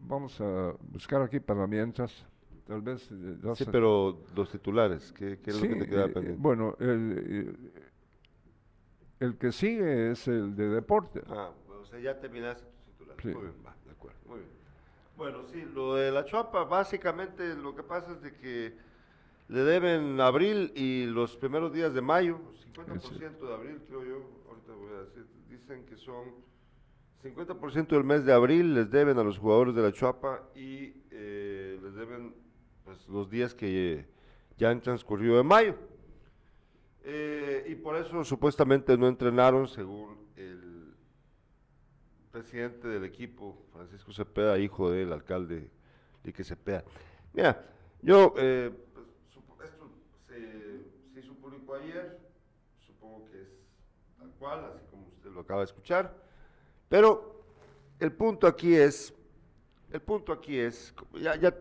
vamos 0.00 0.40
a 0.40 0.74
buscar 0.90 1.22
aquí 1.22 1.38
para 1.40 1.66
mientras, 1.66 2.24
tal 2.66 2.80
vez... 2.82 3.08
eh, 3.12 3.36
Sí, 3.54 3.64
pero 3.70 4.18
los 4.34 4.50
titulares, 4.50 5.12
¿qué, 5.12 5.38
qué 5.42 5.50
es 5.50 5.56
Sí, 5.56 5.68
lo 5.68 5.74
que 5.76 5.84
te 5.84 5.90
quedaba 5.90 6.06
eh, 6.06 6.10
pendiente? 6.10 6.40
Bueno, 6.42 6.76
el, 6.80 7.24
eh, 7.26 7.72
el 9.20 9.36
que 9.38 9.52
sigue 9.52 10.10
es 10.12 10.26
el 10.28 10.56
de 10.56 10.68
deporte. 10.68 11.22
Ah, 11.28 11.50
o 11.80 11.84
sea, 11.84 11.98
ya 12.00 12.18
terminaste 12.18 12.64
tus 12.64 12.84
titulares. 12.84 13.22
Sí. 13.22 13.28
Muy 13.28 13.42
bien, 13.42 13.54
va, 13.64 13.76
de 13.84 13.90
acuerdo, 13.92 14.18
muy 14.26 14.38
bien. 14.40 14.63
Bueno, 15.16 15.44
sí, 15.44 15.64
lo 15.74 15.94
de 15.94 16.10
la 16.10 16.24
Chuapa, 16.24 16.64
básicamente 16.64 17.54
lo 17.54 17.74
que 17.76 17.84
pasa 17.84 18.12
es 18.12 18.22
de 18.22 18.34
que 18.34 18.74
le 19.48 19.60
deben 19.60 20.20
abril 20.20 20.72
y 20.74 21.06
los 21.06 21.36
primeros 21.36 21.72
días 21.72 21.94
de 21.94 22.00
mayo, 22.00 22.40
50% 22.74 23.38
de 23.38 23.54
abril, 23.54 23.80
creo 23.86 24.04
yo, 24.04 24.16
ahorita 24.48 24.72
voy 24.72 24.92
a 24.92 25.00
decir, 25.04 25.26
dicen 25.48 25.84
que 25.86 25.96
son 25.96 26.34
50% 27.22 27.88
del 27.88 28.04
mes 28.04 28.24
de 28.24 28.32
abril 28.32 28.74
les 28.74 28.90
deben 28.90 29.18
a 29.18 29.22
los 29.22 29.38
jugadores 29.38 29.74
de 29.74 29.82
la 29.82 29.92
Chuapa 29.92 30.42
y 30.54 30.92
eh, 31.10 31.78
les 31.82 31.94
deben 31.94 32.34
pues, 32.84 33.08
los 33.08 33.30
días 33.30 33.54
que 33.54 34.06
ya 34.58 34.70
han 34.70 34.80
transcurrido 34.80 35.36
de 35.36 35.42
mayo. 35.42 35.74
Eh, 37.04 37.66
y 37.68 37.74
por 37.76 37.96
eso 37.96 38.24
supuestamente 38.24 38.96
no 38.98 39.06
entrenaron 39.06 39.68
según 39.68 40.23
presidente 42.38 42.88
del 42.88 43.04
equipo, 43.04 43.56
Francisco 43.72 44.12
Cepeda, 44.12 44.58
hijo 44.58 44.90
del 44.90 45.12
alcalde 45.12 45.70
Lique 46.24 46.42
Cepeda. 46.42 46.82
Mira, 47.32 47.64
yo, 48.02 48.34
eh, 48.36 48.72
pues, 48.92 49.06
esto 49.70 49.88
se, 50.26 51.14
se 51.14 51.20
hizo 51.20 51.32
público 51.34 51.76
ayer, 51.76 52.18
supongo 52.84 53.24
que 53.30 53.40
es 53.40 53.48
tal 54.18 54.30
cual, 54.32 54.64
así 54.74 54.84
como 54.90 55.06
usted 55.06 55.30
lo 55.30 55.40
acaba 55.42 55.60
de 55.60 55.66
escuchar, 55.66 56.12
pero 56.88 57.44
el 58.00 58.10
punto 58.12 58.48
aquí 58.48 58.74
es, 58.74 59.14
el 59.92 60.02
punto 60.02 60.32
aquí 60.32 60.58
es, 60.58 60.92
ya, 61.22 61.36
ya, 61.36 61.54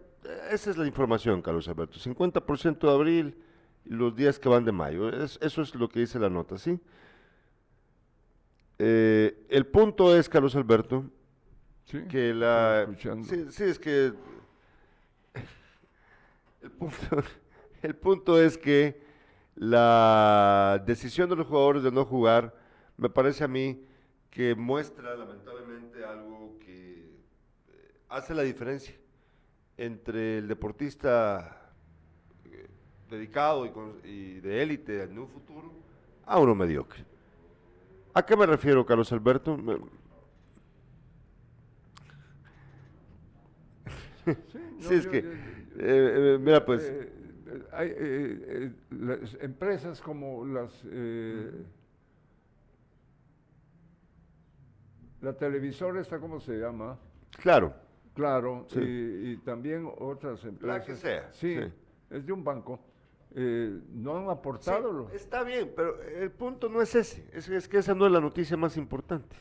esa 0.50 0.72
es 0.72 0.78
la 0.78 0.88
información, 0.88 1.44
Carlos 1.44 1.68
Alberto, 1.68 2.00
50% 2.00 2.80
de 2.88 2.92
abril 2.92 3.38
y 3.86 3.90
los 3.94 4.16
días 4.16 4.40
que 4.40 4.50
van 4.50 4.66
de 4.66 4.72
mayo, 4.72 5.08
es- 5.24 5.38
eso 5.40 5.62
es 5.62 5.76
lo 5.76 5.88
que 5.88 6.00
dice 6.00 6.18
la 6.18 6.32
nota, 6.32 6.58
¿sí? 6.58 6.80
Eh, 8.86 9.46
el 9.48 9.66
punto 9.66 10.14
es, 10.14 10.28
Carlos 10.28 10.58
Alberto, 10.58 11.06
¿sí? 11.86 12.04
que 12.10 12.34
la... 12.34 12.86
Sí, 13.24 13.46
sí, 13.50 13.64
es 13.64 13.80
que... 13.80 14.12
El 16.62 16.72
punto, 16.72 16.98
el 17.82 17.96
punto 17.96 18.42
es 18.42 18.58
que 18.58 19.02
la 19.56 20.84
decisión 20.86 21.30
de 21.30 21.38
los 21.38 21.48
jugadores 21.48 21.84
de 21.84 21.94
no 21.94 22.04
jugar 22.04 22.54
me 22.98 23.10
parece 23.10 23.46
a 23.46 23.48
mí 23.48 23.86
que 24.30 24.54
muestra 24.54 25.16
lamentablemente 25.16 26.04
algo 26.04 26.58
que 26.60 27.06
eh, 27.70 27.92
hace 28.10 28.34
la 28.36 28.42
diferencia 28.44 28.96
entre 29.78 30.40
el 30.40 30.48
deportista 30.50 31.72
eh, 32.52 32.68
dedicado 33.10 33.66
y, 33.66 33.70
con- 33.70 34.02
y 34.04 34.42
de 34.42 34.62
élite 34.62 35.04
en 35.04 35.20
un 35.20 35.30
futuro 35.30 35.72
a 36.26 36.38
uno 36.38 36.54
mediocre. 36.54 37.13
¿A 38.14 38.24
qué 38.26 38.36
me 38.38 38.46
refiero, 38.46 38.86
Carlos 38.86 39.12
Alberto? 39.12 39.58
No, 39.58 39.78
Sí, 44.80 44.96
es 44.96 45.04
yo- 45.06 45.12
que, 45.12 45.22
yo- 45.22 45.30
eh, 45.30 46.36
eh, 46.36 46.38
mira, 46.40 46.66
pues, 46.66 46.82
Eh, 46.84 47.12
hay 47.72 47.94
eh, 47.96 48.72
las 48.92 49.34
empresas 49.42 50.00
como 50.02 50.46
las 50.46 50.72
eh, 50.86 51.52
la 55.22 55.34
televisora 55.34 56.02
esta 56.02 56.20
cómo 56.20 56.40
se 56.40 56.58
llama 56.58 56.98
claro, 57.32 57.74
claro 58.14 58.66
Sí. 58.70 58.80
y, 58.80 59.32
y 59.34 59.38
también 59.38 59.88
otras 60.00 60.44
empresas 60.46 60.86
que 60.86 60.96
sea, 60.96 61.32
sí, 61.34 61.56
sí. 61.56 61.72
es 62.10 62.26
de 62.26 62.32
un 62.32 62.44
banco 62.44 62.80
eh, 63.36 63.80
no 63.94 64.18
han 64.18 64.26
sí, 64.26 64.30
aportado 64.32 64.92
lo- 64.92 65.10
está 65.10 65.44
bien, 65.44 65.72
pero 65.76 66.02
el 66.02 66.30
punto 66.32 66.70
no 66.70 66.82
es 66.82 66.94
ese, 66.96 67.28
es, 67.34 67.50
es 67.50 67.68
que 67.68 67.78
esa 67.80 67.94
no 67.96 68.06
es 68.06 68.12
la 68.12 68.20
noticia 68.22 68.56
más 68.58 68.78
importante. 68.78 69.36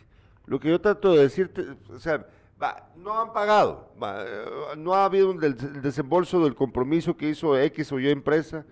Lo 0.46 0.58
que 0.58 0.68
yo 0.70 0.80
trato 0.80 1.12
de 1.12 1.22
decirte, 1.22 1.64
o 1.90 1.98
sea, 1.98 2.26
va, 2.60 2.90
no 2.96 3.20
han 3.20 3.32
pagado, 3.32 3.92
va, 4.02 4.24
eh, 4.26 4.44
no 4.78 4.94
ha 4.94 5.04
habido 5.04 5.30
un 5.30 5.38
del- 5.38 5.80
desembolso 5.82 6.42
del 6.42 6.54
compromiso 6.54 7.16
que 7.16 7.28
hizo 7.28 7.56
X 7.58 7.92
o 7.92 8.00
Y 8.00 8.08
empresa 8.08 8.64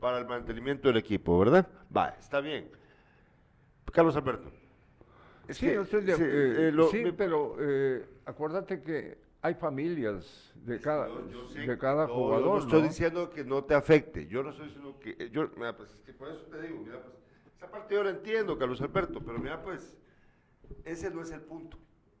para 0.00 0.18
el 0.18 0.26
mantenimiento 0.26 0.88
del 0.88 0.96
equipo, 0.96 1.38
¿verdad? 1.38 1.66
Va, 1.94 2.08
está 2.18 2.40
bien. 2.40 2.68
Carlos 3.92 4.16
Alberto. 4.16 4.50
es 5.46 5.58
sí, 5.58 5.66
que, 5.66 5.74
yo 5.74 5.82
estoy 5.82 6.02
de- 6.02 6.16
sí, 6.16 6.22
eh, 6.24 6.68
eh, 6.68 6.72
lo- 6.72 6.88
sí, 6.88 7.04
pero 7.16 7.56
acuérdate 8.24 8.82
que 8.82 9.18
hay 9.42 9.54
familias 9.54 10.52
de 10.54 10.80
cada 10.80 11.08
Yo- 11.08 11.28
yo 11.28 11.48
sé- 11.48 11.60
de 11.60 11.76
cada 11.78 12.06
no, 12.06 12.14
jugador 12.14 12.44
Yo 12.44 12.52
no 12.54 12.58
estoy 12.60 12.82
¿no? 12.82 12.88
diciendo 12.88 13.30
que 13.30 13.44
no 13.44 13.64
te 13.64 13.74
afecte. 13.74 14.26
Yo 14.28 14.42
no 14.42 14.50
estoy 14.50 14.66
diciendo 14.66 14.98
que. 15.00 15.16
eh, 15.18 15.30
Yo, 15.32 15.50
mira, 15.56 15.76
pues, 15.76 15.90
es 15.92 16.00
que 16.02 16.12
por 16.12 16.28
eso 16.28 16.42
te 16.46 16.62
digo, 16.62 16.78
mira, 16.80 17.02
pues, 17.02 17.16
esa 17.56 17.70
parte 17.70 17.94
yo 17.94 18.04
la 18.04 18.10
entiendo, 18.10 18.56
Carlos 18.56 18.80
Alberto, 18.80 19.20
pero 19.20 19.38
mira, 19.38 19.60
pues, 19.62 19.94
ese 20.84 21.10
no 21.10 21.22
es 21.22 21.32
el 21.32 21.40
punto. 21.40 21.76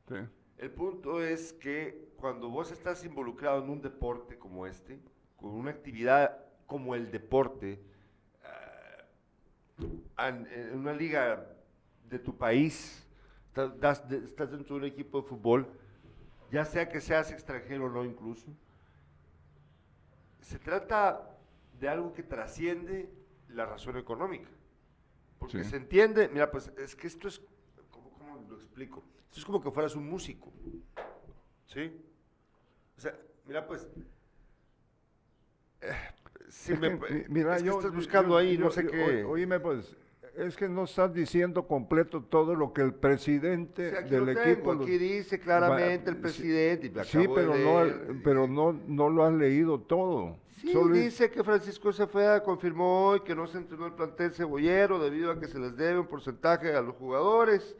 Sí. 0.08 0.16
El 0.58 0.70
punto 0.72 1.22
es 1.22 1.52
que 1.52 2.12
cuando 2.16 2.48
vos 2.48 2.70
estás 2.72 3.04
involucrado 3.04 3.62
en 3.62 3.70
un 3.70 3.80
deporte 3.80 4.36
como 4.38 4.66
este, 4.66 4.98
con 5.36 5.50
una 5.50 5.70
actividad 5.70 6.38
como 6.66 6.94
el 6.96 7.10
deporte, 7.10 7.80
ah, 10.16 10.28
en, 10.28 10.46
en 10.52 10.78
una 10.78 10.92
liga 10.92 11.46
de 12.08 12.18
tu 12.18 12.36
país, 12.36 13.06
estás, 13.48 14.10
estás 14.10 14.50
dentro 14.50 14.76
de 14.76 14.80
un 14.82 14.86
equipo 14.86 15.22
de 15.22 15.28
fútbol, 15.28 15.66
ya 16.52 16.64
sea 16.64 16.88
que 16.88 17.00
seas 17.00 17.32
extranjero 17.32 17.86
o 17.86 17.88
no 17.88 18.04
incluso, 18.04 18.46
se 20.40 20.58
trata 20.58 21.28
de 21.80 21.88
algo 21.88 22.12
que 22.12 22.22
trasciende 22.22 23.10
la 23.48 23.64
razón 23.66 23.96
económica. 23.96 24.48
Porque 25.38 25.64
Sí. 25.64 25.70
se 25.70 25.76
entiende, 25.76 26.28
mira, 26.28 26.50
pues 26.50 26.68
es 26.78 26.94
que 26.94 27.06
esto 27.08 27.26
es, 27.26 27.40
¿cómo, 27.90 28.10
cómo 28.10 28.44
lo 28.48 28.56
explico? 28.56 29.02
Esto 29.24 29.40
es 29.40 29.44
como 29.44 29.60
que 29.60 29.70
fueras 29.70 29.96
un 29.96 30.08
músico. 30.08 30.52
¿Sí? 31.66 31.90
O 32.96 33.00
sea, 33.00 33.16
mira, 33.46 33.66
pues. 33.66 33.88
eh, 35.80 35.92
si 36.48 36.74
Es 36.74 36.78
me- 36.78 36.98
que, 37.00 37.26
mira, 37.28 37.56
es 37.56 37.62
que 37.62 37.68
yo- 37.68 37.78
estás 37.78 37.90
yo- 37.90 37.96
buscando 37.96 38.28
yo- 38.30 38.36
ahí, 38.36 38.58
no 38.58 38.66
yo- 38.66 38.70
sé 38.70 38.84
yo- 38.84 38.90
qué. 38.90 39.24
Oíme, 39.24 39.58
pues, 39.58 39.96
es 40.36 40.56
que 40.56 40.68
no 40.68 40.84
estás 40.84 41.12
diciendo 41.12 41.66
completo 41.66 42.22
todo 42.22 42.54
lo 42.54 42.72
que 42.72 42.82
el 42.82 42.94
presidente 42.94 43.90
del 44.02 44.26
tengo, 44.26 44.30
equipo... 44.30 44.72
aquí 44.72 44.98
dice 44.98 45.38
claramente 45.38 46.10
el 46.10 46.16
presidente. 46.16 46.92
Sí, 47.04 47.26
pero, 47.34 47.54
no, 47.54 48.20
pero 48.24 48.46
no, 48.46 48.72
no 48.86 49.10
lo 49.10 49.24
has 49.24 49.34
leído 49.34 49.80
todo. 49.80 50.38
Sí, 50.60 50.72
Solo 50.72 50.94
dice 50.94 51.30
que 51.30 51.42
Francisco 51.42 51.92
Cepeda 51.92 52.42
confirmó 52.42 53.08
hoy 53.08 53.20
que 53.20 53.34
no 53.34 53.46
se 53.46 53.58
entrenó 53.58 53.86
el 53.86 53.94
plantel 53.94 54.32
cebollero 54.32 54.98
debido 54.98 55.30
a 55.32 55.40
que 55.40 55.48
se 55.48 55.58
les 55.58 55.76
debe 55.76 55.98
un 55.98 56.06
porcentaje 56.06 56.72
a 56.74 56.80
los 56.80 56.94
jugadores, 56.94 57.76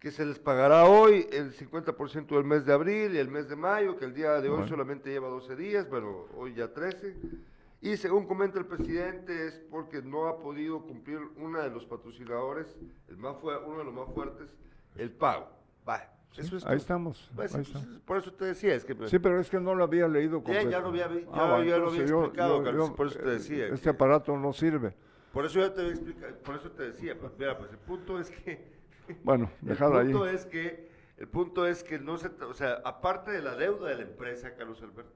que 0.00 0.10
se 0.10 0.26
les 0.26 0.38
pagará 0.38 0.84
hoy 0.86 1.26
el 1.32 1.52
50% 1.52 2.26
del 2.34 2.44
mes 2.44 2.66
de 2.66 2.72
abril 2.72 3.14
y 3.14 3.18
el 3.18 3.28
mes 3.28 3.48
de 3.48 3.56
mayo, 3.56 3.96
que 3.96 4.04
el 4.04 4.14
día 4.14 4.32
de 4.40 4.48
hoy 4.48 4.56
Bueno. 4.56 4.68
solamente 4.68 5.10
lleva 5.10 5.28
12 5.28 5.56
días, 5.56 5.88
bueno, 5.88 6.26
hoy 6.36 6.54
ya 6.54 6.72
13. 6.72 7.14
Y 7.80 7.96
según 7.96 8.26
comenta 8.26 8.58
el 8.58 8.66
presidente, 8.66 9.46
es 9.46 9.60
porque 9.70 10.02
no 10.02 10.26
ha 10.26 10.38
podido 10.40 10.82
cumplir 10.82 11.20
uno 11.36 11.62
de 11.62 11.70
los 11.70 11.86
patrocinadores, 11.86 12.76
el 13.08 13.16
más 13.16 13.36
uno 13.42 13.78
de 13.78 13.84
los 13.84 13.94
más 13.94 14.08
fuertes, 14.12 14.52
el 14.96 15.12
pago. 15.12 15.48
Va, 15.88 16.12
eso 16.36 16.56
es 16.56 16.66
ahí 16.66 16.76
estamos. 16.76 17.30
Pues, 17.36 17.54
ahí 17.54 17.62
pues, 17.62 17.74
estamos. 17.76 18.00
por 18.00 18.16
eso 18.18 18.32
te 18.32 18.46
decía, 18.46 18.74
es 18.74 18.84
que... 18.84 18.96
Sí, 19.06 19.18
pero 19.20 19.38
es 19.40 19.48
que 19.48 19.60
no 19.60 19.74
lo 19.76 19.84
había 19.84 20.08
leído 20.08 20.38
Ya, 20.38 20.44
completo. 20.44 20.70
ya 20.70 20.80
lo 20.80 20.88
había 20.88 21.08
ya- 21.08 21.26
va, 21.30 21.64
ya 21.64 21.78
lo 21.78 21.88
había 21.88 22.02
explicado, 22.02 22.62
Carlos, 22.64 22.90
por 22.90 23.06
eso 23.06 23.18
te 23.20 23.28
eh, 23.28 23.32
decía 23.32 23.66
Este 23.68 23.82
que- 23.84 23.88
aparato 23.90 24.36
no 24.36 24.52
sirve. 24.52 24.94
Por 25.32 25.44
eso 25.44 25.60
yo 25.60 25.72
te 25.72 25.82
voy 25.82 25.90
a 25.90 25.94
explicar, 25.94 26.38
por 26.38 26.56
eso 26.56 26.70
te 26.72 26.82
decía, 26.90 27.16
pues, 27.18 27.32
mira, 27.38 27.56
pues 27.56 27.70
el 27.70 27.78
punto 27.78 28.18
es 28.18 28.30
que 28.30 28.72
Bueno, 29.22 29.50
el 29.62 29.68
déjalo 29.68 29.98
ahí. 30.24 30.34
es 30.34 30.46
que 30.46 30.90
el 31.16 31.28
punto 31.28 31.64
es 31.66 31.84
que 31.84 31.98
no 32.00 32.16
se, 32.18 32.28
o 32.44 32.54
sea, 32.54 32.80
aparte 32.84 33.30
de 33.30 33.40
la 33.40 33.54
deuda 33.54 33.88
de 33.88 33.96
la 33.96 34.02
empresa, 34.02 34.54
Carlos 34.56 34.82
Alberto, 34.82 35.12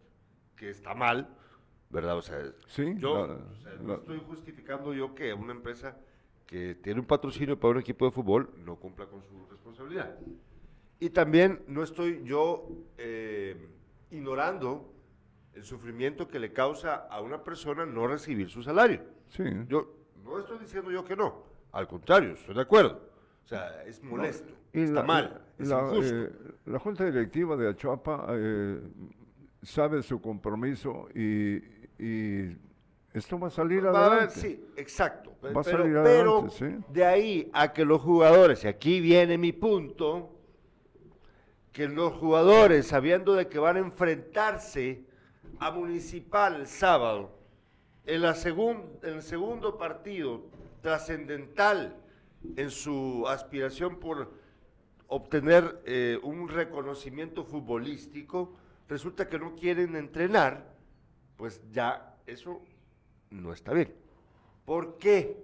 que 0.57 0.71
está 0.71 0.95
mal, 0.95 1.37
¿verdad? 1.93 2.17
O 2.17 2.23
sea, 2.23 2.39
Sí, 2.67 2.95
yo 2.97 3.27
la- 3.27 3.35
o 3.35 3.57
sea, 3.63 3.73
no 3.81 3.89
la- 3.89 3.95
estoy 3.97 4.19
justificando 4.27 4.93
yo 4.95 5.15
que 5.15 5.33
una 5.35 5.53
empresa 5.53 5.97
que 6.47 6.75
tiene 6.75 7.01
un 7.01 7.07
patrocinio 7.07 7.59
para 7.59 7.73
un 7.75 7.81
equipo 7.81 8.05
de 8.07 8.11
fútbol 8.11 8.51
no 8.65 8.77
cumpla 8.77 9.07
con 9.07 9.23
su 9.23 9.47
responsabilidad. 9.51 10.17
Y 10.99 11.11
también 11.11 11.63
no 11.67 11.83
estoy 11.83 12.23
yo 12.25 12.69
eh, 12.99 13.69
ignorando 14.11 14.93
el 15.55 15.65
sufrimiento 15.65 16.29
que 16.29 16.39
le 16.39 16.53
causa 16.53 16.95
a 17.11 17.21
una 17.21 17.43
persona 17.45 17.85
no 17.85 18.07
recibir 18.07 18.49
su 18.51 18.63
salario. 18.63 19.03
Sí. 19.29 19.45
Yo 19.69 19.95
no 20.25 20.39
estoy 20.39 20.59
diciendo 20.59 20.91
yo 20.91 21.05
que 21.05 21.17
no, 21.17 21.43
al 21.73 21.87
contrario, 21.89 22.33
estoy 22.33 22.55
de 22.55 22.61
acuerdo. 22.63 23.11
O 23.45 23.49
sea, 23.49 23.83
es 23.85 24.03
molesto, 24.03 24.53
Y 24.73 24.83
está 24.83 25.01
la- 25.01 25.03
mal, 25.03 25.45
es 25.59 25.69
la, 25.69 25.81
injusto. 25.83 26.15
eh, 26.15 26.31
la 26.67 26.79
Junta 26.79 27.05
Directiva 27.05 27.57
de 27.57 27.69
Achuapa 27.71 28.27
eh, 28.31 28.81
sabe 29.63 30.03
su 30.03 30.21
compromiso 30.21 31.09
y, 31.15 31.57
y 31.99 32.57
esto 33.13 33.39
va 33.39 33.49
a 33.49 33.51
salir 33.51 33.85
Va 33.87 33.91
a 33.91 34.07
adelante. 34.07 34.35
sí, 34.41 34.65
exacto. 34.77 35.33
Va 35.45 35.51
a 35.61 35.63
pero 35.63 35.79
salir 35.79 35.93
pero 36.03 36.39
adelante, 36.39 36.55
sí. 36.59 36.85
de 36.93 37.05
ahí 37.05 37.51
a 37.53 37.73
que 37.73 37.85
los 37.85 38.01
jugadores, 38.01 38.65
y 38.65 38.69
aquí 38.69 39.01
viene 39.01 39.39
mi 39.39 39.53
punto, 39.53 40.31
que 41.73 41.89
los 41.89 42.13
jugadores, 42.15 42.87
sabiendo 42.89 43.35
de 43.35 43.49
que 43.49 43.59
van 43.59 43.77
a 43.77 43.81
enfrentarse 43.81 45.05
a 45.59 45.71
Municipal 45.71 46.57
el 46.57 46.67
sábado, 46.67 47.39
en, 48.05 48.21
la 48.23 48.35
segun- 48.35 48.99
en 49.03 49.15
el 49.15 49.23
segundo 49.23 49.79
partido 49.79 50.43
trascendental 50.83 51.97
en 52.57 52.71
su 52.71 53.25
aspiración 53.29 54.01
por 54.01 54.33
obtener 55.07 55.81
eh, 55.87 56.19
un 56.23 56.49
reconocimiento 56.49 57.45
futbolístico, 57.45 58.57
resulta 58.93 59.27
que 59.29 59.39
no 59.39 59.57
quieren 59.57 59.97
entrenar, 59.97 60.77
pues 61.39 61.63
ya 61.73 62.15
eso 62.27 62.63
no 63.31 63.53
está 63.53 63.73
bien. 63.73 63.95
¿Por 64.67 64.99
qué? 64.99 65.43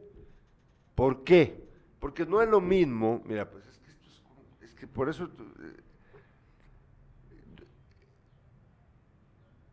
¿Por 0.95 1.25
qué? 1.25 1.67
Porque 1.99 2.27
no 2.27 2.43
es 2.43 2.49
lo 2.49 2.61
mismo, 2.61 3.23
mira, 3.25 3.51
pues 3.51 3.67
es 3.67 3.79
que, 3.79 3.91
esto 3.91 4.07
es, 4.11 4.21
como- 4.21 4.45
es 4.61 4.75
que 4.75 4.87
por 4.87 5.09
eso... 5.09 5.25
eh, 5.25 5.77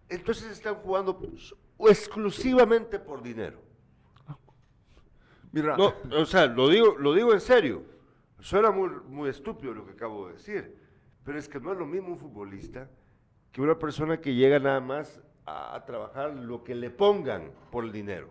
entonces 0.09 0.51
están 0.51 0.75
jugando 0.75 1.17
pues, 1.19 1.53
exclusivamente 1.91 2.99
por 2.99 3.21
dinero. 3.21 3.61
Mira, 5.51 5.75
No, 5.77 5.93
o 6.17 6.25
sea, 6.25 6.47
lo 6.47 6.69
digo, 6.69 6.97
lo 6.97 7.13
digo 7.13 7.33
en 7.33 7.41
serio. 7.41 7.83
Suena 8.39 8.71
muy, 8.71 8.89
muy 9.07 9.29
estúpido 9.29 9.73
lo 9.73 9.85
que 9.85 9.93
acabo 9.93 10.27
de 10.27 10.33
decir, 10.33 10.77
pero 11.23 11.37
es 11.39 11.47
que 11.49 11.59
no 11.59 11.71
es 11.71 11.77
lo 11.77 11.85
mismo 11.85 12.09
un 12.09 12.19
futbolista 12.19 12.89
que 13.55 13.61
una 13.61 13.79
persona 13.79 14.19
que 14.19 14.35
llega 14.35 14.59
nada 14.59 14.81
más 14.81 15.21
a, 15.45 15.75
a 15.75 15.85
trabajar 15.85 16.33
lo 16.35 16.61
que 16.61 16.75
le 16.75 16.89
pongan 16.89 17.51
por 17.71 17.85
el 17.85 17.93
dinero. 17.93 18.29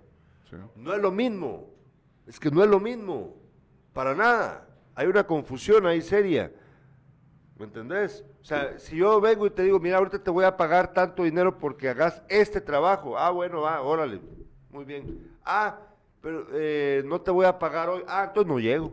sí. 0.50 0.56
No 0.76 0.92
es 0.92 1.00
lo 1.00 1.10
mismo, 1.10 1.70
es 2.26 2.38
que 2.38 2.50
no 2.50 2.62
es 2.62 2.68
lo 2.68 2.78
mismo, 2.78 3.34
para 3.94 4.14
nada. 4.14 4.68
Hay 4.94 5.06
una 5.06 5.26
confusión 5.26 5.86
ahí 5.86 6.02
seria, 6.02 6.52
¿me 7.56 7.64
entendés? 7.64 8.22
O 8.42 8.44
sea, 8.44 8.78
si 8.78 8.96
yo 8.96 9.18
vengo 9.18 9.46
y 9.46 9.50
te 9.50 9.62
digo, 9.62 9.80
mira, 9.80 9.96
ahorita 9.96 10.22
te 10.22 10.30
voy 10.30 10.44
a 10.44 10.54
pagar 10.58 10.92
tanto 10.92 11.22
dinero 11.22 11.56
porque 11.58 11.88
hagas 11.88 12.22
este 12.28 12.60
trabajo, 12.60 13.16
ah, 13.16 13.30
bueno, 13.30 13.62
va, 13.62 13.80
órale, 13.80 14.20
muy 14.68 14.84
bien. 14.84 15.34
Ah, 15.42 15.78
pero 16.20 16.48
eh, 16.52 17.02
no 17.06 17.18
te 17.18 17.30
voy 17.30 17.46
a 17.46 17.58
pagar 17.58 17.88
hoy, 17.88 18.02
ah, 18.06 18.24
entonces 18.28 18.52
no 18.52 18.60
llego. 18.60 18.92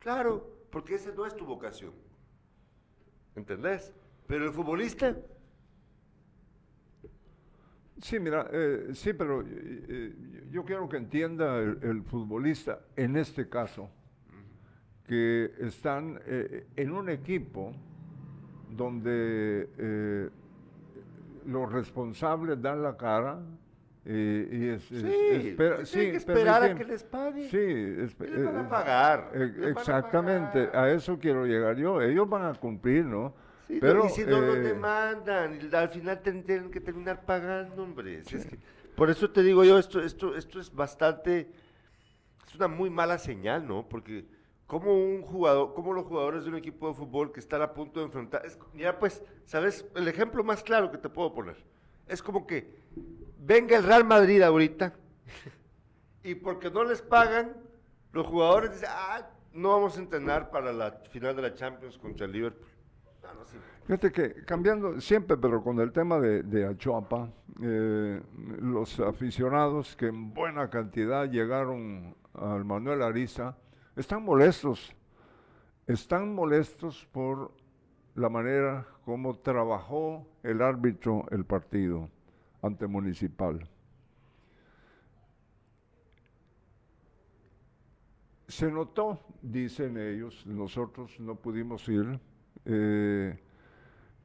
Claro, 0.00 0.50
porque 0.68 0.96
esa 0.96 1.12
no 1.12 1.24
es 1.24 1.36
tu 1.36 1.46
vocación, 1.46 1.92
¿entendés? 3.36 3.94
Pero 4.26 4.46
el 4.46 4.52
futbolista, 4.52 5.16
Sí, 8.00 8.18
mira, 8.18 8.46
eh, 8.50 8.88
sí, 8.94 9.12
pero 9.12 9.42
eh, 9.42 9.46
eh, 9.88 10.12
yo 10.50 10.64
quiero 10.64 10.88
que 10.88 10.96
entienda 10.96 11.58
el, 11.58 11.78
el 11.82 12.02
futbolista 12.02 12.80
en 12.96 13.16
este 13.16 13.48
caso 13.48 13.90
que 15.06 15.52
están 15.58 16.20
eh, 16.26 16.66
en 16.76 16.92
un 16.92 17.08
equipo 17.10 17.72
donde 18.70 19.68
eh, 19.76 20.28
los 21.46 21.72
responsables 21.72 22.60
dan 22.62 22.82
la 22.82 22.96
cara 22.96 23.40
eh, 24.04 24.48
y 24.50 24.64
es, 24.68 24.90
es- 24.92 25.02
sí, 25.02 25.48
espera- 25.48 25.74
tienen 25.82 25.86
sí, 25.86 25.98
que 25.98 26.16
esperar 26.16 26.62
a 26.62 26.74
que 26.74 26.84
les 26.84 27.02
pague. 27.02 27.48
Sí, 27.50 27.56
es- 27.58 28.14
¿Qué 28.14 28.28
les 28.28 28.44
van 28.44 28.56
a 28.64 28.68
pagar? 28.68 29.30
Les 29.34 29.56
van 29.56 29.64
a 29.64 29.70
exactamente, 29.70 30.66
pagar. 30.68 30.84
a 30.84 30.92
eso 30.92 31.18
quiero 31.18 31.44
llegar 31.44 31.76
yo. 31.76 32.00
Ellos 32.00 32.28
van 32.28 32.44
a 32.44 32.54
cumplir, 32.54 33.04
¿no? 33.04 33.34
Sí, 33.70 33.78
Pero 33.80 34.06
y 34.06 34.08
si 34.08 34.24
no 34.24 34.40
los 34.40 34.56
eh, 34.56 34.60
demandan, 34.62 35.60
y 35.62 35.74
al 35.74 35.88
final 35.90 36.20
tienen 36.20 36.70
que 36.72 36.80
terminar 36.80 37.24
pagando, 37.24 37.84
hombre. 37.84 38.24
Si 38.24 38.34
es 38.34 38.44
que- 38.46 38.58
por 38.96 39.10
eso 39.10 39.30
te 39.30 39.44
digo 39.44 39.62
yo, 39.62 39.78
esto, 39.78 40.00
esto, 40.02 40.34
esto 40.34 40.58
es 40.58 40.74
bastante, 40.74 41.52
es 42.48 42.54
una 42.56 42.66
muy 42.66 42.90
mala 42.90 43.16
señal, 43.16 43.64
¿no? 43.68 43.88
Porque 43.88 44.26
como 44.66 44.92
un 44.92 45.22
jugador, 45.22 45.72
como 45.72 45.92
los 45.92 46.04
jugadores 46.04 46.42
de 46.42 46.50
un 46.50 46.56
equipo 46.56 46.88
de 46.88 46.94
fútbol 46.94 47.30
que 47.30 47.38
están 47.38 47.62
a 47.62 47.72
punto 47.72 48.00
de 48.00 48.06
enfrentar, 48.06 48.44
es, 48.44 48.58
mira 48.74 48.98
pues, 48.98 49.22
¿sabes? 49.44 49.86
El 49.94 50.08
ejemplo 50.08 50.42
más 50.42 50.64
claro 50.64 50.90
que 50.90 50.98
te 50.98 51.08
puedo 51.08 51.32
poner, 51.32 51.56
es 52.08 52.20
como 52.24 52.48
que 52.48 52.74
venga 53.38 53.76
el 53.76 53.84
Real 53.84 54.02
Madrid 54.04 54.42
ahorita 54.42 54.94
y 56.24 56.34
porque 56.34 56.72
no 56.72 56.82
les 56.82 57.02
pagan, 57.02 57.56
los 58.12 58.26
jugadores 58.26 58.72
dicen, 58.72 58.88
ah, 58.90 59.30
no 59.52 59.68
vamos 59.70 59.96
a 59.96 60.00
entrenar 60.00 60.50
para 60.50 60.72
la 60.72 60.90
final 61.12 61.36
de 61.36 61.42
la 61.42 61.54
Champions 61.54 61.96
contra 61.98 62.26
el 62.26 62.32
Liverpool. 62.32 62.69
Fíjate 63.86 64.12
que 64.12 64.44
cambiando 64.44 65.00
siempre, 65.00 65.36
pero 65.36 65.62
con 65.62 65.80
el 65.80 65.90
tema 65.92 66.20
de, 66.20 66.42
de 66.42 66.66
Achuapa, 66.66 67.28
eh, 67.62 68.22
los 68.60 69.00
aficionados 69.00 69.96
que 69.96 70.06
en 70.06 70.32
buena 70.32 70.70
cantidad 70.70 71.28
llegaron 71.28 72.14
al 72.34 72.64
Manuel 72.64 73.02
Ariza, 73.02 73.56
están 73.96 74.24
molestos. 74.24 74.94
Están 75.86 76.34
molestos 76.34 77.06
por 77.10 77.52
la 78.14 78.28
manera 78.28 78.86
como 79.04 79.36
trabajó 79.36 80.26
el 80.42 80.62
árbitro 80.62 81.26
el 81.30 81.44
partido 81.44 82.08
ante 82.62 82.86
Municipal. 82.86 83.68
Se 88.46 88.70
notó, 88.70 89.20
dicen 89.42 89.96
ellos, 89.96 90.46
nosotros 90.46 91.18
no 91.20 91.36
pudimos 91.36 91.88
ir, 91.88 92.18
eh, 92.64 93.38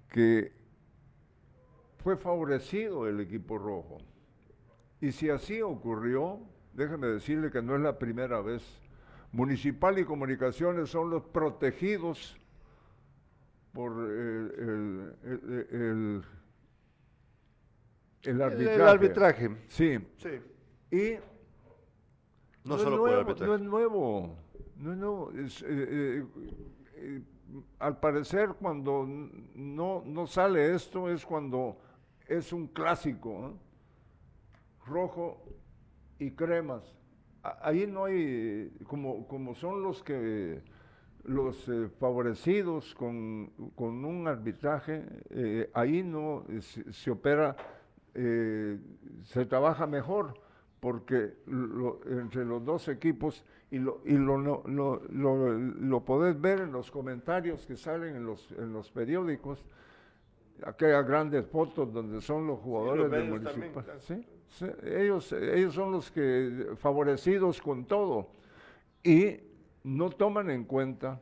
que 0.09 0.51
fue 1.97 2.17
favorecido 2.17 3.07
el 3.07 3.19
equipo 3.19 3.57
rojo. 3.57 3.97
Y 5.01 5.11
si 5.11 5.29
así 5.29 5.61
ocurrió, 5.61 6.39
déjeme 6.73 7.07
decirle 7.07 7.51
que 7.51 7.61
no 7.61 7.75
es 7.75 7.81
la 7.81 7.97
primera 7.99 8.41
vez. 8.41 8.63
Municipal 9.31 9.99
y 9.99 10.05
Comunicaciones 10.05 10.89
son 10.89 11.09
los 11.09 11.23
protegidos 11.23 12.37
por 13.73 13.91
el, 13.91 14.53
el- 14.57 15.67
el- 15.71 16.23
el- 18.23 18.41
arbitraje. 18.41 18.75
El 18.75 18.81
arbitraje. 18.87 19.57
Sí. 19.67 19.99
Sí. 20.17 20.29
Y 20.91 21.17
No, 22.63 22.75
es 22.77 22.81
solo 22.81 22.97
por 22.97 23.09
el 23.09 23.15
nuevo, 23.15 23.19
arbitraje. 23.29 23.45
No 23.49 23.55
es 23.55 23.61
nuevo, 23.61 24.37
no 24.77 24.91
es 24.93 24.97
nuevo. 24.97 25.31
es, 25.33 25.61
eh, 25.67 26.25
eh, 26.95 27.21
al 27.79 27.99
parecer, 27.99 28.55
cuando 28.59 29.05
no, 29.55 30.03
no 30.05 30.27
sale 30.27 30.75
esto 30.75 31.09
es 31.09 31.25
cuando 31.25 31.77
es 32.27 32.51
un 32.53 32.67
clásico, 32.67 33.53
rojo 34.85 35.43
y 36.19 36.31
cremas. 36.31 36.83
Ahí 37.61 37.85
no 37.85 38.05
hay, 38.05 38.71
como, 38.87 39.27
como 39.27 39.53
son 39.53 39.83
los 39.83 40.01
que 40.03 40.63
los 41.25 41.67
eh, 41.69 41.89
favorecidos 41.99 42.93
con, 42.95 43.51
con 43.75 44.05
un 44.05 44.27
arbitraje, 44.27 45.03
eh, 45.29 45.69
ahí 45.73 46.03
no 46.03 46.45
eh, 46.49 46.61
se, 46.61 47.11
opera, 47.11 47.55
se 48.13 49.45
trabaja 49.45 49.85
mejor, 49.87 50.39
porque 50.85 51.33
lo- 51.47 51.99
entre 52.05 52.45
los 52.45 52.63
dos 52.63 52.87
equipos, 52.89 53.43
y 53.71 53.79
lo, 53.79 54.01
y 54.05 54.11
lo, 54.13 54.37
lo, 54.37 55.01
lo, 55.09 56.05
podés 56.05 56.39
ver 56.39 56.59
en 56.59 56.71
los 56.71 56.91
comentarios 56.91 57.65
que 57.65 57.75
salen 57.75 58.15
en 58.15 58.23
los, 58.23 58.51
en 58.51 58.71
los 58.71 58.91
periódicos, 58.91 59.65
aquellas 60.63 61.03
grandes 61.07 61.47
fotos 61.47 61.91
donde 61.91 62.21
son 62.21 62.45
los 62.45 62.59
jugadores 62.59 63.09
del 63.09 63.41
también, 63.41 63.41
municipal. 63.41 63.83
claro. 63.83 63.99
¿sí? 63.99 64.27
Sí, 64.47 64.67
ellos, 64.83 65.33
ellos 65.33 65.73
son 65.73 65.91
los 65.91 66.11
que 66.11 66.67
favorecidos 66.75 67.59
con 67.59 67.85
todo 67.85 68.27
y 69.03 69.37
no 69.83 70.11
toman 70.11 70.51
en 70.51 70.65
cuenta 70.65 71.19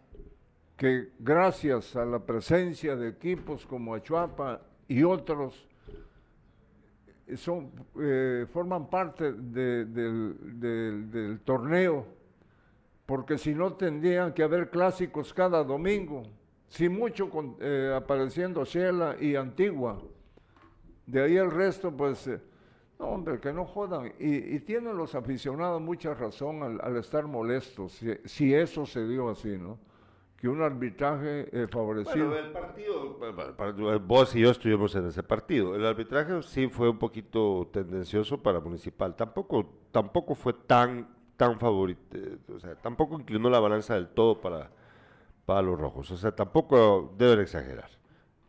que 0.75 1.11
gracias 1.19 1.95
a 1.95 2.03
la 2.03 2.19
presencia 2.19 2.97
de 2.97 3.07
equipos 3.07 3.65
como 3.65 3.95
Achuapa 3.95 4.59
y 4.89 5.03
otros 5.03 5.69
son, 7.35 7.71
eh, 7.99 8.45
forman 8.51 8.89
parte 8.89 9.31
de- 9.33 9.85
del, 9.85 10.59
del- 10.59 11.39
torneo, 11.45 12.05
porque 13.05 13.37
si 13.37 13.53
no 13.53 13.73
tendrían 13.73 14.33
que 14.33 14.43
haber 14.43 14.69
clásicos 14.69 15.33
cada 15.33 15.63
domingo, 15.63 16.23
si 16.67 16.89
mucho 16.89 17.29
con- 17.29 17.55
eh, 17.59 17.93
apareciendo 17.95 18.63
Shela 18.65 19.15
y 19.19 19.35
Antigua. 19.35 20.01
De 21.05 21.21
ahí 21.21 21.35
el 21.37 21.51
resto, 21.51 21.91
pues, 21.91 22.27
eh, 22.27 22.39
no, 22.99 23.07
hombre, 23.07 23.39
que 23.39 23.51
no 23.51 23.65
jodan. 23.65 24.13
Y, 24.19 24.55
y 24.55 24.59
tienen 24.59 24.95
los 24.97 25.15
aficionados 25.15 25.81
mucha 25.81 26.13
razón 26.13 26.79
al, 26.81 26.97
estar 26.97 27.27
molestos, 27.27 28.01
si 28.25 28.53
eso 28.53 28.85
se 28.85 29.05
dio 29.07 29.29
así, 29.29 29.57
¿no? 29.57 29.77
Que 30.43 30.49
un 30.49 30.61
arbitraje 30.61 31.47
eh, 31.53 31.67
favorecido. 31.69 32.27
Bueno, 32.27 32.45
el 32.45 32.51
partido, 33.55 33.99
vos 34.01 34.35
y 34.35 34.41
yo 34.41 34.51
estuvimos 34.51 34.93
en 34.93 35.07
ese 35.07 35.23
partido. 35.23 35.73
El 35.73 35.85
arbitraje 35.85 36.43
sí 36.43 36.67
fue 36.67 36.89
un 36.89 36.99
poquito 36.99 37.69
tendencioso 37.71 38.43
para 38.43 38.59
Municipal. 38.59 39.15
Tampoco, 39.15 39.65
tampoco 39.89 40.35
fue 40.35 40.51
tan, 40.51 41.07
tan 41.37 41.57
favorito, 41.57 42.17
o 42.53 42.59
sea, 42.59 42.75
tampoco 42.75 43.17
inclinó 43.17 43.49
la 43.49 43.61
balanza 43.61 43.93
del 43.95 44.09
todo 44.09 44.41
para, 44.41 44.69
para 45.45 45.61
los 45.61 45.79
rojos. 45.79 46.11
O 46.11 46.17
sea, 46.17 46.35
tampoco 46.35 47.15
deben 47.17 47.39
exagerar. 47.39 47.89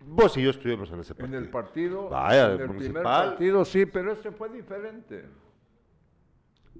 Vos 0.05 0.37
y 0.37 0.43
yo 0.43 0.51
estuvimos 0.51 0.91
en 0.91 0.99
ese 0.99 1.13
En 1.13 1.19
partido. 1.19 1.39
el 1.39 1.49
partido, 1.49 2.09
Vaya, 2.09 2.47
en 2.47 2.61
el 2.61 2.71
el 2.71 2.77
primer 2.77 3.05
partido 3.05 3.65
sí, 3.65 3.87
pero 3.87 4.11
este 4.11 4.33
fue 4.33 4.49
diferente. 4.49 5.27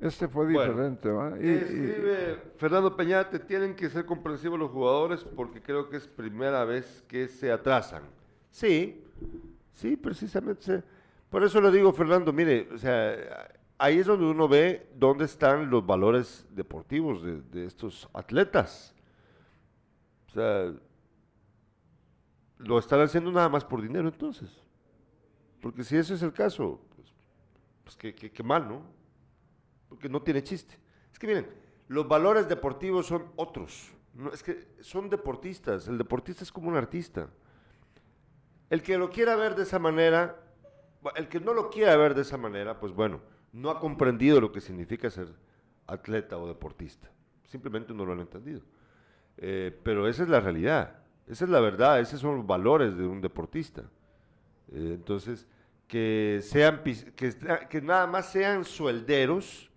Este 0.01 0.29
fue 0.29 0.53
Bueno, 0.53 0.73
diferente, 0.73 1.09
¿va? 1.09 1.39
Y- 1.41 1.47
y- 1.47 1.51
Escribe 1.53 2.43
Fernando 2.57 2.97
Peñate, 2.97 3.39
tienen 3.39 3.75
que 3.75 3.89
ser 3.89 4.05
comprensivos 4.05 4.59
los 4.59 4.71
jugadores 4.71 5.25
porque 5.25 5.63
creo 5.63 5.89
que 5.89 5.97
es 5.97 6.07
primera 6.07 6.65
vez 6.65 7.03
que 7.09 7.29
se 7.29 7.51
atrasan. 7.53 8.03
Sí, 8.51 9.03
sí, 9.73 9.97
precisamente. 9.97 10.83
Por 11.31 11.43
eso 11.45 11.61
le 11.61 11.71
digo, 11.71 11.93
Fernando, 11.93 12.33
mire, 12.33 12.69
o 12.73 12.79
sea, 12.79 13.49
ahí 13.79 13.99
es 13.99 14.07
donde 14.07 14.27
uno 14.27 14.49
ve 14.49 14.89
dónde 14.97 15.25
están 15.25 15.71
los 15.71 15.85
valores 15.87 16.47
deportivos 16.51 17.23
de, 17.23 17.41
de 17.43 17.65
estos 17.67 18.09
atletas. 18.13 18.95
O 20.29 20.31
sea, 20.33 20.73
lo 22.59 22.79
están 22.79 23.01
haciendo 23.01 23.31
nada 23.33 23.49
más 23.49 23.65
por 23.65 23.81
dinero 23.81 24.09
entonces. 24.09 24.51
Porque 25.61 25.83
si 25.83 25.97
ese 25.97 26.15
es 26.15 26.23
el 26.23 26.33
caso, 26.33 26.81
pues, 26.95 27.13
pues 27.85 27.97
qué 28.15 28.43
mal, 28.43 28.69
¿no? 28.69 28.83
Porque 29.95 30.09
no 30.09 30.21
tiene 30.23 30.43
chiste. 30.43 30.77
Es 31.13 31.21
que 31.21 31.29
miren, 31.29 31.47
los 31.87 32.09
valores 32.09 32.49
deportivos 32.49 33.07
son 33.07 33.27
otros. 33.37 33.93
Es 34.33 34.43
que 34.43 34.67
son 34.81 35.09
deportistas. 35.09 35.87
El 35.87 35.99
deportista 35.99 36.43
es 36.43 36.51
como 36.51 36.69
un 36.69 36.77
artista. 36.77 37.29
El 38.71 38.83
que 38.83 38.99
lo 38.99 39.09
quiera 39.09 39.37
ver 39.37 39.55
de 39.55 39.63
esa 39.63 39.79
manera, 39.79 40.37
el 41.15 41.29
que 41.29 41.39
no 41.39 41.55
lo 41.55 41.71
quiera 41.71 41.97
ver 41.97 42.17
de 42.17 42.23
esa 42.23 42.37
manera, 42.37 42.81
pues 42.81 42.93
bueno, 42.93 43.21
no 43.53 43.71
ha 43.71 43.79
comprendido 43.79 44.41
lo 44.41 44.51
que 44.51 44.61
significa 44.61 45.09
ser 45.11 45.29
atleta 45.87 46.39
o 46.39 46.49
deportista. 46.49 47.09
Simplemente 47.47 47.95
no 47.95 48.05
lo 48.05 48.15
han 48.15 48.21
entendido. 48.21 48.63
Eh, 49.37 49.79
pero 49.85 50.09
esa 50.09 50.25
es 50.25 50.29
la 50.29 50.41
realidad. 50.41 51.05
Esa 51.29 51.45
es 51.45 51.51
la 51.51 51.61
verdad. 51.61 52.01
Esos 52.01 52.19
son 52.21 52.39
los 52.39 52.47
valores 52.47 52.97
de 52.97 53.07
un 53.07 53.21
deportista. 53.21 53.83
Eh, 54.73 54.91
entonces, 54.95 55.47
que 55.87 56.41
sean 56.43 56.83
que 56.83 57.81
nada 57.81 58.09
más 58.09 58.33
sean 58.33 58.65
suelderos, 58.65 59.71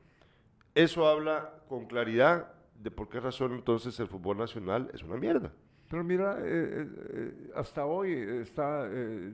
eso 0.83 1.07
habla 1.07 1.53
con 1.67 1.85
claridad 1.87 2.53
de 2.81 2.91
por 2.91 3.09
qué 3.09 3.19
razón 3.19 3.53
entonces 3.53 3.99
el 3.99 4.07
fútbol 4.07 4.37
nacional 4.37 4.89
es 4.93 5.03
una 5.03 5.17
mierda. 5.17 5.51
Pero 5.89 6.03
mira, 6.03 6.37
eh, 6.39 6.43
eh, 6.45 6.87
eh, 7.13 7.51
hasta 7.55 7.85
hoy 7.85 8.11
está, 8.41 8.87
eh, 8.91 9.31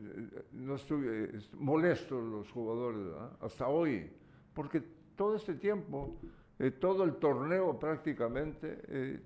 no 0.51 0.75
estuve, 0.75 1.31
molestos 1.57 2.23
los 2.23 2.51
jugadores, 2.51 3.03
¿verdad? 3.05 3.31
hasta 3.41 3.67
hoy, 3.67 4.11
porque 4.53 4.81
todo 5.15 5.35
este 5.35 5.55
tiempo, 5.55 6.15
eh, 6.59 6.69
todo 6.71 7.03
el 7.03 7.15
torneo 7.15 7.79
prácticamente, 7.79 8.79
eh, 8.87 9.19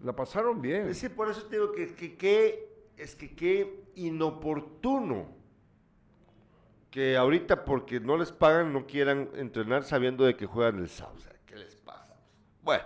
la 0.00 0.16
pasaron 0.16 0.60
bien. 0.62 0.88
Es 0.88 1.02
que 1.02 1.10
por 1.10 1.28
eso 1.30 1.46
te 1.46 1.56
digo 1.56 1.72
que, 1.72 1.94
que, 1.94 2.16
que- 2.16 2.74
es 2.96 3.14
que 3.14 3.34
qué 3.34 3.84
inoportuno 3.96 5.26
que 6.94 7.16
ahorita 7.16 7.64
porque 7.64 7.98
no 7.98 8.16
les 8.16 8.30
pagan 8.30 8.72
no 8.72 8.86
quieran 8.86 9.28
entrenar 9.34 9.82
sabiendo 9.82 10.24
de 10.24 10.36
que 10.36 10.46
juegan 10.46 10.78
el 10.78 10.88
sábado. 10.88 11.16
O 11.16 11.20
sea, 11.20 11.32
¿qué 11.44 11.56
les 11.56 11.74
pasa? 11.74 12.14
Bueno, 12.62 12.84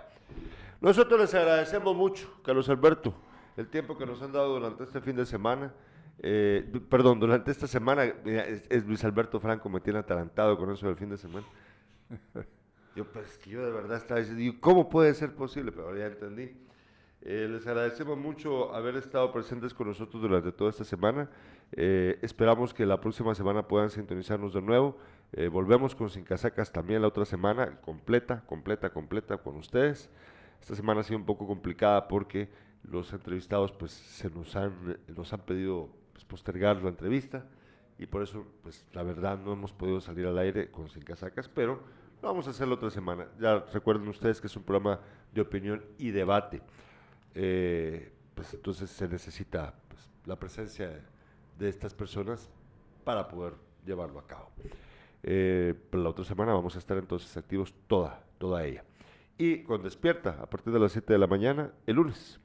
nosotros 0.81 1.19
les 1.19 1.31
agradecemos 1.35 1.95
mucho, 1.95 2.27
Carlos 2.43 2.67
Alberto, 2.69 3.13
el 3.55 3.67
tiempo 3.67 3.95
que 3.99 4.07
nos 4.07 4.19
han 4.23 4.31
dado 4.31 4.55
durante 4.55 4.83
este 4.83 4.99
fin 4.99 5.15
de 5.15 5.27
semana. 5.27 5.71
Eh, 6.23 6.67
perdón, 6.89 7.19
durante 7.19 7.51
esta 7.51 7.67
semana, 7.67 8.11
mira, 8.25 8.45
es, 8.47 8.65
es 8.71 8.83
Luis 8.83 9.03
Alberto 9.03 9.39
Franco, 9.39 9.69
me 9.69 9.79
tiene 9.79 9.99
atarantado 9.99 10.57
con 10.57 10.71
eso 10.71 10.87
del 10.87 10.95
fin 10.95 11.11
de 11.11 11.17
semana. 11.19 11.45
Yo, 12.95 13.05
pues, 13.05 13.29
es 13.29 13.37
que 13.37 13.51
yo 13.51 13.63
de 13.63 13.71
verdad 13.71 13.97
estaba 13.97 14.19
diciendo, 14.19 14.57
¿cómo 14.59 14.89
puede 14.89 15.13
ser 15.13 15.35
posible? 15.35 15.71
Pero 15.71 15.95
ya 15.95 16.07
entendí. 16.07 16.51
Eh, 17.21 17.47
les 17.47 17.67
agradecemos 17.67 18.17
mucho 18.17 18.73
haber 18.73 18.95
estado 18.95 19.31
presentes 19.31 19.71
con 19.73 19.87
nosotros 19.87 20.19
durante 20.19 20.51
toda 20.51 20.71
esta 20.71 20.83
semana. 20.83 21.29
Eh, 21.73 22.17
esperamos 22.21 22.73
que 22.73 22.85
la 22.85 22.99
próxima 22.99 23.35
semana 23.35 23.67
puedan 23.67 23.89
sintonizarnos 23.89 24.53
de 24.53 24.61
nuevo. 24.61 24.97
Eh, 25.33 25.47
volvemos 25.47 25.95
con 25.95 26.09
Sin 26.09 26.23
Casacas 26.23 26.71
también 26.71 27.01
la 27.01 27.07
otra 27.07 27.25
semana, 27.25 27.79
completa, 27.81 28.43
completa, 28.45 28.89
completa 28.91 29.37
con 29.37 29.57
ustedes. 29.57 30.09
Esta 30.59 30.75
semana 30.75 31.01
ha 31.01 31.03
sido 31.03 31.19
un 31.19 31.25
poco 31.25 31.45
complicada 31.45 32.07
porque 32.07 32.49
los 32.83 33.13
entrevistados 33.13 33.71
pues 33.71 33.91
se 33.91 34.29
nos 34.29 34.55
han, 34.55 34.97
nos 35.15 35.31
han 35.33 35.41
pedido 35.41 35.89
pues, 36.13 36.25
postergar 36.25 36.81
la 36.81 36.89
entrevista 36.89 37.45
y 37.97 38.05
por 38.05 38.23
eso 38.23 38.45
pues 38.63 38.85
la 38.93 39.03
verdad 39.03 39.37
no 39.37 39.53
hemos 39.53 39.73
podido 39.73 39.99
salir 39.99 40.25
al 40.25 40.37
aire 40.37 40.71
con 40.71 40.89
Sin 40.89 41.03
Casacas, 41.03 41.49
pero 41.49 41.81
lo 42.21 42.27
vamos 42.27 42.47
a 42.47 42.49
hacer 42.49 42.67
la 42.67 42.75
otra 42.75 42.89
semana. 42.89 43.27
Ya 43.39 43.59
recuerden 43.73 44.07
ustedes 44.07 44.41
que 44.41 44.47
es 44.47 44.55
un 44.55 44.63
programa 44.63 44.99
de 45.33 45.41
opinión 45.41 45.83
y 45.97 46.11
debate. 46.11 46.61
Eh, 47.35 48.11
pues 48.33 48.53
entonces 48.53 48.89
se 48.89 49.07
necesita 49.07 49.73
pues, 49.87 50.09
la 50.25 50.37
presencia 50.37 51.01
de, 51.59 51.69
estas 51.69 51.93
personas 51.93 52.49
para 53.03 53.27
poder 53.27 53.53
llevarlo 53.85 54.19
a 54.19 54.25
cabo. 54.27 54.49
Eh, 55.23 55.75
la 55.91 56.09
otra 56.09 56.23
semana 56.23 56.53
vamos 56.53 56.75
a 56.75 56.79
estar 56.79 56.97
entonces 56.97 57.35
activos 57.37 57.73
toda, 57.87 58.23
toda 58.37 58.65
ella. 58.65 58.83
Y 59.37 59.63
con 59.63 59.83
Despierta, 59.83 60.37
a 60.41 60.49
partir 60.49 60.73
de 60.73 60.79
las 60.79 60.91
7 60.91 61.13
de 61.13 61.19
la 61.19 61.27
mañana, 61.27 61.71
el 61.85 61.95
lunes. 61.95 62.39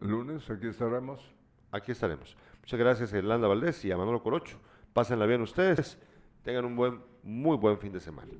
El 0.00 0.08
lunes 0.08 0.48
aquí 0.50 0.68
estaremos. 0.68 1.34
Aquí 1.70 1.92
estaremos. 1.92 2.36
Muchas 2.60 2.78
gracias 2.78 3.12
a 3.12 3.18
Irlanda 3.18 3.48
Valdés 3.48 3.84
y 3.84 3.92
a 3.92 3.96
Manolo 3.96 4.22
Corocho. 4.22 4.58
Pásenla 4.92 5.26
bien 5.26 5.42
ustedes. 5.42 5.98
Tengan 6.42 6.64
un 6.64 6.76
buen, 6.76 7.00
muy 7.22 7.56
buen 7.56 7.78
fin 7.78 7.92
de 7.92 8.00
semana. 8.00 8.32